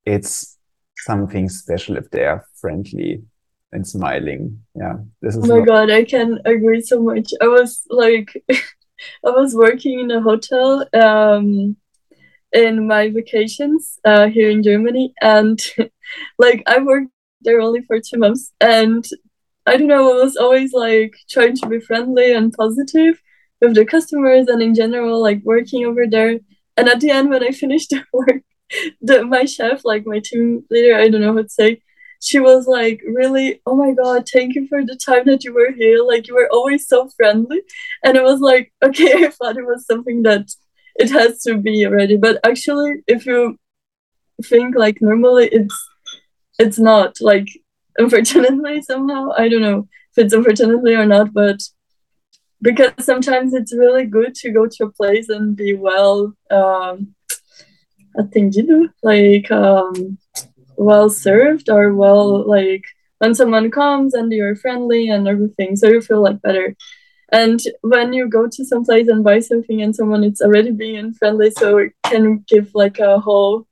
it's 0.05 0.57
something 0.97 1.47
special 1.49 1.97
if 1.97 2.09
they 2.09 2.25
are 2.25 2.43
friendly 2.55 3.21
and 3.71 3.87
smiling. 3.87 4.63
Yeah, 4.75 4.95
this 5.21 5.35
is 5.35 5.43
Oh 5.43 5.47
my 5.47 5.57
not- 5.59 5.67
God, 5.67 5.91
I 5.91 6.03
can 6.05 6.39
agree 6.45 6.81
so 6.81 7.01
much. 7.03 7.31
I 7.41 7.47
was 7.47 7.83
like, 7.89 8.43
I 8.49 9.29
was 9.29 9.53
working 9.53 9.99
in 9.99 10.09
a 10.11 10.21
hotel 10.21 10.87
um, 10.93 11.75
in 12.51 12.87
my 12.87 13.09
vacations 13.11 13.99
uh, 14.05 14.27
here 14.27 14.49
in 14.49 14.63
Germany, 14.63 15.13
and 15.21 15.59
like 16.39 16.63
I 16.65 16.79
worked 16.79 17.11
there 17.41 17.61
only 17.61 17.81
for 17.81 17.99
two 17.99 18.17
months, 18.17 18.51
and 18.59 19.05
I 19.65 19.77
don't 19.77 19.87
know, 19.87 20.11
I 20.19 20.23
was 20.23 20.37
always 20.37 20.73
like 20.73 21.15
trying 21.29 21.55
to 21.57 21.67
be 21.67 21.79
friendly 21.79 22.33
and 22.33 22.53
positive 22.53 23.21
with 23.61 23.75
the 23.75 23.85
customers 23.85 24.47
and 24.47 24.61
in 24.61 24.75
general, 24.75 25.21
like 25.21 25.41
working 25.43 25.85
over 25.85 26.05
there. 26.07 26.39
And 26.77 26.89
at 26.89 26.99
the 26.99 27.11
end, 27.11 27.29
when 27.29 27.43
I 27.43 27.51
finished 27.51 27.89
the 27.91 28.03
work, 28.13 28.43
the 29.01 29.25
my 29.25 29.45
chef, 29.45 29.81
like 29.83 30.05
my 30.05 30.19
team 30.23 30.65
leader, 30.69 30.95
I 30.95 31.09
don't 31.09 31.21
know 31.21 31.33
how 31.33 31.41
to 31.41 31.49
say, 31.49 31.81
she 32.21 32.39
was 32.39 32.65
like 32.67 33.01
really 33.05 33.61
oh 33.65 33.75
my 33.75 33.91
god 33.93 34.27
thank 34.27 34.55
you 34.55 34.67
for 34.67 34.83
the 34.83 34.95
time 34.95 35.25
that 35.25 35.43
you 35.43 35.53
were 35.53 35.71
here. 35.71 36.03
Like 36.03 36.27
you 36.27 36.35
were 36.35 36.49
always 36.51 36.87
so 36.87 37.09
friendly. 37.09 37.61
And 38.03 38.17
it 38.17 38.23
was 38.23 38.39
like 38.41 38.73
okay 38.83 39.25
i 39.25 39.29
thought 39.29 39.57
it 39.57 39.65
was 39.65 39.85
something 39.85 40.23
that 40.23 40.47
it 40.95 41.11
has 41.11 41.41
to 41.43 41.57
be 41.57 41.85
already. 41.85 42.17
But 42.17 42.39
actually 42.43 43.03
if 43.07 43.25
you 43.25 43.57
think 44.43 44.75
like 44.75 45.01
normally 45.01 45.47
it's 45.51 45.77
it's 46.59 46.79
not 46.79 47.15
like 47.21 47.47
unfortunately 47.97 48.81
somehow? 48.89 49.29
I 49.37 49.49
don't 49.49 49.61
know 49.61 49.87
if 50.11 50.25
it's 50.25 50.33
unfortunately 50.33 50.95
or 50.95 51.05
not 51.05 51.33
but 51.33 51.59
because 52.61 52.93
sometimes 52.99 53.53
it's 53.53 53.75
really 53.75 54.05
good 54.05 54.33
to 54.33 54.51
go 54.51 54.65
to 54.65 54.85
a 54.85 54.91
place 54.91 55.29
and 55.29 55.55
be 55.55 55.73
well 55.73 56.33
um 56.49 57.13
do 58.31 58.89
like 59.03 59.51
um 59.51 60.17
well 60.77 61.09
served 61.09 61.69
or 61.69 61.93
well 61.93 62.47
like 62.47 62.83
when 63.19 63.33
someone 63.33 63.71
comes 63.71 64.13
and 64.13 64.31
you're 64.31 64.55
friendly 64.55 65.09
and 65.09 65.27
everything 65.27 65.75
so 65.75 65.87
you 65.87 66.01
feel 66.01 66.21
like 66.21 66.41
better. 66.41 66.75
And 67.31 67.59
when 67.81 68.13
you 68.13 68.29
go 68.29 68.47
to 68.47 68.65
some 68.65 68.85
place 68.85 69.07
and 69.07 69.23
buy 69.23 69.39
something 69.39 69.81
and 69.81 69.95
someone 69.95 70.23
it's 70.23 70.41
already 70.41 70.71
being 70.71 71.13
friendly 71.13 71.51
so 71.51 71.77
it 71.79 71.93
can 72.05 72.45
give 72.47 72.69
like 72.75 72.99
a 72.99 73.19
whole 73.19 73.67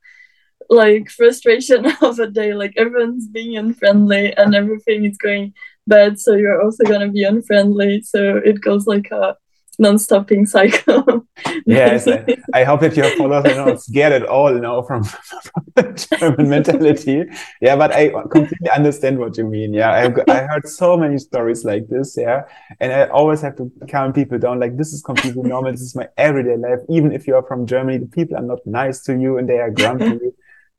like 0.69 1.09
frustration 1.09 1.85
of 2.01 2.19
a 2.19 2.27
day 2.27 2.53
like 2.53 2.73
everyone's 2.77 3.27
being 3.27 3.57
unfriendly 3.57 4.33
and 4.37 4.55
everything 4.55 5.05
is 5.05 5.17
going 5.17 5.53
bad 5.87 6.19
so 6.19 6.33
you're 6.33 6.61
also 6.61 6.83
gonna 6.85 7.09
be 7.09 7.23
unfriendly 7.23 8.01
so 8.01 8.37
it 8.37 8.61
goes 8.61 8.87
like 8.87 9.11
a 9.11 9.35
non-stopping 9.79 10.45
cycle 10.45 11.25
Yes, 11.65 12.07
I, 12.07 12.25
I 12.53 12.63
hope 12.63 12.81
that 12.81 12.95
your 12.95 13.09
followers 13.17 13.45
are 13.45 13.65
not 13.65 13.81
scared 13.89 14.13
at 14.13 14.25
all 14.25 14.53
now 14.53 14.81
from, 14.81 15.03
from 15.03 15.65
the 15.75 16.07
German 16.19 16.49
mentality. 16.49 17.23
Yeah, 17.61 17.75
but 17.75 17.91
I 17.91 18.09
completely 18.09 18.69
understand 18.69 19.19
what 19.19 19.37
you 19.37 19.45
mean. 19.45 19.73
Yeah, 19.73 19.91
I've, 19.91 20.17
I 20.27 20.41
heard 20.41 20.67
so 20.67 20.97
many 20.97 21.17
stories 21.17 21.63
like 21.63 21.87
this. 21.87 22.15
Yeah, 22.17 22.43
and 22.79 22.91
I 22.91 23.05
always 23.07 23.41
have 23.41 23.55
to 23.57 23.71
calm 23.89 24.13
people 24.13 24.37
down. 24.37 24.59
Like 24.59 24.77
this 24.77 24.93
is 24.93 25.01
completely 25.01 25.43
normal. 25.43 25.71
This 25.71 25.81
is 25.81 25.95
my 25.95 26.07
everyday 26.17 26.57
life. 26.57 26.79
Even 26.89 27.11
if 27.11 27.27
you 27.27 27.35
are 27.35 27.43
from 27.43 27.65
Germany, 27.65 27.97
the 27.97 28.07
people 28.07 28.37
are 28.37 28.43
not 28.43 28.59
nice 28.65 29.01
to 29.03 29.17
you 29.17 29.37
and 29.37 29.47
they 29.47 29.59
are 29.59 29.71
grumpy 29.71 30.19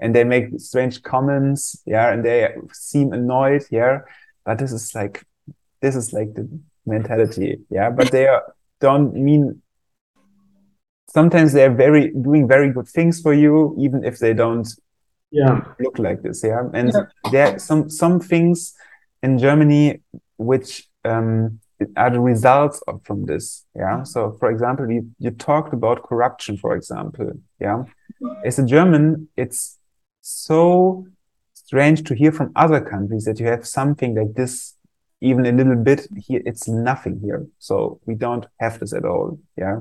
and 0.00 0.14
they 0.14 0.24
make 0.24 0.46
strange 0.58 1.02
comments. 1.02 1.82
Yeah, 1.86 2.12
and 2.12 2.24
they 2.24 2.54
seem 2.72 3.12
annoyed. 3.12 3.64
Yeah, 3.70 4.00
but 4.44 4.58
this 4.58 4.72
is 4.72 4.94
like 4.94 5.24
this 5.80 5.96
is 5.96 6.12
like 6.12 6.34
the 6.34 6.48
mentality. 6.86 7.58
Yeah, 7.70 7.90
but 7.90 8.10
they 8.10 8.26
are, 8.26 8.42
don't 8.80 9.14
mean 9.14 9.62
sometimes 11.08 11.52
they're 11.52 11.72
very 11.74 12.10
doing 12.10 12.48
very 12.48 12.72
good 12.72 12.88
things 12.88 13.20
for 13.20 13.32
you, 13.32 13.74
even 13.78 14.04
if 14.04 14.18
they 14.18 14.34
don't 14.34 14.68
Yeah. 15.30 15.60
look 15.80 15.98
like 15.98 16.22
this. 16.22 16.42
Yeah, 16.44 16.62
and 16.72 16.92
Yeah. 16.92 17.30
there 17.32 17.46
are 17.54 17.58
some 17.58 17.88
some 17.90 18.20
things 18.20 18.74
in 19.22 19.38
Germany 19.38 20.00
which 20.36 20.88
um, 21.04 21.60
are 21.96 22.10
the 22.10 22.20
results 22.20 22.82
of, 22.88 23.02
from 23.04 23.26
this. 23.26 23.64
Yeah. 23.74 24.04
So, 24.04 24.32
for 24.38 24.50
example, 24.50 24.90
you 24.90 25.02
you 25.18 25.30
talked 25.30 25.72
about 25.74 26.02
corruption, 26.08 26.56
for 26.56 26.74
example. 26.76 27.32
Yeah. 27.60 27.84
As 28.44 28.58
a 28.58 28.64
German, 28.64 29.28
it's 29.36 29.78
so 30.24 31.06
strange 31.52 32.02
to 32.04 32.14
hear 32.14 32.32
from 32.32 32.50
other 32.56 32.80
countries 32.80 33.24
that 33.24 33.38
you 33.38 33.46
have 33.46 33.66
something 33.66 34.14
like 34.14 34.34
this 34.34 34.74
even 35.20 35.44
a 35.44 35.52
little 35.52 35.76
bit 35.76 36.06
here 36.16 36.42
it's 36.46 36.66
nothing 36.66 37.20
here. 37.20 37.46
So 37.58 38.00
we 38.06 38.14
don't 38.14 38.46
have 38.58 38.78
this 38.80 38.94
at 38.94 39.04
all 39.04 39.38
yeah? 39.56 39.80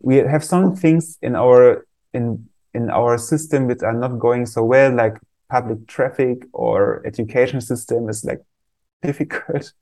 We 0.00 0.16
have 0.16 0.42
some 0.42 0.74
things 0.74 1.18
in 1.20 1.36
our 1.36 1.86
in 2.14 2.48
in 2.72 2.90
our 2.90 3.18
system 3.18 3.66
which 3.66 3.82
are 3.82 3.92
not 3.92 4.18
going 4.18 4.46
so 4.46 4.64
well 4.64 4.90
like 4.94 5.18
public 5.50 5.86
traffic 5.86 6.46
or 6.52 7.02
education 7.06 7.60
system 7.60 8.08
is 8.08 8.24
like 8.24 8.40
difficult. 9.02 9.72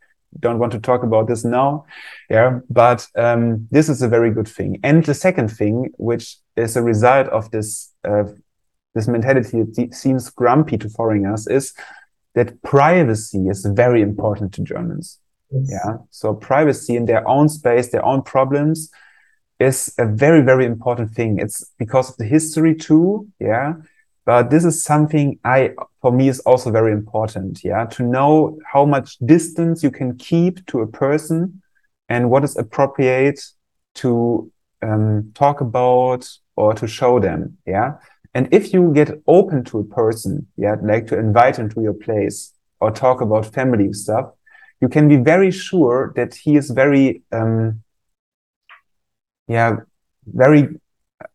Don't 0.41 0.59
want 0.59 0.73
to 0.73 0.81
talk 0.81 1.05
about 1.05 1.29
this 1.29 1.45
now 1.45 1.85
yeah? 2.29 2.59
But 2.69 3.07
um, 3.17 3.69
this 3.71 3.89
is 3.89 4.03
a 4.03 4.09
very 4.09 4.33
good 4.33 4.49
thing. 4.49 4.81
And 4.83 5.05
the 5.05 5.15
second 5.15 5.49
thing 5.49 5.91
which 5.97 6.39
is 6.57 6.77
a 6.77 6.83
result 6.83 7.29
of 7.29 7.51
this 7.53 7.93
uh, 8.05 8.25
this 8.95 9.09
mentality 9.09 9.63
that 9.63 9.95
seems 9.95 10.31
grumpy 10.31 10.77
to 10.79 10.89
foreigners 10.89 11.47
is 11.47 11.73
that 12.35 12.63
privacy 12.63 13.49
is 13.49 13.65
very 13.65 14.03
important 14.03 14.53
to 14.55 14.63
Germans. 14.63 15.19
Yes. 15.51 15.71
Yeah. 15.71 15.97
So 16.11 16.35
privacy 16.35 16.97
in 16.97 17.07
their 17.07 17.27
own 17.29 17.49
space, 17.49 17.91
their 17.91 18.05
own 18.05 18.23
problems 18.23 18.91
is 19.59 19.95
a 19.99 20.07
very, 20.07 20.43
very 20.43 20.65
important 20.65 21.13
thing. 21.13 21.39
It's 21.39 21.71
because 21.79 22.11
of 22.11 22.17
the 22.17 22.25
history 22.25 22.75
too. 22.75 23.29
Yeah. 23.39 23.75
But 24.25 24.51
this 24.51 24.65
is 24.65 24.85
something 24.85 25.39
I, 25.45 25.73
for 26.01 26.13
me, 26.13 26.29
is 26.29 26.41
also 26.41 26.71
very 26.71 26.93
important. 26.93 27.65
Yeah. 27.65 27.87
To 27.87 28.03
know 28.03 28.59
how 28.65 28.85
much 28.85 29.19
distance 29.19 29.83
you 29.83 29.91
can 29.91 30.17
keep 30.17 30.65
to 30.67 30.81
a 30.81 30.87
person 30.87 31.63
and 32.09 32.31
what 32.31 32.45
is 32.45 32.57
appropriate 32.57 33.41
to 33.97 34.51
um, 34.81 35.33
talk 35.35 35.61
about 35.61 36.29
or 36.57 36.73
to 36.75 36.87
show 36.87 37.19
them. 37.21 37.59
Yeah. 37.67 37.95
And 38.35 38.49
if 38.51 38.73
you 38.73 38.93
get 38.95 39.23
open 39.27 39.65
to 39.65 39.81
a 39.81 39.85
person, 39.85 40.47
yeah, 40.57 40.77
like 40.83 41.07
to 41.09 41.19
invite 41.19 41.57
him 41.59 41.69
to 41.71 41.83
your 41.83 41.93
place 41.93 42.53
or 42.81 42.91
talk 42.91 43.21
about 43.21 43.47
family 43.47 43.93
stuff, 43.93 44.31
you 44.81 44.89
can 44.89 45.07
be 45.07 45.17
very 45.17 45.51
sure 45.51 46.13
that 46.17 46.35
he 46.35 46.57
is 46.57 46.71
very, 46.71 47.23
um, 47.31 47.83
yeah, 49.49 49.77
very 50.27 50.69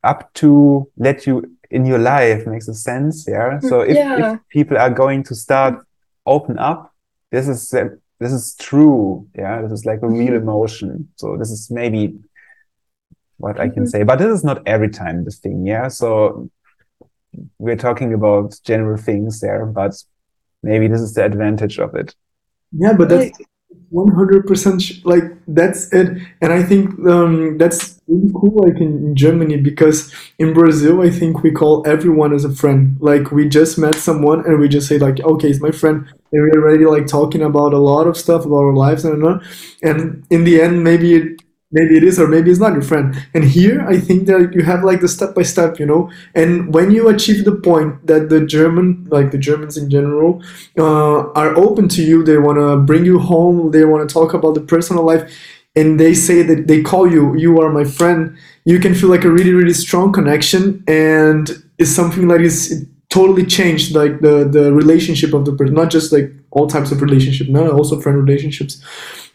up 0.04 0.34
to 0.34 0.90
let 0.98 1.26
you 1.28 1.58
in 1.70 1.86
your 1.86 2.00
life 2.00 2.48
makes 2.48 2.68
a 2.68 2.74
sense. 2.74 3.26
Yeah. 3.28 3.60
So 3.60 3.82
if, 3.82 3.96
yeah. 3.96 4.34
if 4.34 4.40
people 4.50 4.78
are 4.78 4.90
going 4.90 5.24
to 5.24 5.36
start 5.36 5.86
open 6.26 6.58
up, 6.58 6.94
this 7.32 7.48
is, 7.48 7.74
uh, 7.74 7.90
this 8.20 8.32
is 8.32 8.56
true. 8.56 9.28
Yeah. 9.36 9.62
This 9.62 9.72
is 9.72 9.86
like 9.86 10.02
a 10.02 10.08
real 10.08 10.34
mm-hmm. 10.34 10.50
emotion. 10.50 11.10
So 11.16 11.38
this 11.38 11.52
is 11.52 11.70
maybe 11.70 12.18
what 13.38 13.60
I 13.60 13.70
can 13.70 13.84
mm-hmm. 13.84 13.86
say, 13.86 14.04
but 14.04 14.20
this 14.20 14.34
is 14.34 14.44
not 14.44 14.66
every 14.66 14.90
time 14.90 15.24
the 15.24 15.32
thing. 15.32 15.66
Yeah. 15.66 15.90
So 15.90 16.50
we're 17.60 17.76
talking 17.76 18.14
about 18.14 18.60
general 18.64 18.98
things 18.98 19.40
there, 19.40 19.66
but 19.66 19.94
maybe 20.64 20.88
this 20.88 21.02
is 21.02 21.14
the 21.14 21.26
advantage 21.26 21.80
of 21.80 21.96
it. 21.96 22.16
Yeah, 22.72 22.94
but 22.94 23.10
that's 23.10 23.38
one 23.90 24.14
hundred 24.14 24.46
percent 24.46 24.84
like 25.06 25.24
that's 25.48 25.92
it, 25.94 26.22
and 26.42 26.52
I 26.54 26.64
think 26.64 26.90
um, 27.08 27.58
that's 27.58 28.02
really 28.08 28.32
cool. 28.34 28.64
Like 28.66 28.82
in, 28.82 28.98
in 29.06 29.16
Germany, 29.16 29.58
because 29.58 30.14
in 30.40 30.54
Brazil, 30.54 31.02
I 31.02 31.10
think 31.10 31.44
we 31.44 31.52
call 31.52 31.88
everyone 31.88 32.34
as 32.34 32.44
a 32.44 32.54
friend. 32.54 32.98
Like 33.00 33.32
we 33.32 33.48
just 33.48 33.78
met 33.78 33.96
someone, 33.96 34.46
and 34.46 34.60
we 34.60 34.68
just 34.68 34.88
say 34.88 34.98
like, 34.98 35.20
"Okay, 35.22 35.50
it's 35.50 35.62
my 35.62 35.72
friend." 35.72 36.06
And 36.32 36.42
we're 36.42 36.62
already 36.62 36.86
like 36.86 37.08
talking 37.08 37.42
about 37.42 37.74
a 37.74 37.78
lot 37.78 38.08
of 38.08 38.18
stuff 38.18 38.46
about 38.46 38.58
our 38.58 38.74
lives 38.74 39.06
and 39.06 39.24
and 39.82 40.26
in 40.30 40.44
the 40.44 40.62
end, 40.62 40.84
maybe 40.84 41.16
it 41.16 41.42
maybe 41.72 41.98
it 41.98 42.04
is 42.04 42.20
or 42.20 42.28
maybe 42.28 42.50
it's 42.50 42.60
not 42.60 42.74
your 42.74 42.82
friend. 42.82 43.16
And 43.34 43.44
here 43.44 43.82
i 43.88 44.00
think 44.00 44.28
that 44.28 44.54
you 44.54 44.64
have 44.64 44.84
like 44.84 45.02
the 45.02 45.08
step 45.08 45.36
by 45.36 45.44
step 45.44 45.80
you 45.80 45.86
know? 45.86 46.10
And 46.36 46.74
when 46.74 46.92
you 46.92 47.10
achieve 47.10 47.46
the 47.46 47.56
point 47.56 48.06
that 48.08 48.30
the 48.30 48.46
german 48.46 49.08
like 49.10 49.32
the 49.32 49.38
germans 49.38 49.78
in 49.78 49.90
general 49.90 50.42
uh, 50.78 51.32
are 51.42 51.56
open 51.58 51.88
to 51.90 52.04
you 52.04 52.24
they 52.24 52.38
want 52.38 52.58
to 52.58 52.78
bring 52.78 53.06
you 53.06 53.20
home 53.20 53.72
they 53.72 53.86
want 53.86 54.08
to 54.08 54.14
talk 54.14 54.34
about 54.34 54.54
the 54.56 54.62
personal 54.62 55.04
life 55.04 55.24
and 55.76 56.00
they 56.00 56.14
say 56.14 56.42
that 56.42 56.68
they 56.68 56.82
call 56.82 57.10
you 57.12 57.36
you 57.38 57.60
are 57.62 57.72
my 57.72 57.84
friend 57.84 58.38
you 58.66 58.80
can 58.80 58.94
feel 58.94 59.10
like 59.10 59.24
a 59.24 59.32
really 59.32 59.54
really 59.54 59.74
strong 59.74 60.12
connection 60.12 60.84
and 60.88 61.64
it's 61.78 61.92
something 61.92 62.28
that 62.28 62.42
is 62.42 62.86
totally 63.10 63.46
changed 63.46 63.96
like 63.96 64.20
the 64.22 64.46
the 64.58 64.74
relationship 64.74 65.34
of 65.34 65.46
the 65.46 65.54
person 65.54 65.76
not 65.76 65.90
just 65.90 66.12
like 66.12 66.32
all 66.52 66.68
types 66.68 66.92
of 66.92 67.02
relationship 67.02 67.48
no 67.48 67.72
also 67.72 68.00
friend 68.00 68.18
relationships 68.18 68.82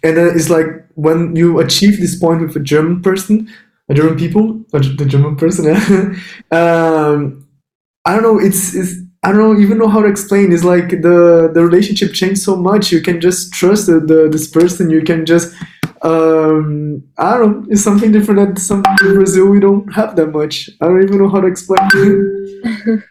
and 0.03 0.17
then 0.17 0.35
it's 0.35 0.51
like 0.51 0.67
when 0.95 1.37
you 1.37 1.61
achieve 1.61 1.99
this 1.99 2.19
point 2.19 2.41
with 2.41 2.57
a 2.57 2.61
German 2.61 3.03
person, 3.03 3.49
a 3.89 3.95
German 3.95 4.17
people, 4.17 4.65
the 4.73 5.07
German 5.07 5.37
person. 5.37 5.67
um, 6.51 7.47
I 8.05 8.15
don't 8.15 8.23
know. 8.23 8.39
It's 8.39 8.75
it's 8.75 8.95
I 9.23 9.33
don't 9.33 9.63
even 9.63 9.79
know 9.79 9.89
how 9.89 10.03
to 10.03 10.09
explain. 10.09 10.53
It's 10.53 10.65
like 10.65 10.91
the 10.91 11.51
the 11.53 11.65
relationship 11.65 12.13
changed 12.13 12.43
so 12.43 12.57
much. 12.57 12.91
You 12.91 13.01
can 13.01 13.21
just 13.21 13.53
trust 13.53 13.87
the, 13.87 14.01
the 14.01 14.29
this 14.31 14.49
person. 14.49 14.91
You 14.91 15.03
can 15.03 15.25
just 15.25 15.55
um, 16.03 17.05
I 17.19 17.39
don't 17.39 17.63
know. 17.63 17.67
It's 17.71 17.83
something 17.83 18.11
different 18.11 18.57
that 18.57 18.61
some 18.61 18.83
in 19.03 19.15
Brazil 19.15 19.47
we 19.47 19.61
don't 19.61 19.93
have 19.95 20.17
that 20.17 20.29
much. 20.29 20.69
I 20.81 20.87
don't 20.87 21.03
even 21.03 21.19
know 21.19 21.29
how 21.29 21.41
to 21.41 21.47
explain 21.47 21.79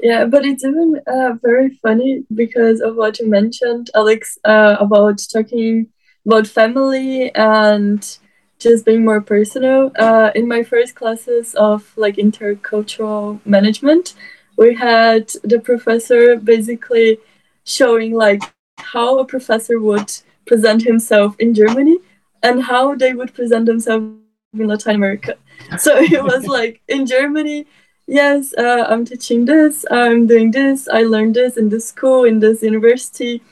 yeah, 0.00 0.24
but 0.24 0.44
it's 0.44 0.64
even 0.64 1.00
uh, 1.06 1.34
very 1.42 1.70
funny 1.82 2.24
because 2.34 2.80
of 2.80 2.96
what 2.96 3.18
you 3.18 3.28
mentioned, 3.28 3.90
Alex, 3.94 4.38
uh, 4.44 4.76
about 4.78 5.20
talking 5.32 5.88
about 6.26 6.46
family 6.46 7.32
and 7.34 8.18
just 8.58 8.84
being 8.84 9.04
more 9.04 9.20
personal. 9.20 9.92
Uh, 9.98 10.30
in 10.34 10.48
my 10.48 10.62
first 10.62 10.94
classes 10.94 11.54
of 11.54 11.92
like 11.96 12.16
intercultural 12.16 13.40
management, 13.46 14.14
we 14.56 14.74
had 14.74 15.28
the 15.44 15.60
professor 15.60 16.36
basically 16.36 17.18
showing 17.64 18.14
like 18.14 18.42
how 18.78 19.18
a 19.18 19.24
professor 19.24 19.78
would 19.78 20.12
present 20.46 20.82
himself 20.82 21.36
in 21.38 21.54
Germany 21.54 21.98
and 22.42 22.62
how 22.62 22.94
they 22.94 23.12
would 23.12 23.34
present 23.34 23.66
themselves 23.66 24.06
in 24.54 24.66
Latin 24.66 24.94
America. 24.94 25.36
So 25.78 25.96
it 25.96 26.22
was 26.22 26.46
like 26.46 26.80
in 26.86 27.06
Germany, 27.06 27.66
yes, 28.06 28.54
uh, 28.56 28.84
I'm 28.88 29.04
teaching 29.04 29.46
this, 29.46 29.84
I'm 29.90 30.26
doing 30.26 30.50
this, 30.50 30.86
I 30.86 31.02
learned 31.02 31.34
this 31.34 31.56
in 31.56 31.70
this 31.70 31.88
school, 31.88 32.24
in 32.24 32.40
this 32.40 32.62
university 32.62 33.42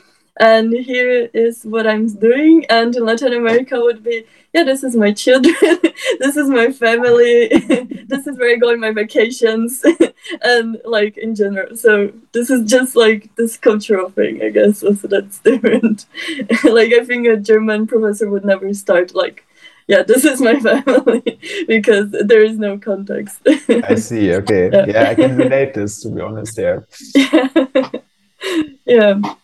and 0.40 0.72
here 0.72 1.30
is 1.32 1.64
what 1.64 1.86
I'm 1.86 2.08
doing. 2.08 2.64
And 2.68 2.94
in 2.94 3.04
Latin 3.04 3.32
America 3.32 3.80
would 3.80 4.02
be, 4.02 4.24
yeah, 4.52 4.64
this 4.64 4.82
is 4.82 4.96
my 4.96 5.12
children, 5.12 5.54
this 6.18 6.36
is 6.36 6.48
my 6.48 6.72
family, 6.72 7.48
this 8.06 8.26
is 8.26 8.38
where 8.38 8.52
I 8.52 8.56
go 8.56 8.70
on 8.70 8.80
my 8.80 8.92
vacations, 8.92 9.84
and 10.42 10.80
like 10.84 11.16
in 11.16 11.34
general. 11.34 11.76
So 11.76 12.12
this 12.32 12.50
is 12.50 12.68
just 12.68 12.96
like 12.96 13.34
this 13.36 13.56
cultural 13.56 14.10
thing, 14.10 14.42
I 14.42 14.50
guess. 14.50 14.80
So 14.80 14.92
that's 14.92 15.38
different. 15.38 16.06
like 16.64 16.92
I 16.92 17.04
think 17.04 17.26
a 17.26 17.36
German 17.36 17.86
professor 17.86 18.28
would 18.28 18.44
never 18.44 18.72
start 18.74 19.14
like. 19.14 19.46
Yeah, 19.86 20.02
this 20.02 20.24
is 20.24 20.40
my 20.40 20.58
family 20.60 21.38
because 21.68 22.10
there 22.10 22.42
is 22.42 22.58
no 22.58 22.78
context. 22.78 23.46
I 23.68 23.96
see. 23.96 24.32
Okay. 24.32 24.70
Yeah. 24.72 24.86
yeah, 24.86 25.10
I 25.10 25.14
can 25.14 25.36
relate 25.36 25.74
this 25.74 26.00
to 26.00 26.08
be 26.08 26.22
honest. 26.22 26.56
There. 26.56 26.88
Yeah. 27.14 27.90
yeah. 28.86 29.34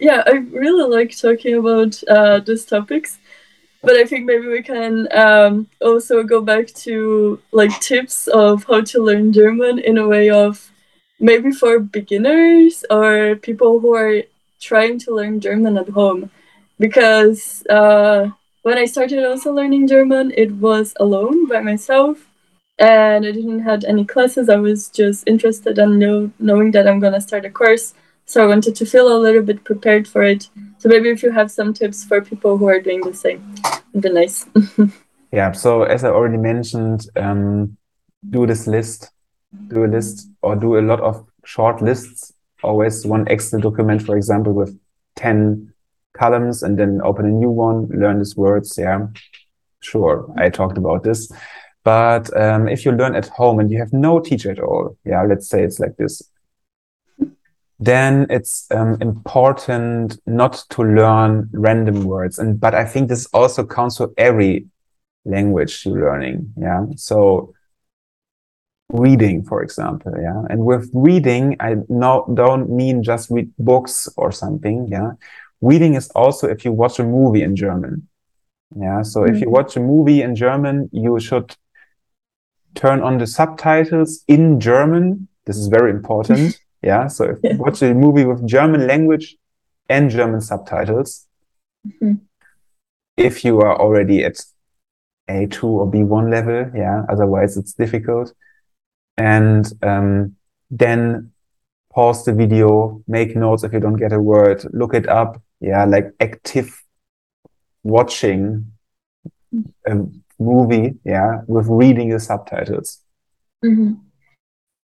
Yeah, 0.00 0.22
I 0.26 0.32
really 0.52 0.88
like 0.88 1.16
talking 1.16 1.54
about 1.54 2.02
uh, 2.08 2.40
these 2.40 2.64
topics. 2.64 3.18
But 3.82 3.96
I 3.96 4.04
think 4.04 4.26
maybe 4.26 4.46
we 4.46 4.62
can 4.62 5.08
um, 5.12 5.68
also 5.80 6.22
go 6.22 6.40
back 6.40 6.68
to 6.86 7.40
like 7.50 7.80
tips 7.80 8.28
of 8.28 8.64
how 8.64 8.82
to 8.82 9.02
learn 9.02 9.32
German 9.32 9.78
in 9.80 9.98
a 9.98 10.06
way 10.06 10.30
of 10.30 10.70
maybe 11.18 11.50
for 11.50 11.80
beginners 11.80 12.84
or 12.90 13.36
people 13.36 13.80
who 13.80 13.94
are 13.94 14.22
trying 14.60 14.98
to 15.00 15.14
learn 15.14 15.40
German 15.40 15.76
at 15.78 15.88
home. 15.88 16.30
Because 16.78 17.64
uh, 17.68 18.30
when 18.62 18.78
I 18.78 18.84
started 18.86 19.24
also 19.24 19.52
learning 19.52 19.88
German, 19.88 20.32
it 20.36 20.52
was 20.52 20.94
alone 21.00 21.48
by 21.48 21.60
myself 21.60 22.28
and 22.78 23.26
I 23.26 23.32
didn't 23.32 23.60
had 23.60 23.84
any 23.84 24.04
classes. 24.04 24.48
I 24.48 24.56
was 24.56 24.88
just 24.88 25.26
interested 25.26 25.78
in 25.78 25.98
know, 25.98 26.30
knowing 26.38 26.70
that 26.72 26.86
I'm 26.86 27.00
gonna 27.00 27.20
start 27.20 27.44
a 27.44 27.50
course 27.50 27.94
so 28.26 28.42
I 28.42 28.46
wanted 28.46 28.74
to 28.76 28.86
feel 28.86 29.14
a 29.14 29.18
little 29.18 29.42
bit 29.42 29.64
prepared 29.64 30.06
for 30.08 30.22
it. 30.22 30.48
So 30.78 30.88
maybe 30.88 31.10
if 31.10 31.22
you 31.22 31.30
have 31.30 31.50
some 31.50 31.74
tips 31.74 32.04
for 32.04 32.20
people 32.20 32.56
who 32.56 32.66
are 32.66 32.80
doing 32.80 33.00
the 33.00 33.14
same, 33.14 33.54
it'd 33.92 34.02
be 34.02 34.10
nice. 34.10 34.46
yeah. 35.32 35.52
So 35.52 35.82
as 35.82 36.04
I 36.04 36.08
already 36.08 36.38
mentioned, 36.38 37.08
um, 37.16 37.76
do 38.30 38.46
this 38.46 38.66
list, 38.66 39.10
do 39.68 39.84
a 39.84 39.86
list, 39.86 40.28
or 40.42 40.56
do 40.56 40.78
a 40.78 40.80
lot 40.80 41.00
of 41.00 41.26
short 41.44 41.82
lists. 41.82 42.32
Always 42.62 43.04
one 43.04 43.26
Excel 43.28 43.60
document, 43.60 44.02
for 44.02 44.16
example, 44.16 44.52
with 44.52 44.78
ten 45.16 45.72
columns, 46.12 46.62
and 46.62 46.78
then 46.78 47.00
open 47.02 47.26
a 47.26 47.30
new 47.30 47.50
one. 47.50 47.88
Learn 47.88 48.18
these 48.18 48.36
words. 48.36 48.78
Yeah, 48.78 49.08
sure. 49.80 50.32
I 50.36 50.48
talked 50.48 50.78
about 50.78 51.02
this. 51.02 51.30
But 51.84 52.34
um, 52.40 52.68
if 52.68 52.84
you 52.84 52.92
learn 52.92 53.16
at 53.16 53.26
home 53.26 53.58
and 53.58 53.68
you 53.70 53.78
have 53.78 53.92
no 53.92 54.20
teacher 54.20 54.52
at 54.52 54.60
all, 54.60 54.96
yeah, 55.04 55.24
let's 55.24 55.48
say 55.48 55.64
it's 55.64 55.80
like 55.80 55.96
this 55.96 56.22
then 57.84 58.26
it's 58.30 58.70
um, 58.70 58.96
important 59.00 60.20
not 60.26 60.64
to 60.70 60.82
learn 60.82 61.50
random 61.52 62.04
words. 62.04 62.38
And 62.38 62.60
but 62.60 62.74
I 62.74 62.84
think 62.84 63.08
this 63.08 63.26
also 63.32 63.66
counts 63.66 63.96
for 63.96 64.10
every 64.16 64.66
language 65.24 65.84
you're 65.84 66.00
learning. 66.00 66.52
Yeah. 66.56 66.86
So 66.96 67.54
reading, 68.90 69.44
for 69.44 69.62
example. 69.62 70.12
Yeah. 70.20 70.42
And 70.48 70.64
with 70.64 70.90
reading, 70.94 71.56
I 71.58 71.76
no, 71.88 72.32
don't 72.34 72.70
mean 72.70 73.02
just 73.02 73.30
read 73.30 73.50
books 73.58 74.08
or 74.16 74.30
something. 74.30 74.86
Yeah. 74.88 75.12
Reading 75.60 75.94
is 75.94 76.08
also 76.10 76.48
if 76.48 76.64
you 76.64 76.72
watch 76.72 77.00
a 77.00 77.04
movie 77.04 77.42
in 77.42 77.56
German. 77.56 78.08
Yeah. 78.76 79.02
So 79.02 79.20
mm 79.20 79.26
-hmm. 79.26 79.34
if 79.34 79.40
you 79.40 79.48
mm-hmm. 79.48 79.58
watch 79.58 79.76
a 79.76 79.80
movie 79.80 80.22
in 80.22 80.34
German, 80.34 80.88
you 80.92 81.18
should 81.20 81.56
turn 82.74 83.02
on 83.02 83.18
the 83.18 83.26
subtitles 83.26 84.22
in 84.26 84.60
German. 84.60 85.28
This 85.44 85.56
is 85.56 85.66
very 85.68 85.90
important. 85.90 86.60
Yeah. 86.82 87.06
So 87.06 87.24
if 87.24 87.38
you 87.42 87.58
watch 87.58 87.82
a 87.82 87.94
movie 88.04 88.24
with 88.24 88.46
German 88.46 88.86
language 88.86 89.36
and 89.88 90.10
German 90.10 90.40
subtitles, 90.40 91.26
mm-hmm. 91.86 92.14
if 93.16 93.44
you 93.44 93.60
are 93.60 93.78
already 93.78 94.24
at 94.24 94.40
A2 95.30 95.64
or 95.64 95.90
B1 95.90 96.30
level, 96.30 96.70
yeah, 96.74 97.04
otherwise 97.08 97.56
it's 97.56 97.74
difficult. 97.74 98.32
And 99.16 99.70
um, 99.82 100.36
then 100.70 101.32
pause 101.92 102.24
the 102.24 102.32
video, 102.32 103.02
make 103.06 103.36
notes 103.36 103.64
if 103.64 103.72
you 103.72 103.80
don't 103.80 103.96
get 103.96 104.12
a 104.12 104.20
word, 104.20 104.64
look 104.72 104.94
it 104.94 105.08
up. 105.08 105.40
Yeah, 105.60 105.84
like 105.84 106.12
active 106.18 106.82
watching 107.84 108.72
a 109.86 109.96
movie, 110.38 110.94
yeah, 111.04 111.42
with 111.46 111.66
reading 111.68 112.08
the 112.08 112.18
subtitles. 112.18 112.98
Mhm. 113.64 114.00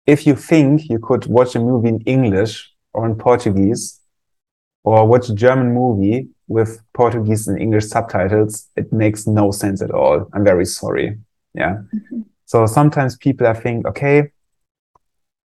If 0.08 0.26
you 0.26 0.34
think 0.34 0.88
you 0.88 0.98
could 0.98 1.26
watch 1.26 1.54
a 1.54 1.60
movie 1.60 1.90
in 1.90 2.00
English 2.06 2.72
or 2.94 3.04
in 3.04 3.14
Portuguese, 3.14 4.00
or 4.82 5.06
watch 5.06 5.28
a 5.28 5.34
German 5.34 5.74
movie 5.74 6.28
with 6.46 6.80
Portuguese 6.94 7.46
and 7.46 7.60
English 7.60 7.86
subtitles, 7.88 8.70
it 8.74 8.90
makes 8.90 9.26
no 9.26 9.50
sense 9.50 9.82
at 9.82 9.90
all. 9.90 10.26
I'm 10.32 10.44
very 10.44 10.64
sorry. 10.64 11.18
Yeah. 11.52 11.82
Mhm. 11.94 12.24
So 12.46 12.64
sometimes 12.64 13.18
people 13.18 13.46
I 13.46 13.52
think, 13.52 13.86
okay, 13.86 14.32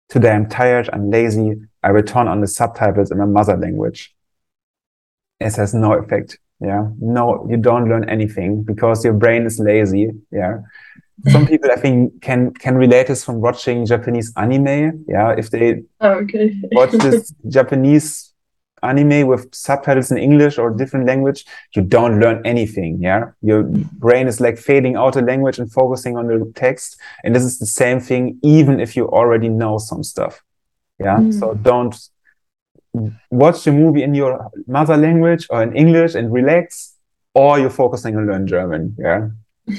today 0.08 0.30
I'm 0.30 0.48
tired, 0.48 0.88
I'm 0.92 1.10
lazy, 1.10 1.60
I 1.82 1.90
will 1.90 2.04
turn 2.04 2.28
on 2.28 2.40
the 2.40 2.46
subtitles 2.46 3.10
in 3.10 3.18
my 3.18 3.24
mother 3.38 3.56
language. 3.56 4.14
It 5.40 5.56
has 5.56 5.74
no 5.74 5.94
effect. 5.94 6.38
Yeah. 6.60 6.86
No, 7.00 7.48
you 7.50 7.56
don't 7.56 7.88
learn 7.88 8.08
anything 8.08 8.62
because 8.62 9.04
your 9.04 9.14
brain 9.14 9.42
is 9.44 9.58
lazy. 9.58 10.12
Yeah. 10.30 10.58
Some 11.30 11.46
people 11.46 11.70
I 11.70 11.76
think 11.76 12.20
can 12.22 12.52
can 12.54 12.74
relate 12.76 13.06
this 13.06 13.24
from 13.24 13.40
watching 13.40 13.86
Japanese 13.86 14.32
anime. 14.36 15.04
Yeah. 15.08 15.34
If 15.38 15.50
they 15.50 15.82
Oh, 16.00 16.12
okay. 16.22 16.54
watch 16.72 16.90
this 16.92 17.32
Japanese 17.48 18.32
anime 18.82 19.28
with 19.28 19.54
subtitles 19.54 20.10
in 20.10 20.18
English 20.18 20.58
or 20.58 20.70
different 20.70 21.06
language, 21.06 21.44
you 21.76 21.82
don't 21.82 22.18
learn 22.18 22.42
anything. 22.44 23.00
Yeah. 23.00 23.30
Your 23.40 23.62
brain 23.62 24.26
is 24.26 24.40
like 24.40 24.58
fading 24.58 24.96
out 24.96 25.14
the 25.14 25.22
language 25.22 25.58
and 25.60 25.70
focusing 25.70 26.16
on 26.16 26.26
the 26.26 26.52
text. 26.56 26.96
And 27.22 27.34
this 27.34 27.44
is 27.44 27.58
the 27.60 27.66
same 27.66 28.00
thing, 28.00 28.38
even 28.42 28.80
if 28.80 28.96
you 28.96 29.08
already 29.08 29.48
know 29.48 29.78
some 29.78 30.02
stuff. 30.02 30.42
Yeah. 30.98 31.18
Mm. 31.18 31.38
So 31.38 31.54
don't 31.54 31.94
watch 33.30 33.64
the 33.64 33.72
movie 33.72 34.02
in 34.02 34.14
your 34.14 34.50
mother 34.66 34.96
language 34.96 35.46
or 35.50 35.62
in 35.62 35.74
English 35.76 36.14
and 36.14 36.32
relax, 36.32 36.94
or 37.34 37.58
you're 37.58 37.70
focusing 37.70 38.16
on 38.16 38.26
learn 38.26 38.46
German. 38.46 38.96
Yeah. 38.98 39.28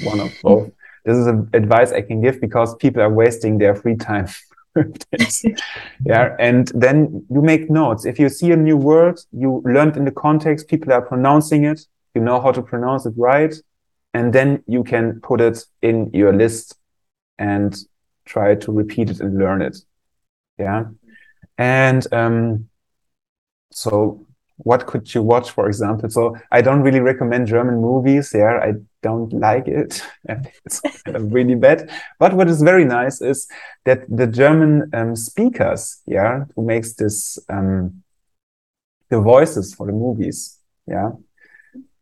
One 0.04 0.20
of 0.20 0.32
both. 0.42 0.70
This 1.04 1.16
is 1.16 1.26
an 1.26 1.50
advice 1.52 1.92
I 1.92 2.00
can 2.00 2.20
give 2.22 2.40
because 2.40 2.74
people 2.76 3.02
are 3.02 3.12
wasting 3.12 3.58
their 3.58 3.74
free 3.74 3.96
time. 3.96 4.28
yeah. 6.04 6.34
And 6.38 6.68
then 6.74 7.24
you 7.30 7.42
make 7.42 7.70
notes. 7.70 8.04
If 8.04 8.18
you 8.18 8.28
see 8.28 8.50
a 8.50 8.56
new 8.56 8.76
word, 8.76 9.20
you 9.32 9.62
learned 9.64 9.96
in 9.96 10.04
the 10.04 10.10
context, 10.10 10.68
people 10.68 10.92
are 10.92 11.02
pronouncing 11.02 11.64
it, 11.64 11.86
you 12.14 12.20
know 12.20 12.40
how 12.40 12.52
to 12.52 12.62
pronounce 12.62 13.06
it 13.06 13.14
right. 13.16 13.54
And 14.12 14.32
then 14.32 14.62
you 14.66 14.84
can 14.84 15.20
put 15.20 15.40
it 15.40 15.64
in 15.82 16.10
your 16.12 16.32
list 16.32 16.76
and 17.38 17.76
try 18.24 18.54
to 18.54 18.72
repeat 18.72 19.10
it 19.10 19.20
and 19.20 19.38
learn 19.38 19.60
it. 19.62 19.76
Yeah. 20.58 20.84
And 21.58 22.06
um, 22.12 22.68
so 23.72 24.26
what 24.58 24.86
could 24.86 25.12
you 25.14 25.22
watch, 25.22 25.50
for 25.50 25.66
example? 25.66 26.08
So 26.10 26.36
I 26.52 26.62
don't 26.62 26.82
really 26.82 27.00
recommend 27.00 27.48
German 27.48 27.80
movies. 27.80 28.32
Yeah, 28.34 28.60
I 28.62 28.74
don't 29.08 29.32
like 29.32 29.66
it. 29.80 29.92
I 30.28 30.34
think 30.42 30.56
it's 30.66 30.80
kind 31.04 31.16
of 31.16 31.32
really 31.36 31.54
bad. 31.66 31.78
But 32.18 32.34
what 32.34 32.48
is 32.48 32.60
very 32.62 32.86
nice 32.98 33.20
is 33.20 33.46
that 33.84 34.00
the 34.20 34.26
German 34.26 34.72
um, 34.98 35.16
speakers, 35.16 35.82
yeah, 36.06 36.44
who 36.54 36.62
makes 36.64 36.94
this 37.00 37.38
um, 37.48 38.02
the 39.10 39.20
voices 39.20 39.74
for 39.74 39.86
the 39.86 39.96
movies, 40.04 40.58
yeah. 40.86 41.10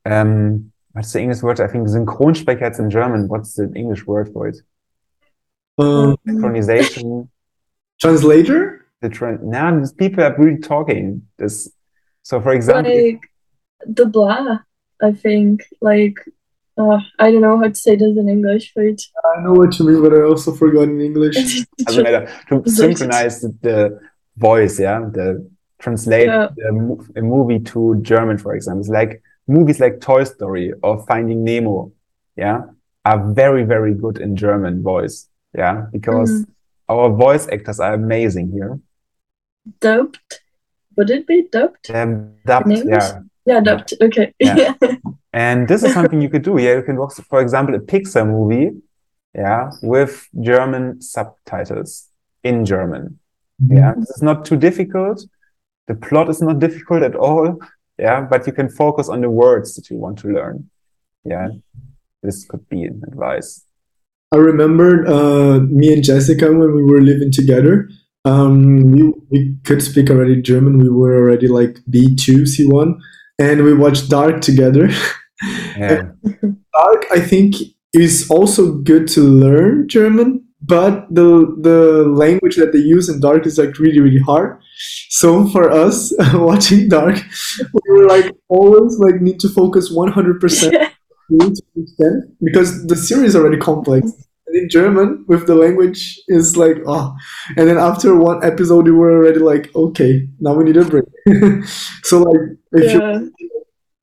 Um, 0.04 0.72
what's 0.92 1.12
the 1.12 1.20
English 1.20 1.42
word? 1.42 1.60
I 1.60 1.68
think 1.68 1.88
Synchronsprecher 1.88 2.68
it's 2.70 2.78
in 2.78 2.90
German. 2.90 3.28
What's 3.28 3.54
the 3.54 3.70
English 3.74 4.06
word 4.06 4.32
for 4.32 4.48
it? 4.48 4.58
Um, 5.78 6.16
Synchronization. 6.26 7.28
translator? 8.00 8.82
the 9.02 9.10
trend. 9.10 9.42
Now 9.42 9.78
these 9.78 9.92
people 9.92 10.24
are 10.24 10.34
really 10.38 10.58
talking. 10.58 11.22
This. 11.36 11.70
So, 12.22 12.40
for 12.40 12.52
example, 12.52 12.94
like 12.94 13.20
the 13.86 14.06
blah, 14.06 14.58
I 15.02 15.12
think. 15.12 15.64
Like, 15.82 16.16
uh, 16.78 16.98
I 17.18 17.30
don't 17.30 17.40
know 17.42 17.58
how 17.58 17.68
to 17.68 17.74
say 17.74 17.96
this 17.96 18.16
in 18.16 18.28
English, 18.28 18.72
but 18.74 18.98
I 19.36 19.42
know 19.42 19.52
what 19.52 19.78
you 19.78 19.86
mean, 19.86 20.02
but 20.02 20.12
I 20.14 20.22
also 20.22 20.52
forgot 20.52 20.82
in 20.84 21.00
English. 21.00 21.36
doesn't 21.78 22.02
matter 22.04 22.30
to 22.48 22.62
synchronize 22.70 23.40
the, 23.42 23.54
the 23.62 24.00
voice 24.36 24.80
yeah 24.80 25.00
the 25.12 25.46
translate 25.78 26.26
Yeah. 26.26 26.48
the, 26.56 26.68
a 27.16 27.22
movie 27.22 27.58
to 27.72 27.96
german 28.00 28.38
for 28.38 28.54
example 28.54 28.80
it's 28.80 28.88
like 28.88 29.20
movies 29.46 29.78
like 29.78 30.00
toy 30.00 30.24
story 30.24 30.72
or 30.82 31.04
finding 31.06 31.44
nemo 31.44 31.92
yeah 32.36 32.62
are 33.04 33.20
very 33.34 33.64
very 33.64 33.92
good 33.92 34.16
in 34.18 34.34
german 34.36 34.82
voice 34.82 35.28
yeah 35.54 35.84
because 35.92 36.30
Mhm. 36.32 36.46
our 36.88 37.10
voice 37.10 37.46
actors 37.48 37.78
are 37.80 37.92
amazing 37.94 38.50
here 38.52 38.78
dubbed. 39.80 40.40
Would 40.96 41.10
it 41.10 41.26
be 41.26 41.48
dubbed? 41.52 41.90
um, 41.90 42.34
dubbed, 42.46 42.70
yeah 42.86 43.20
Yeah, 43.44 43.60
dubbed. 43.60 43.92
Okay. 44.00 44.32
Yeah. 44.40 44.74
And 45.32 45.68
this 45.68 45.82
is 45.82 45.92
something 45.92 46.20
you 46.20 46.28
could 46.28 46.42
do 46.42 46.58
yeah 46.58 46.74
you 46.74 46.82
can 46.82 46.96
watch 46.96 47.14
for 47.28 47.40
example 47.40 47.74
a 47.74 47.78
pixar 47.78 48.26
movie 48.26 48.70
yeah 49.34 49.70
with 49.82 50.28
german 50.40 51.00
subtitles 51.00 52.08
in 52.44 52.64
german 52.64 53.18
Yeah, 53.70 53.94
this 53.96 54.10
is 54.10 54.22
not 54.22 54.44
too 54.44 54.56
difficult. 54.56 55.24
The 55.86 55.94
plot 55.94 56.28
is 56.28 56.40
not 56.42 56.58
difficult 56.58 57.02
at 57.02 57.14
all. 57.14 57.58
Yeah, 57.98 58.22
but 58.22 58.46
you 58.46 58.52
can 58.52 58.68
focus 58.68 59.08
on 59.08 59.20
the 59.20 59.30
words 59.30 59.74
that 59.74 59.90
you 59.90 59.96
want 59.96 60.18
to 60.20 60.28
learn. 60.28 60.70
Yeah, 61.24 61.48
this 62.22 62.44
could 62.44 62.68
be 62.68 62.82
an 62.84 63.02
advice. 63.06 63.64
I 64.32 64.38
remember 64.38 65.06
uh, 65.06 65.60
me 65.60 65.92
and 65.92 66.02
Jessica 66.02 66.46
when 66.50 66.74
we 66.74 66.82
were 66.82 67.00
living 67.00 67.30
together. 67.30 67.88
Um, 68.24 68.90
we, 68.92 69.12
we 69.30 69.56
could 69.64 69.82
speak 69.82 70.10
already 70.10 70.40
German. 70.40 70.78
We 70.78 70.88
were 70.88 71.14
already 71.16 71.48
like 71.48 71.78
B2, 71.90 72.46
C1, 72.52 72.98
and 73.38 73.62
we 73.62 73.74
watched 73.74 74.08
Dark 74.08 74.40
together. 74.40 74.88
Yeah, 75.76 76.02
Dark, 76.72 77.06
I 77.10 77.20
think, 77.20 77.56
is 77.92 78.28
also 78.30 78.72
good 78.72 79.08
to 79.08 79.20
learn 79.22 79.88
German, 79.88 80.44
but 80.62 81.06
the 81.10 81.54
the 81.60 82.04
language 82.08 82.56
that 82.56 82.72
they 82.72 82.78
use 82.78 83.08
in 83.08 83.20
Dark 83.20 83.46
is 83.46 83.58
like 83.58 83.78
really 83.78 84.00
really 84.00 84.20
hard. 84.20 84.60
So 85.10 85.46
for 85.48 85.70
us 85.70 86.12
watching 86.34 86.88
Dark, 86.88 87.18
we 87.72 87.90
were 87.90 88.06
like 88.06 88.34
always 88.48 88.98
like 88.98 89.20
need 89.20 89.40
to 89.40 89.48
focus 89.48 89.90
one 89.90 90.12
hundred 90.12 90.40
percent 90.40 90.72
to 90.72 91.62
understand 91.76 92.36
because 92.42 92.86
the 92.86 92.96
series 92.96 93.30
is 93.30 93.36
already 93.36 93.58
complex. 93.58 94.10
And 94.46 94.56
in 94.56 94.68
German, 94.68 95.24
with 95.28 95.46
the 95.46 95.54
language, 95.54 96.18
is 96.28 96.56
like 96.56 96.76
oh, 96.86 97.14
and 97.56 97.68
then 97.68 97.78
after 97.78 98.14
one 98.16 98.44
episode, 98.44 98.84
we 98.84 98.92
were 98.92 99.12
already 99.12 99.38
like 99.38 99.74
okay, 99.74 100.28
now 100.40 100.54
we 100.54 100.64
need 100.64 100.76
a 100.76 100.84
break. 100.84 101.04
so 102.02 102.22
like 102.22 102.40
if 102.72 102.92
you 102.92 103.00
yeah. 103.00 103.20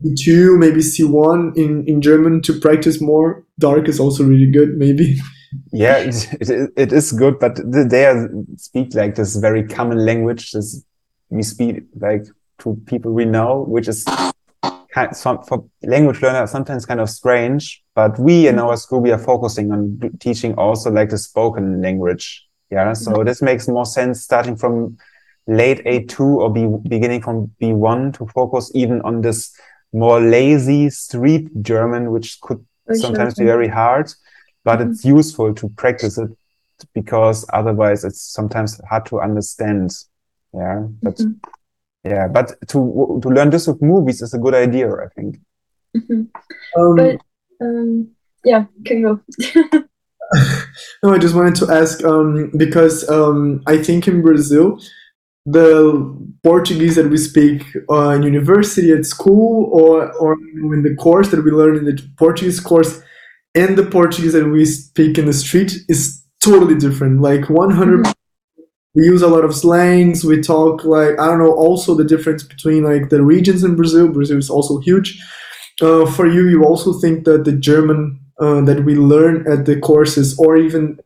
B2, 0.03 0.57
maybe 0.57 0.79
C1 0.79 1.57
in, 1.57 1.85
in 1.85 2.01
German 2.01 2.41
to 2.43 2.59
practice 2.59 3.01
more. 3.01 3.43
Dark 3.57 3.89
is 3.89 3.99
also 3.99 4.23
really 4.23 4.49
good, 4.49 4.77
maybe. 4.77 5.19
yeah, 5.73 5.97
it, 5.97 6.27
it, 6.41 6.71
it 6.77 6.93
is 6.93 7.11
good, 7.11 7.39
but 7.39 7.59
they 7.65 8.05
are, 8.05 8.29
speak 8.57 8.93
like 8.95 9.15
this 9.15 9.35
very 9.35 9.67
common 9.67 10.05
language. 10.05 10.51
This 10.51 10.83
we 11.29 11.43
speak 11.43 11.83
like 11.99 12.25
to 12.59 12.81
people 12.85 13.11
we 13.11 13.25
know, 13.25 13.65
which 13.67 13.87
is 13.87 14.05
kind 14.91 15.15
some, 15.15 15.43
for 15.43 15.65
language 15.83 16.21
learners 16.21 16.51
sometimes 16.51 16.85
kind 16.85 16.99
of 16.99 17.09
strange. 17.09 17.83
But 17.93 18.17
we 18.19 18.47
in 18.47 18.59
our 18.59 18.77
school 18.77 19.01
we 19.01 19.11
are 19.11 19.19
focusing 19.19 19.71
on 19.71 19.99
teaching 20.19 20.53
also 20.55 20.91
like 20.91 21.09
the 21.09 21.17
spoken 21.17 21.81
language. 21.81 22.47
Yeah, 22.71 22.93
so 22.93 23.11
mm-hmm. 23.11 23.25
this 23.25 23.41
makes 23.41 23.67
more 23.67 23.85
sense 23.85 24.21
starting 24.21 24.55
from 24.55 24.97
late 25.47 25.83
A2 25.85 26.19
or 26.19 26.53
be 26.53 26.67
beginning 26.87 27.21
from 27.21 27.51
B1 27.59 28.17
to 28.17 28.27
focus 28.27 28.71
even 28.75 29.01
on 29.01 29.21
this 29.21 29.51
more 29.93 30.19
lazy 30.19 30.89
street 30.89 31.49
German, 31.61 32.11
which 32.11 32.39
could 32.41 32.65
For 32.85 32.95
sometimes 32.95 33.35
sure. 33.35 33.45
be 33.45 33.51
very 33.51 33.67
hard, 33.67 34.11
but 34.63 34.79
Mhm. 34.79 34.91
it's 34.91 35.05
useful 35.05 35.53
to 35.55 35.69
practice 35.69 36.17
it 36.17 36.29
because 36.93 37.45
otherwise 37.53 38.03
it's 38.03 38.21
sometimes 38.21 38.79
hard 38.89 39.05
to 39.07 39.19
understand. 39.19 39.91
Yeah, 40.53 40.87
but 41.03 41.17
Mhm. 41.17 41.35
yeah, 42.03 42.27
but 42.27 42.47
to 42.67 43.19
to 43.21 43.29
learn 43.29 43.49
this 43.49 43.67
with 43.67 43.81
movies 43.81 44.21
is 44.21 44.33
a 44.33 44.39
good 44.39 44.55
idea, 44.55 44.87
I 44.91 45.07
think. 45.15 45.39
Mhm. 45.97 46.27
Um, 46.77 46.95
But 46.95 47.19
um, 47.61 48.07
yeah, 48.45 48.65
can 48.85 49.01
go. 49.01 49.19
no, 51.03 51.13
I 51.13 51.17
just 51.17 51.35
wanted 51.35 51.55
to 51.55 51.71
ask 51.73 52.03
um, 52.03 52.51
because 52.55 53.07
um, 53.09 53.61
I 53.65 53.77
think 53.77 54.07
in 54.07 54.21
Brazil, 54.21 54.79
the 55.51 56.15
Portuguese 56.43 56.95
that 56.95 57.09
we 57.09 57.17
speak 57.17 57.65
uh, 57.89 58.09
in 58.09 58.23
university, 58.23 58.91
at 58.91 59.05
school, 59.05 59.69
or, 59.73 60.11
or 60.13 60.33
in 60.33 60.83
the 60.83 60.95
course 60.95 61.29
that 61.31 61.43
we 61.43 61.51
learn 61.51 61.77
in 61.77 61.85
the 61.85 62.01
Portuguese 62.17 62.59
course, 62.59 63.01
and 63.55 63.77
the 63.77 63.85
Portuguese 63.85 64.33
that 64.33 64.47
we 64.47 64.65
speak 64.65 65.17
in 65.17 65.25
the 65.25 65.33
street 65.33 65.73
is 65.87 66.23
totally 66.41 66.75
different. 66.75 67.21
Like 67.21 67.49
100 67.49 68.05
we 68.95 69.05
use 69.05 69.21
a 69.21 69.27
lot 69.27 69.45
of 69.45 69.55
slangs 69.55 70.23
we 70.23 70.41
talk 70.41 70.83
like 70.83 71.19
i 71.19 71.27
don't 71.27 71.39
know 71.39 71.53
also 71.53 71.93
the 71.93 72.03
difference 72.03 72.43
between 72.43 72.83
like 72.83 73.09
the 73.09 73.21
regions 73.21 73.63
in 73.63 73.75
brazil 73.75 74.07
brazil 74.07 74.37
is 74.37 74.49
also 74.49 74.79
huge 74.79 75.21
uh, 75.81 76.05
for 76.05 76.27
you 76.27 76.47
you 76.47 76.63
also 76.63 76.93
think 76.93 77.23
that 77.25 77.45
the 77.45 77.51
german 77.51 78.19
uh, 78.41 78.61
that 78.61 78.83
we 78.85 78.95
learn 78.95 79.45
at 79.51 79.65
the 79.65 79.79
courses 79.79 80.37
or 80.39 80.57
even 80.57 80.99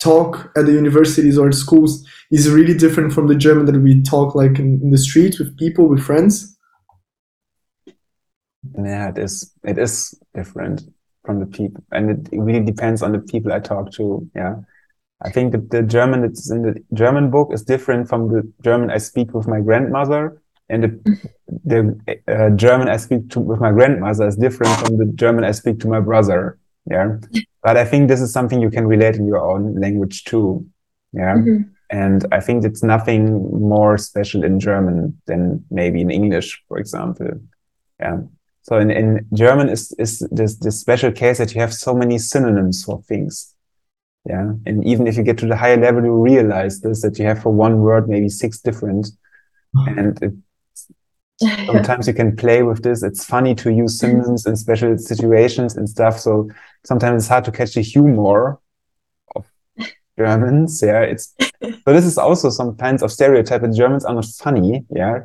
talk 0.00 0.50
at 0.56 0.66
the 0.66 0.72
universities 0.72 1.38
or 1.38 1.52
schools 1.52 2.06
is 2.30 2.50
really 2.50 2.74
different 2.74 3.12
from 3.12 3.26
the 3.26 3.34
german 3.34 3.66
that 3.66 3.78
we 3.78 4.02
talk 4.02 4.34
like 4.34 4.58
in, 4.58 4.80
in 4.82 4.90
the 4.90 4.98
streets 4.98 5.38
with 5.38 5.56
people 5.58 5.88
with 5.88 6.02
friends 6.02 6.56
Yeah, 8.76 9.08
it 9.10 9.18
is. 9.18 9.54
It 9.64 9.78
is 9.78 10.14
different 10.34 10.82
from 11.24 11.40
the 11.40 11.46
people, 11.46 11.82
and 11.92 12.10
it, 12.10 12.28
it 12.32 12.40
really 12.40 12.64
depends 12.64 13.02
on 13.02 13.12
the 13.12 13.18
people 13.20 13.52
I 13.52 13.60
talk 13.60 13.92
to. 13.92 14.28
Yeah, 14.34 14.56
I 15.22 15.30
think 15.30 15.52
that 15.52 15.70
the 15.70 15.82
German 15.82 16.22
that's 16.22 16.50
in 16.50 16.62
the 16.62 16.84
German 16.92 17.30
book 17.30 17.50
is 17.52 17.62
different 17.62 18.08
from 18.08 18.28
the 18.28 18.50
German 18.62 18.90
I 18.90 18.98
speak 18.98 19.32
with 19.34 19.46
my 19.46 19.60
grandmother, 19.60 20.42
and 20.68 20.84
the, 20.84 21.28
the 21.64 21.98
uh, 22.28 22.50
German 22.50 22.88
I 22.88 22.96
speak 22.96 23.30
to 23.30 23.40
with 23.40 23.60
my 23.60 23.70
grandmother 23.72 24.26
is 24.26 24.36
different 24.36 24.76
from 24.80 24.98
the 24.98 25.06
German 25.14 25.44
I 25.44 25.52
speak 25.52 25.80
to 25.80 25.88
my 25.88 26.00
brother. 26.00 26.58
Yeah, 26.90 27.16
but 27.62 27.76
I 27.76 27.84
think 27.84 28.08
this 28.08 28.20
is 28.20 28.32
something 28.32 28.60
you 28.60 28.70
can 28.70 28.86
relate 28.86 29.16
in 29.16 29.26
your 29.26 29.40
own 29.50 29.80
language 29.80 30.24
too. 30.24 30.66
Yeah. 31.12 31.36
Mhm. 31.36 31.70
And 31.90 32.26
I 32.32 32.40
think 32.40 32.64
it's 32.64 32.82
nothing 32.82 33.50
more 33.60 33.96
special 33.96 34.44
in 34.44 34.60
German 34.60 35.20
than 35.26 35.64
maybe 35.70 36.02
in 36.02 36.10
English, 36.10 36.62
for 36.68 36.78
example. 36.78 37.28
Yeah. 37.98 38.18
So 38.62 38.78
in, 38.78 38.90
in 38.90 39.26
German 39.32 39.70
is 39.70 39.92
is 39.98 40.18
this 40.30 40.56
this 40.56 40.78
special 40.78 41.10
case 41.12 41.38
that 41.38 41.54
you 41.54 41.60
have 41.60 41.72
so 41.72 41.94
many 41.94 42.18
synonyms 42.18 42.84
for 42.84 43.02
things. 43.02 43.54
Yeah. 44.26 44.52
And 44.66 44.86
even 44.86 45.06
if 45.06 45.16
you 45.16 45.22
get 45.22 45.38
to 45.38 45.46
the 45.46 45.56
higher 45.56 45.78
level, 45.78 46.04
you 46.04 46.12
realize 46.12 46.80
this 46.80 47.00
that 47.02 47.18
you 47.18 47.24
have 47.24 47.42
for 47.42 47.50
one 47.50 47.80
word 47.80 48.08
maybe 48.08 48.28
six 48.28 48.60
different. 48.60 49.06
Mm-hmm. 49.74 49.98
And 49.98 50.22
it, 50.22 50.34
sometimes 51.66 52.06
you 52.06 52.12
can 52.12 52.36
play 52.36 52.62
with 52.62 52.82
this. 52.82 53.02
It's 53.02 53.24
funny 53.24 53.54
to 53.54 53.72
use 53.72 53.98
synonyms 53.98 54.44
in 54.44 54.56
special 54.56 54.98
situations 54.98 55.76
and 55.76 55.88
stuff. 55.88 56.18
So 56.18 56.50
sometimes 56.84 57.22
it's 57.22 57.28
hard 57.28 57.44
to 57.46 57.52
catch 57.52 57.74
the 57.74 57.80
humor 57.80 58.58
Germans. 60.18 60.82
Yeah, 60.82 61.00
it's 61.00 61.34
so 61.62 61.92
this 61.92 62.04
is 62.04 62.18
also 62.18 62.50
some 62.50 62.76
kinds 62.76 63.02
of 63.02 63.12
stereotype 63.12 63.62
that 63.62 63.74
Germans 63.74 64.04
are 64.04 64.14
not 64.14 64.26
funny. 64.26 64.84
Yeah, 64.90 65.20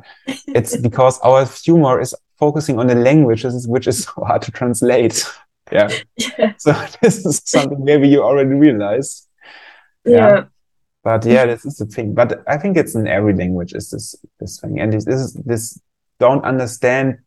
it's 0.48 0.76
because 0.88 1.18
our 1.20 1.44
humor 1.44 2.00
is 2.00 2.14
focusing 2.38 2.78
on 2.78 2.86
the 2.86 2.94
languages 2.94 3.68
which 3.68 3.86
is 3.86 4.04
so 4.04 4.12
hard 4.26 4.42
to 4.42 4.50
translate. 4.52 5.24
Yeah, 5.72 5.88
yeah. 6.38 6.52
so 6.58 6.72
this 7.02 7.24
is 7.26 7.42
something 7.44 7.84
maybe 7.84 8.08
you 8.08 8.22
already 8.22 8.54
realize. 8.54 9.26
yeah. 10.04 10.44
But 11.02 11.26
yeah, 11.26 11.44
this 11.44 11.66
is 11.66 11.76
the 11.76 11.84
thing. 11.84 12.14
But 12.14 12.42
I 12.48 12.56
think 12.56 12.78
it's 12.78 12.94
in 12.94 13.06
every 13.06 13.34
language 13.34 13.74
is 13.74 13.90
this 13.90 14.16
this 14.40 14.58
thing, 14.58 14.80
and 14.80 14.90
this, 14.90 15.04
this 15.04 15.20
is 15.20 15.34
this 15.34 15.78
don't 16.18 16.42
understand 16.44 17.18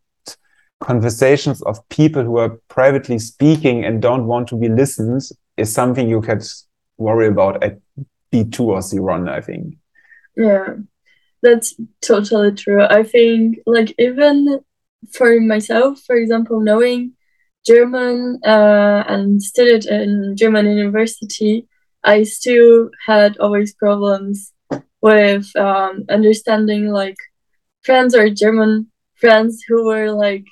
conversations 0.80 1.61
of 1.63 1.88
people 1.89 2.24
who 2.24 2.38
are 2.38 2.59
privately 2.70 3.20
speaking 3.20 3.86
and 3.86 4.01
don't 4.01 4.26
want 4.26 4.47
to 4.47 4.55
be 4.55 4.70
listened 4.70 5.22
is 5.57 5.72
something 5.72 6.07
you 6.07 6.22
could 6.22 6.43
worry 6.97 7.27
about 7.27 7.63
at 7.63 7.79
B2 8.31 8.59
or 8.59 8.79
C1, 8.79 9.29
I 9.29 9.41
think. 9.41 9.75
Yeah, 10.35 10.75
that's 11.41 11.75
totally 12.01 12.51
true. 12.51 12.83
I 12.83 13.03
think, 13.03 13.59
like, 13.65 13.93
even 13.97 14.59
for 15.13 15.39
myself, 15.39 16.01
for 16.05 16.15
example, 16.15 16.59
knowing 16.59 17.13
German 17.65 18.39
uh, 18.45 19.03
and 19.07 19.41
studied 19.41 19.85
in 19.85 20.35
German 20.35 20.65
university, 20.65 21.67
I 22.03 22.23
still 22.23 22.89
had 23.05 23.37
always 23.37 23.73
problems 23.73 24.53
with 25.01 25.55
um, 25.55 26.05
understanding, 26.09 26.89
like, 26.89 27.17
friends 27.83 28.15
or 28.15 28.29
German 28.29 28.91
friends 29.15 29.63
who 29.67 29.85
were, 29.85 30.11
like, 30.11 30.45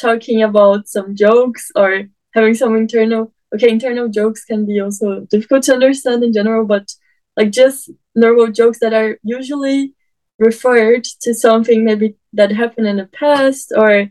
talking 0.00 0.42
about 0.42 0.88
some 0.88 1.14
jokes 1.14 1.70
or 1.76 2.04
having 2.32 2.54
some 2.54 2.76
internal 2.76 3.32
okay 3.54 3.70
internal 3.70 4.08
jokes 4.08 4.44
can 4.44 4.66
be 4.66 4.80
also 4.80 5.20
difficult 5.30 5.62
to 5.64 5.74
understand 5.74 6.22
in 6.22 6.32
general 6.32 6.64
but 6.64 6.92
like 7.36 7.50
just 7.50 7.90
normal 8.14 8.48
jokes 8.48 8.78
that 8.80 8.92
are 8.92 9.18
usually 9.22 9.94
referred 10.38 11.04
to 11.22 11.34
something 11.34 11.84
maybe 11.84 12.16
that 12.32 12.50
happened 12.50 12.86
in 12.86 12.96
the 12.96 13.06
past 13.06 13.72
or 13.76 14.08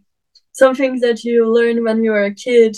some 0.54 0.76
things 0.76 1.02
that 1.02 1.24
you 1.24 1.52
learn 1.52 1.84
when 1.84 2.04
you 2.04 2.12
were 2.12 2.24
a 2.26 2.34
kid 2.34 2.78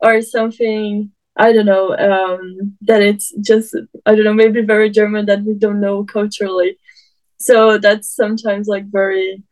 or 0.00 0.20
something 0.20 1.10
i 1.36 1.52
don't 1.52 1.66
know 1.66 1.96
um, 1.96 2.76
that 2.80 3.02
it's 3.02 3.32
just 3.40 3.74
i 4.06 4.14
don't 4.14 4.24
know 4.24 4.34
maybe 4.34 4.62
very 4.62 4.90
german 4.90 5.26
that 5.26 5.42
we 5.42 5.54
don't 5.54 5.80
know 5.80 6.04
culturally. 6.04 6.76
So 7.38 7.78
that's 7.78 8.14
sometimes 8.14 8.68
like 8.68 8.84
very 8.90 9.42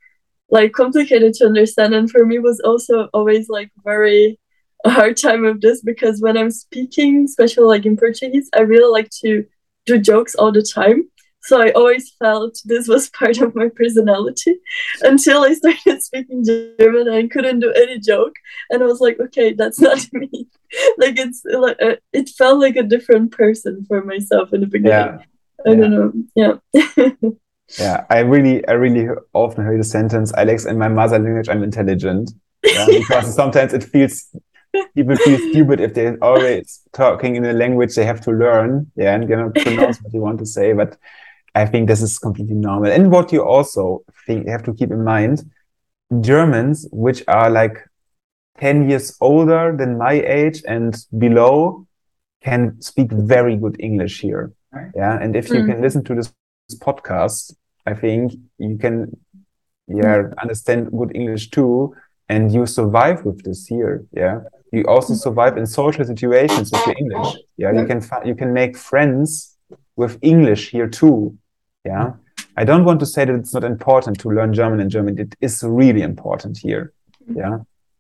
like 0.51 0.73
complicated 0.73 1.35
to 1.35 1.47
understand. 1.47 1.95
And 1.95 2.11
for 2.11 2.25
me 2.25 2.39
was 2.39 2.61
also 2.61 3.09
always 3.15 3.49
like 3.49 3.71
very 3.85 4.39
a 4.85 4.91
hard 4.91 5.17
time 5.17 5.45
of 5.45 5.61
this 5.61 5.83
because 5.83 6.21
when 6.21 6.37
i'm 6.37 6.51
speaking 6.51 7.25
especially 7.25 7.65
like 7.65 7.85
in 7.85 7.97
portuguese 7.97 8.49
i 8.55 8.61
really 8.61 8.91
like 8.91 9.11
to 9.11 9.45
do 9.89 9.99
jokes 9.99 10.35
all 10.35 10.53
the 10.53 10.63
time. 10.63 11.09
So 11.41 11.63
i 11.63 11.71
always 11.71 12.11
felt 12.19 12.61
this 12.65 12.87
was 12.89 13.09
part 13.21 13.39
of 13.39 13.55
my 13.55 13.69
personality 13.75 14.57
until 15.03 15.43
i 15.43 15.55
started 15.55 16.03
speaking 16.03 16.45
german 16.45 17.09
and 17.09 17.17
i 17.17 17.27
couldn't 17.27 17.61
do 17.61 17.73
any 17.73 17.99
joke. 17.99 18.35
And 18.71 18.83
i 18.83 18.87
was 18.87 19.01
like 19.01 19.19
okay 19.19 19.53
that's 19.55 19.81
not 19.89 20.07
me. 20.13 20.49
Like 20.99 21.19
it's 21.19 21.43
like 21.45 21.81
uh, 21.83 21.97
it 22.13 22.29
felt 22.31 22.61
like 22.61 22.77
a 22.77 22.83
different 22.83 23.33
person 23.33 23.85
for 23.89 24.05
myself 24.05 24.53
in 24.53 24.61
the 24.61 24.67
beginning. 24.67 25.19
Yeah. 25.19 25.71
i 25.71 25.75
don't 25.75 25.95
know. 25.97 26.13
Yeah. 26.35 27.31
Yeah, 27.79 28.07
I 28.09 28.21
really, 28.21 28.67
I 28.67 28.73
really 28.73 29.09
often 29.35 29.63
hear 29.67 29.77
the 29.77 29.85
sentence, 29.85 30.33
Alex, 30.33 30.65
in 30.65 30.79
my 30.79 30.89
mother 30.89 31.19
language, 31.19 31.51
I'm 31.51 31.63
intelligent. 31.63 32.33
Yeah, 32.65 32.87
because 32.87 33.35
sometimes 33.35 33.75
it 33.75 33.85
feels 33.85 34.27
people 34.95 35.17
feel 35.17 35.39
stupid 35.51 35.81
if 35.81 35.95
they're 35.95 36.19
always 36.23 36.81
talking 36.93 37.37
in 37.37 37.45
a 37.45 37.53
language 37.53 37.95
they 37.95 38.05
have 38.05 38.21
to 38.23 38.31
learn, 38.31 38.91
yeah, 38.97 39.15
and 39.15 39.29
cannot 39.29 39.55
pronounce 39.55 39.99
what 40.03 40.13
you 40.13 40.21
want 40.21 40.39
to 40.41 40.47
say. 40.47 40.73
But 40.73 40.97
I 41.55 41.67
think 41.67 41.89
this 41.89 42.03
is 42.03 42.19
completely 42.19 42.55
normal. 42.55 42.91
And 42.93 43.11
what 43.11 43.33
you 43.33 43.43
also 43.45 44.03
think 44.27 44.47
you 44.47 44.53
have 44.53 44.63
to 44.65 44.75
keep 44.75 44.91
in 44.91 45.05
mind, 45.05 45.51
Germans, 46.21 46.87
which 46.93 47.23
are 47.29 47.51
like 47.51 47.77
10 48.59 48.89
years 48.89 49.17
older 49.21 49.75
than 49.77 49.99
my 49.99 50.15
age 50.15 50.63
and 50.67 50.97
below, 51.17 51.87
can 52.43 52.81
speak 52.81 53.11
very 53.13 53.57
good 53.57 53.77
English 53.81 54.21
here. 54.21 54.53
Yeah. 54.95 55.19
And 55.21 55.35
if 55.37 55.49
you 55.49 55.61
Mm. 55.63 55.67
can 55.67 55.81
listen 55.83 56.05
to 56.05 56.15
this 56.15 56.33
podcast, 56.81 57.55
I 57.87 57.95
think 57.95 58.33
you 58.59 58.77
can 58.79 59.17
yeah 59.89 60.29
understand 60.43 60.91
good 60.93 61.13
English 61.15 61.51
too, 61.51 61.95
and 62.29 62.53
you 62.53 62.67
survive 62.67 63.25
with 63.25 63.43
this 63.45 63.67
here. 63.67 64.05
Yeah. 64.13 64.41
You 64.73 64.85
also 64.85 65.15
survive 65.15 65.57
in 65.57 65.67
social 65.67 66.05
situations 66.05 66.71
with 66.71 66.87
your 66.87 66.97
English. 66.99 67.37
Yeah. 67.57 67.73
You 67.73 67.87
can 67.87 68.03
you 68.25 68.35
can 68.35 68.53
make 68.53 68.77
friends 68.77 69.57
with 69.97 70.19
English 70.23 70.71
here 70.71 70.89
too. 70.89 71.37
Yeah. 71.85 72.13
I 72.57 72.65
don't 72.65 72.85
want 72.85 73.01
to 73.01 73.07
say 73.07 73.25
that 73.25 73.35
it's 73.35 73.55
not 73.55 73.65
important 73.65 74.19
to 74.21 74.29
learn 74.31 74.53
German 74.53 74.81
in 74.81 74.91
Germany. 74.91 75.23
It 75.23 75.35
is 75.41 75.63
really 75.63 76.03
important 76.03 76.59
here. 76.59 76.93
Yeah. 77.35 77.59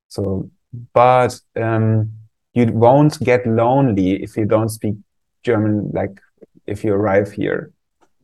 So, 0.09 0.51
but 0.93 1.41
um, 1.57 2.11
you 2.55 2.67
won't 2.73 3.19
get 3.21 3.47
lonely 3.47 4.23
if 4.23 4.37
you 4.37 4.45
don't 4.47 4.69
speak 4.69 4.97
German, 5.45 5.91
like 5.93 6.21
if 6.67 6.85
you 6.85 6.93
arrive 6.93 7.31
here. 7.33 7.73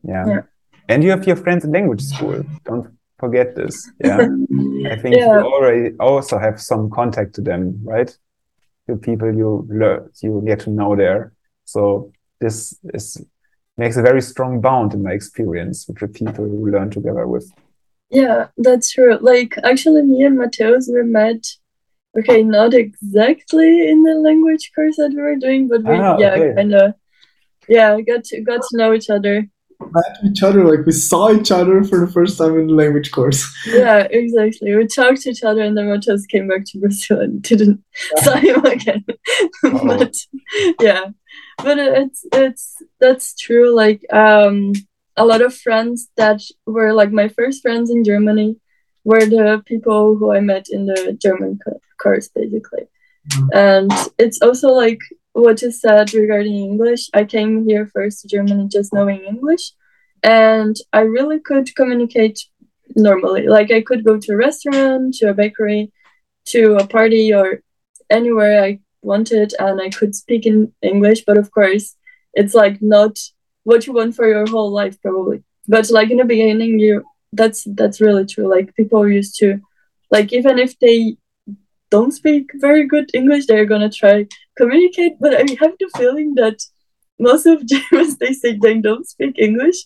Yeah. 0.03 0.27
Yeah. 0.27 0.41
And 0.89 1.03
you 1.03 1.09
have 1.11 1.25
your 1.25 1.35
friends 1.37 1.63
in 1.65 1.71
language 1.71 2.01
school. 2.03 2.43
Don't 2.65 2.87
forget 3.17 3.55
this. 3.55 3.89
Yeah. 4.03 4.17
I 4.91 4.95
think 4.97 5.15
Yeah. 5.15 5.39
you 5.39 5.45
already 5.45 5.95
also 5.99 6.37
have 6.37 6.61
some 6.61 6.89
contact 6.89 7.33
to 7.35 7.41
them, 7.41 7.79
right? 7.83 8.15
The 8.87 8.95
people 8.95 9.33
you 9.33 9.67
learn, 9.69 10.09
you 10.21 10.43
get 10.45 10.59
to 10.61 10.69
know 10.69 10.95
there. 10.95 11.33
So 11.65 12.11
this 12.39 12.77
is 12.93 13.25
makes 13.77 13.97
a 13.97 14.01
very 14.01 14.21
strong 14.21 14.61
bond 14.61 14.93
in 14.93 15.03
my 15.03 15.11
experience 15.11 15.87
with 15.87 15.99
the 15.99 16.07
people 16.07 16.45
who 16.45 16.69
learn 16.69 16.89
together 16.89 17.27
with. 17.27 17.51
Yeah, 18.09 18.47
that's 18.57 18.91
true. 18.91 19.17
Like 19.19 19.57
actually 19.63 20.03
me 20.03 20.23
and 20.23 20.37
Matheus 20.37 20.87
we 20.87 21.03
met 21.03 21.45
okay, 22.17 22.43
not 22.43 22.73
exactly 22.73 23.89
in 23.89 24.03
the 24.03 24.15
language 24.15 24.71
course 24.73 24.95
that 24.97 25.09
we 25.09 25.21
were 25.21 25.35
doing, 25.35 25.67
but 25.67 25.83
we 25.83 25.95
Ah, 25.97 26.17
yeah, 26.19 26.35
okay. 26.35 26.53
kinda 26.55 26.95
yeah, 27.67 27.99
got 28.01 28.23
to 28.25 28.41
got 28.41 28.61
to 28.69 28.77
know 28.77 28.93
each 28.93 29.09
other. 29.09 29.47
Met 29.79 30.17
each 30.25 30.41
other, 30.43 30.63
like 30.65 30.85
we 30.85 30.91
saw 30.91 31.31
each 31.31 31.51
other 31.51 31.83
for 31.83 31.99
the 31.99 32.11
first 32.11 32.37
time 32.37 32.57
in 32.57 32.67
the 32.67 32.73
language 32.73 33.11
course. 33.11 33.45
Yeah, 33.67 34.07
exactly. 34.09 34.75
We 34.75 34.87
talked 34.87 35.21
to 35.21 35.29
each 35.29 35.43
other 35.43 35.61
and 35.61 35.77
then 35.77 35.85
Matheus 35.85 36.27
came 36.27 36.47
back 36.47 36.63
to 36.67 36.79
Brazil 36.79 37.19
and 37.19 37.41
didn't 37.41 37.83
saw 38.17 38.35
him 38.35 38.63
again. 38.65 39.05
But 39.63 40.15
yeah. 40.81 41.05
But 41.57 41.77
it's 41.79 42.25
it's 42.31 42.75
that's 42.99 43.35
true. 43.35 43.73
Like 43.75 44.01
um 44.13 44.73
a 45.17 45.25
lot 45.25 45.41
of 45.41 45.55
friends 45.55 46.09
that 46.17 46.41
were 46.65 46.93
like 46.93 47.11
my 47.11 47.27
first 47.27 47.61
friends 47.61 47.89
in 47.89 48.03
Germany 48.03 48.57
were 49.03 49.25
the 49.25 49.61
people 49.65 50.15
who 50.17 50.31
I 50.33 50.39
met 50.39 50.65
in 50.69 50.85
the 50.85 51.17
German 51.21 51.59
co- 51.63 51.79
course 52.01 52.27
basically. 52.29 52.85
Mhm. 53.31 53.49
And 53.53 53.91
it's 54.17 54.41
also 54.41 54.69
like 54.69 54.99
what 55.35 55.61
you 55.61 55.69
said 55.69 56.13
regarding 56.13 56.55
English. 56.55 57.09
I 57.13 57.25
came 57.25 57.67
here 57.67 57.85
first 57.93 58.21
to 58.21 58.27
Germany 58.27 58.69
just 58.71 58.93
knowing 58.93 59.21
English 59.23 59.73
and 60.23 60.75
I 60.93 61.01
really 61.01 61.41
could 61.41 61.75
communicate 61.75 62.39
normally. 62.95 63.47
Like 63.47 63.69
I 63.69 63.81
could 63.81 64.05
go 64.05 64.17
to 64.17 64.31
a 64.31 64.37
restaurant, 64.37 65.15
to 65.15 65.29
a 65.29 65.33
bakery, 65.33 65.91
to 66.45 66.77
a 66.77 66.87
party 66.87 67.33
or 67.33 67.59
anywhere 68.09 68.63
I 68.63 68.79
wanted 69.01 69.53
and 69.59 69.81
I 69.81 69.89
could 69.89 70.15
speak 70.15 70.45
in 70.45 70.71
English, 70.81 71.25
but 71.27 71.37
of 71.37 71.51
course 71.51 71.97
it's 72.33 72.53
like 72.53 72.81
not 72.81 73.19
what 73.63 73.85
you 73.85 73.93
want 73.93 74.15
for 74.15 74.27
your 74.27 74.47
whole 74.47 74.71
life 74.71 75.01
probably. 75.01 75.43
But 75.67 75.89
like 75.91 76.11
in 76.11 76.17
the 76.17 76.23
beginning 76.23 76.79
you 76.79 77.03
that's 77.33 77.67
that's 77.75 77.99
really 77.99 78.25
true. 78.25 78.49
Like 78.49 78.73
people 78.75 79.05
used 79.05 79.37
to 79.39 79.59
like 80.11 80.31
even 80.31 80.59
if 80.59 80.79
they 80.79 81.17
don't 81.91 82.11
speak 82.11 82.51
very 82.55 82.85
good 82.87 83.11
English, 83.13 83.45
they're 83.45 83.65
gonna 83.65 83.89
try 83.89 84.27
communicate. 84.57 85.13
But 85.19 85.33
I 85.33 85.45
have 85.61 85.75
the 85.79 85.89
feeling 85.97 86.35
that 86.35 86.59
most 87.19 87.45
of 87.45 87.65
Germans 87.73 88.17
they 88.17 88.33
say 88.33 88.57
they 88.57 88.79
don't 88.79 89.07
speak 89.07 89.35
English, 89.37 89.77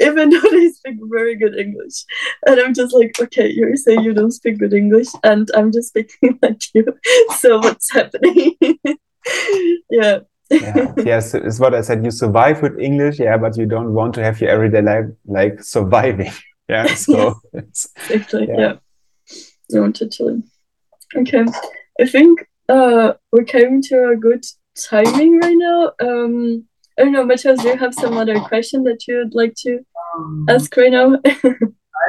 even 0.00 0.30
though 0.30 0.50
they 0.50 0.68
speak 0.68 0.96
very 1.10 1.36
good 1.36 1.56
English. 1.56 2.04
And 2.46 2.60
I'm 2.60 2.74
just 2.74 2.94
like, 2.94 3.18
okay, 3.20 3.48
you're 3.50 3.76
saying 3.76 4.02
you 4.02 4.14
don't 4.14 4.32
speak 4.32 4.58
good 4.58 4.72
English, 4.72 5.08
and 5.24 5.50
I'm 5.54 5.72
just 5.72 5.88
speaking 5.88 6.38
like 6.42 6.62
you. 6.74 6.86
So 7.38 7.58
what's 7.58 7.92
happening? 7.92 8.56
yeah. 9.90 10.20
yeah, 10.50 10.92
yes, 10.96 11.34
it's 11.34 11.60
what 11.60 11.74
I 11.74 11.82
said. 11.82 12.04
You 12.04 12.10
survive 12.10 12.62
with 12.62 12.78
English, 12.78 13.18
yeah, 13.18 13.36
but 13.36 13.56
you 13.58 13.66
don't 13.66 13.92
want 13.92 14.14
to 14.14 14.22
have 14.22 14.40
your 14.40 14.50
everyday 14.50 14.80
life 14.80 15.06
like 15.26 15.62
surviving. 15.62 16.32
Yeah, 16.68 16.86
so 16.94 17.40
it's, 17.52 17.88
exactly. 17.96 18.46
Yeah. 18.48 18.58
yeah. 18.58 18.72
You 19.70 19.80
want 19.80 19.96
to 19.96 20.08
chill. 20.08 20.42
Okay, 21.16 21.44
I 22.00 22.06
think 22.06 22.46
uh 22.68 23.14
we're 23.32 23.44
coming 23.44 23.82
to 23.82 24.10
a 24.10 24.16
good 24.16 24.44
timing 24.76 25.38
right 25.38 25.56
now. 25.56 25.92
Um, 26.00 26.64
I 26.98 27.04
don't 27.04 27.12
know, 27.12 27.24
Matheus, 27.24 27.62
do 27.62 27.68
you 27.68 27.76
have 27.76 27.94
some 27.94 28.16
other 28.16 28.38
question 28.40 28.82
that 28.84 29.06
you'd 29.06 29.34
like 29.34 29.54
to 29.64 29.78
Um, 30.16 30.46
ask 30.48 30.76
right 30.76 30.90
now? 30.92 31.18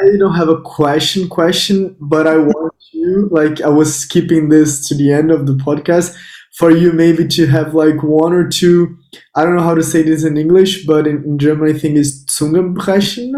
I 0.02 0.18
don't 0.18 0.36
have 0.36 0.50
a 0.50 0.62
question 0.62 1.28
question, 1.28 1.96
but 2.00 2.26
I 2.28 2.38
want 2.38 2.74
you 2.94 3.28
like 3.32 3.62
I 3.62 3.70
was 3.70 3.94
skipping 3.96 4.50
this 4.50 4.88
to 4.88 4.96
the 4.96 5.12
end 5.12 5.32
of 5.32 5.46
the 5.46 5.54
podcast 5.54 6.16
for 6.58 6.72
you 6.72 6.92
maybe 6.92 7.28
to 7.28 7.48
have 7.48 7.74
like 7.74 8.02
one 8.04 8.34
or 8.34 8.48
two 8.50 8.98
I 9.36 9.44
don't 9.44 9.56
know 9.56 9.64
how 9.64 9.76
to 9.76 9.84
say 9.84 10.02
this 10.04 10.24
in 10.24 10.38
English, 10.38 10.86
but 10.86 11.08
in, 11.08 11.24
in 11.24 11.38
German 11.38 11.76
I 11.76 11.78
think 11.80 11.98
it's 11.98 12.26
Zungenbrechen 12.26 13.34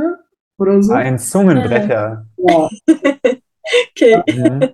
oder 0.60 0.82
so. 0.84 0.94
ein 0.94 1.18
Zungenbrecher. 1.18 2.26
Yeah. 2.38 2.68
okay. 3.92 4.16
Mhm. 4.30 4.74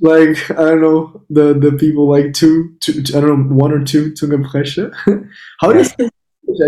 Like 0.00 0.50
I 0.50 0.54
don't 0.64 0.80
know 0.80 1.22
the 1.30 1.54
the 1.54 1.72
people 1.78 2.08
like 2.08 2.32
two, 2.32 2.74
two 2.80 3.02
I 3.16 3.20
don't 3.20 3.48
know 3.48 3.54
one 3.56 3.72
or 3.72 3.84
two 3.84 4.12
Zungenbrecher. 4.12 4.92
how 5.60 5.72
does 5.72 5.94
it 5.98 6.10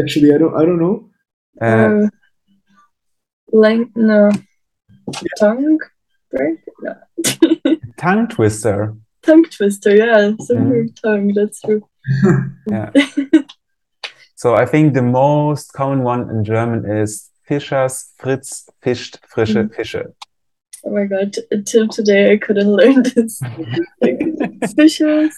actually 0.03 0.35
I 0.35 0.39
don't 0.39 0.55
I 0.55 0.65
don't 0.65 0.81
know. 0.81 1.11
Uh, 1.61 2.09
lang 3.53 3.91
no. 3.97 4.31
Tongue 5.39 5.79
break? 6.31 6.59
No. 6.83 6.95
tongue 7.97 8.29
twister. 8.29 8.95
tongue 9.23 9.45
twister, 9.45 9.95
yeah. 9.97 10.33
So 10.41 10.55
weird 10.57 10.97
tongue, 11.03 11.33
that's 11.35 11.61
true. 11.61 11.83
Yeah. 12.71 12.91
so 14.37 14.55
I 14.55 14.67
think 14.67 14.95
the 14.95 15.03
most 15.03 15.73
common 15.73 16.03
one 16.03 16.29
in 16.31 16.45
German 16.45 16.85
is 16.85 17.31
Fischers, 17.49 18.13
Fritz, 18.19 18.69
fischt, 18.83 19.19
frische 19.29 19.63
Mhm. 19.65 19.75
Fische. 19.75 20.03
Oh 20.87 20.91
my 20.91 21.05
god, 21.05 21.35
until 21.51 21.89
today 21.89 22.33
I 22.33 22.37
couldn't 22.37 22.71
learn 22.71 23.03
this. 23.03 23.41
Like, 24.03 24.21
fishes, 24.77 25.35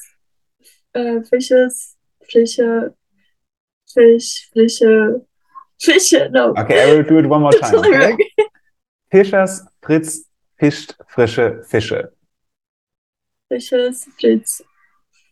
uh, 0.95 1.21
fishes, 1.31 1.95
fisher, 2.29 2.93
fish, 3.95 4.51
fisher, 4.53 5.21
fisher, 5.81 6.29
no. 6.31 6.53
Okay, 6.59 6.83
I 6.83 6.95
will 6.95 7.05
do 7.05 7.19
it 7.19 7.27
one 7.27 7.43
more 7.43 7.53
time. 7.53 7.75
Okay? 7.77 8.17
Fischers, 9.13 9.61
Fritz, 9.83 10.25
fischt, 10.61 10.95
frische 11.09 11.63
Fische. 11.65 12.09
Fishes, 13.49 14.05
Fritz, 14.19 14.61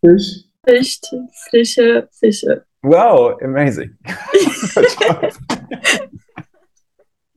Fish. 0.00 0.44
fischt, 0.64 1.06
frische 1.50 2.08
Fische. 2.12 2.62
Wow, 2.84 3.36
amazing. 3.42 3.96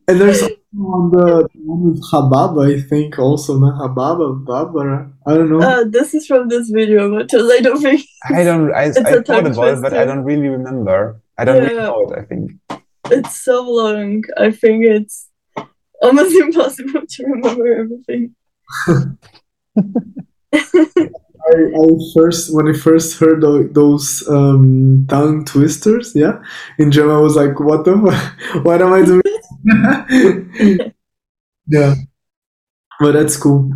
Good 0.08 0.20
job. 0.20 0.20
And 0.20 0.22
there's 0.22 0.42
also 0.44 0.56
on 0.80 1.12
the 1.12 1.50
one 1.56 1.84
with 1.92 2.04
Hababa, 2.12 2.78
I 2.78 2.82
think 2.82 3.20
also 3.20 3.58
no 3.60 3.72
Hababa, 3.72 4.44
Barbara. 4.46 5.12
I 5.26 5.34
don't 5.34 5.50
know. 5.50 5.62
Uh, 5.62 5.84
this 5.86 6.14
is 6.14 6.28
from 6.28 6.48
this 6.50 6.70
video, 6.70 7.12
but 7.12 7.34
I 7.34 7.60
don't 7.60 7.82
think. 7.82 8.02
I 8.26 8.44
don't, 8.44 8.74
I, 8.74 8.84
It's 8.86 8.98
I 8.98 9.10
a 9.10 9.22
thought 9.24 9.48
about 9.48 9.68
it, 9.78 9.82
but 9.82 9.94
I 9.94 10.06
don't 10.06 10.24
really 10.24 10.48
remember. 10.48 11.22
I 11.38 11.46
don't 11.46 11.62
really 11.62 11.76
Yeah. 11.76 11.84
know 11.84 12.02
it, 12.10 12.20
I 12.20 12.22
think. 12.24 12.52
It's 13.12 13.40
so 13.44 13.64
long. 13.70 14.24
I 14.38 14.52
think 14.52 14.84
it's 14.86 15.30
almost 16.02 16.36
impossible 16.46 17.02
to 17.08 17.24
remember 17.26 17.68
everything. 17.78 18.36
I, 21.50 21.56
I 21.56 21.88
first 22.14 22.54
when 22.54 22.68
I 22.68 22.74
first 22.74 23.20
heard 23.20 23.42
tho- 23.42 23.68
those 23.68 24.28
um, 24.28 25.06
tongue 25.10 25.46
twisters, 25.46 26.14
yeah, 26.16 26.42
in 26.78 26.92
German, 26.92 27.16
I 27.16 27.20
was 27.20 27.36
like, 27.36 27.60
"What 27.60 27.86
the? 27.86 27.96
What 28.64 28.82
am 28.82 28.94
I 28.94 29.04
doing?" 29.04 29.22
yeah, 31.68 31.96
but 33.00 33.14
that's 33.14 33.38
cool. 33.38 33.72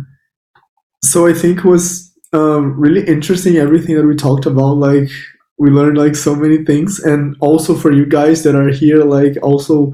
So 1.02 1.26
I 1.26 1.32
think 1.32 1.58
it 1.58 1.64
was 1.64 2.12
um, 2.32 2.78
really 2.78 3.06
interesting 3.06 3.56
everything 3.56 3.96
that 3.96 4.06
we 4.06 4.16
talked 4.16 4.46
about. 4.46 4.76
Like 4.76 5.10
we 5.58 5.70
learned 5.70 5.98
like 5.98 6.16
so 6.16 6.34
many 6.34 6.64
things, 6.64 6.98
and 7.00 7.36
also 7.40 7.74
for 7.74 7.92
you 7.92 8.06
guys 8.06 8.42
that 8.42 8.54
are 8.54 8.70
here, 8.70 9.04
like 9.04 9.36
also 9.42 9.92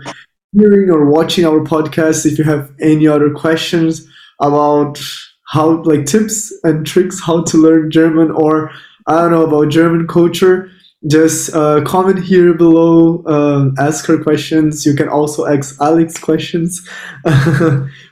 hearing 0.53 0.91
or 0.91 1.07
watching 1.07 1.45
our 1.45 1.61
podcast, 1.61 2.26
if 2.26 2.39
you 2.39 2.45
have 2.45 2.72
any 2.81 3.07
other 3.07 3.31
questions 3.31 4.09
about 4.41 5.01
how 5.49 5.83
like 5.83 6.07
tips 6.07 6.53
and 6.63 6.87
tricks 6.87 7.21
how 7.23 7.43
to 7.43 7.57
learn 7.57 7.91
German 7.91 8.31
or 8.31 8.71
I 9.07 9.23
don't 9.23 9.33
know 9.33 9.45
about 9.47 9.71
German 9.71 10.07
culture, 10.07 10.71
just 11.07 11.55
uh, 11.55 11.83
comment 11.83 12.23
here 12.23 12.53
below. 12.53 13.25
Um, 13.27 13.75
ask 13.79 14.05
her 14.07 14.23
questions. 14.23 14.85
You 14.85 14.95
can 14.95 15.09
also 15.09 15.47
ask 15.47 15.81
Alex 15.81 16.19
questions. 16.19 16.87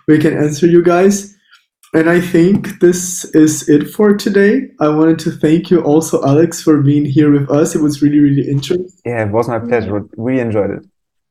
we 0.09 0.19
can 0.19 0.37
answer 0.37 0.67
you 0.67 0.83
guys. 0.83 1.37
And 1.93 2.11
I 2.11 2.21
think 2.21 2.81
this 2.81 3.25
is 3.35 3.69
it 3.69 3.89
for 3.91 4.17
today. 4.17 4.69
I 4.81 4.89
wanted 4.89 5.19
to 5.21 5.31
thank 5.31 5.71
you 5.71 5.81
also, 5.81 6.25
Alex, 6.25 6.63
for 6.63 6.83
being 6.83 7.05
here 7.05 7.31
with 7.31 7.51
us. 7.51 7.75
It 7.75 7.81
was 7.81 8.03
really, 8.03 8.19
really 8.19 8.49
interesting. 8.49 8.91
Yeah, 9.05 9.27
it 9.27 9.33
was 9.33 9.49
my 9.49 9.59
pleasure. 9.59 10.05
We 10.17 10.41
enjoyed 10.41 10.71
it. 10.71 10.83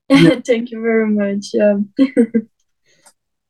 Thank 0.46 0.72
you 0.72 0.82
very 0.82 1.08
much. 1.08 1.48
Yeah. 1.54 1.78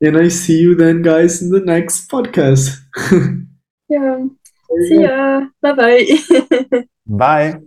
And 0.01 0.17
I 0.17 0.27
see 0.27 0.59
you 0.59 0.75
then, 0.75 1.01
guys, 1.01 1.41
in 1.41 1.49
the 1.49 1.61
next 1.61 2.09
podcast. 2.09 2.77
Yeah. 3.87 4.25
See 4.89 5.01
ya. 5.01 5.45
Bye 5.61 5.73
bye. 5.73 6.05
Bye. 7.05 7.61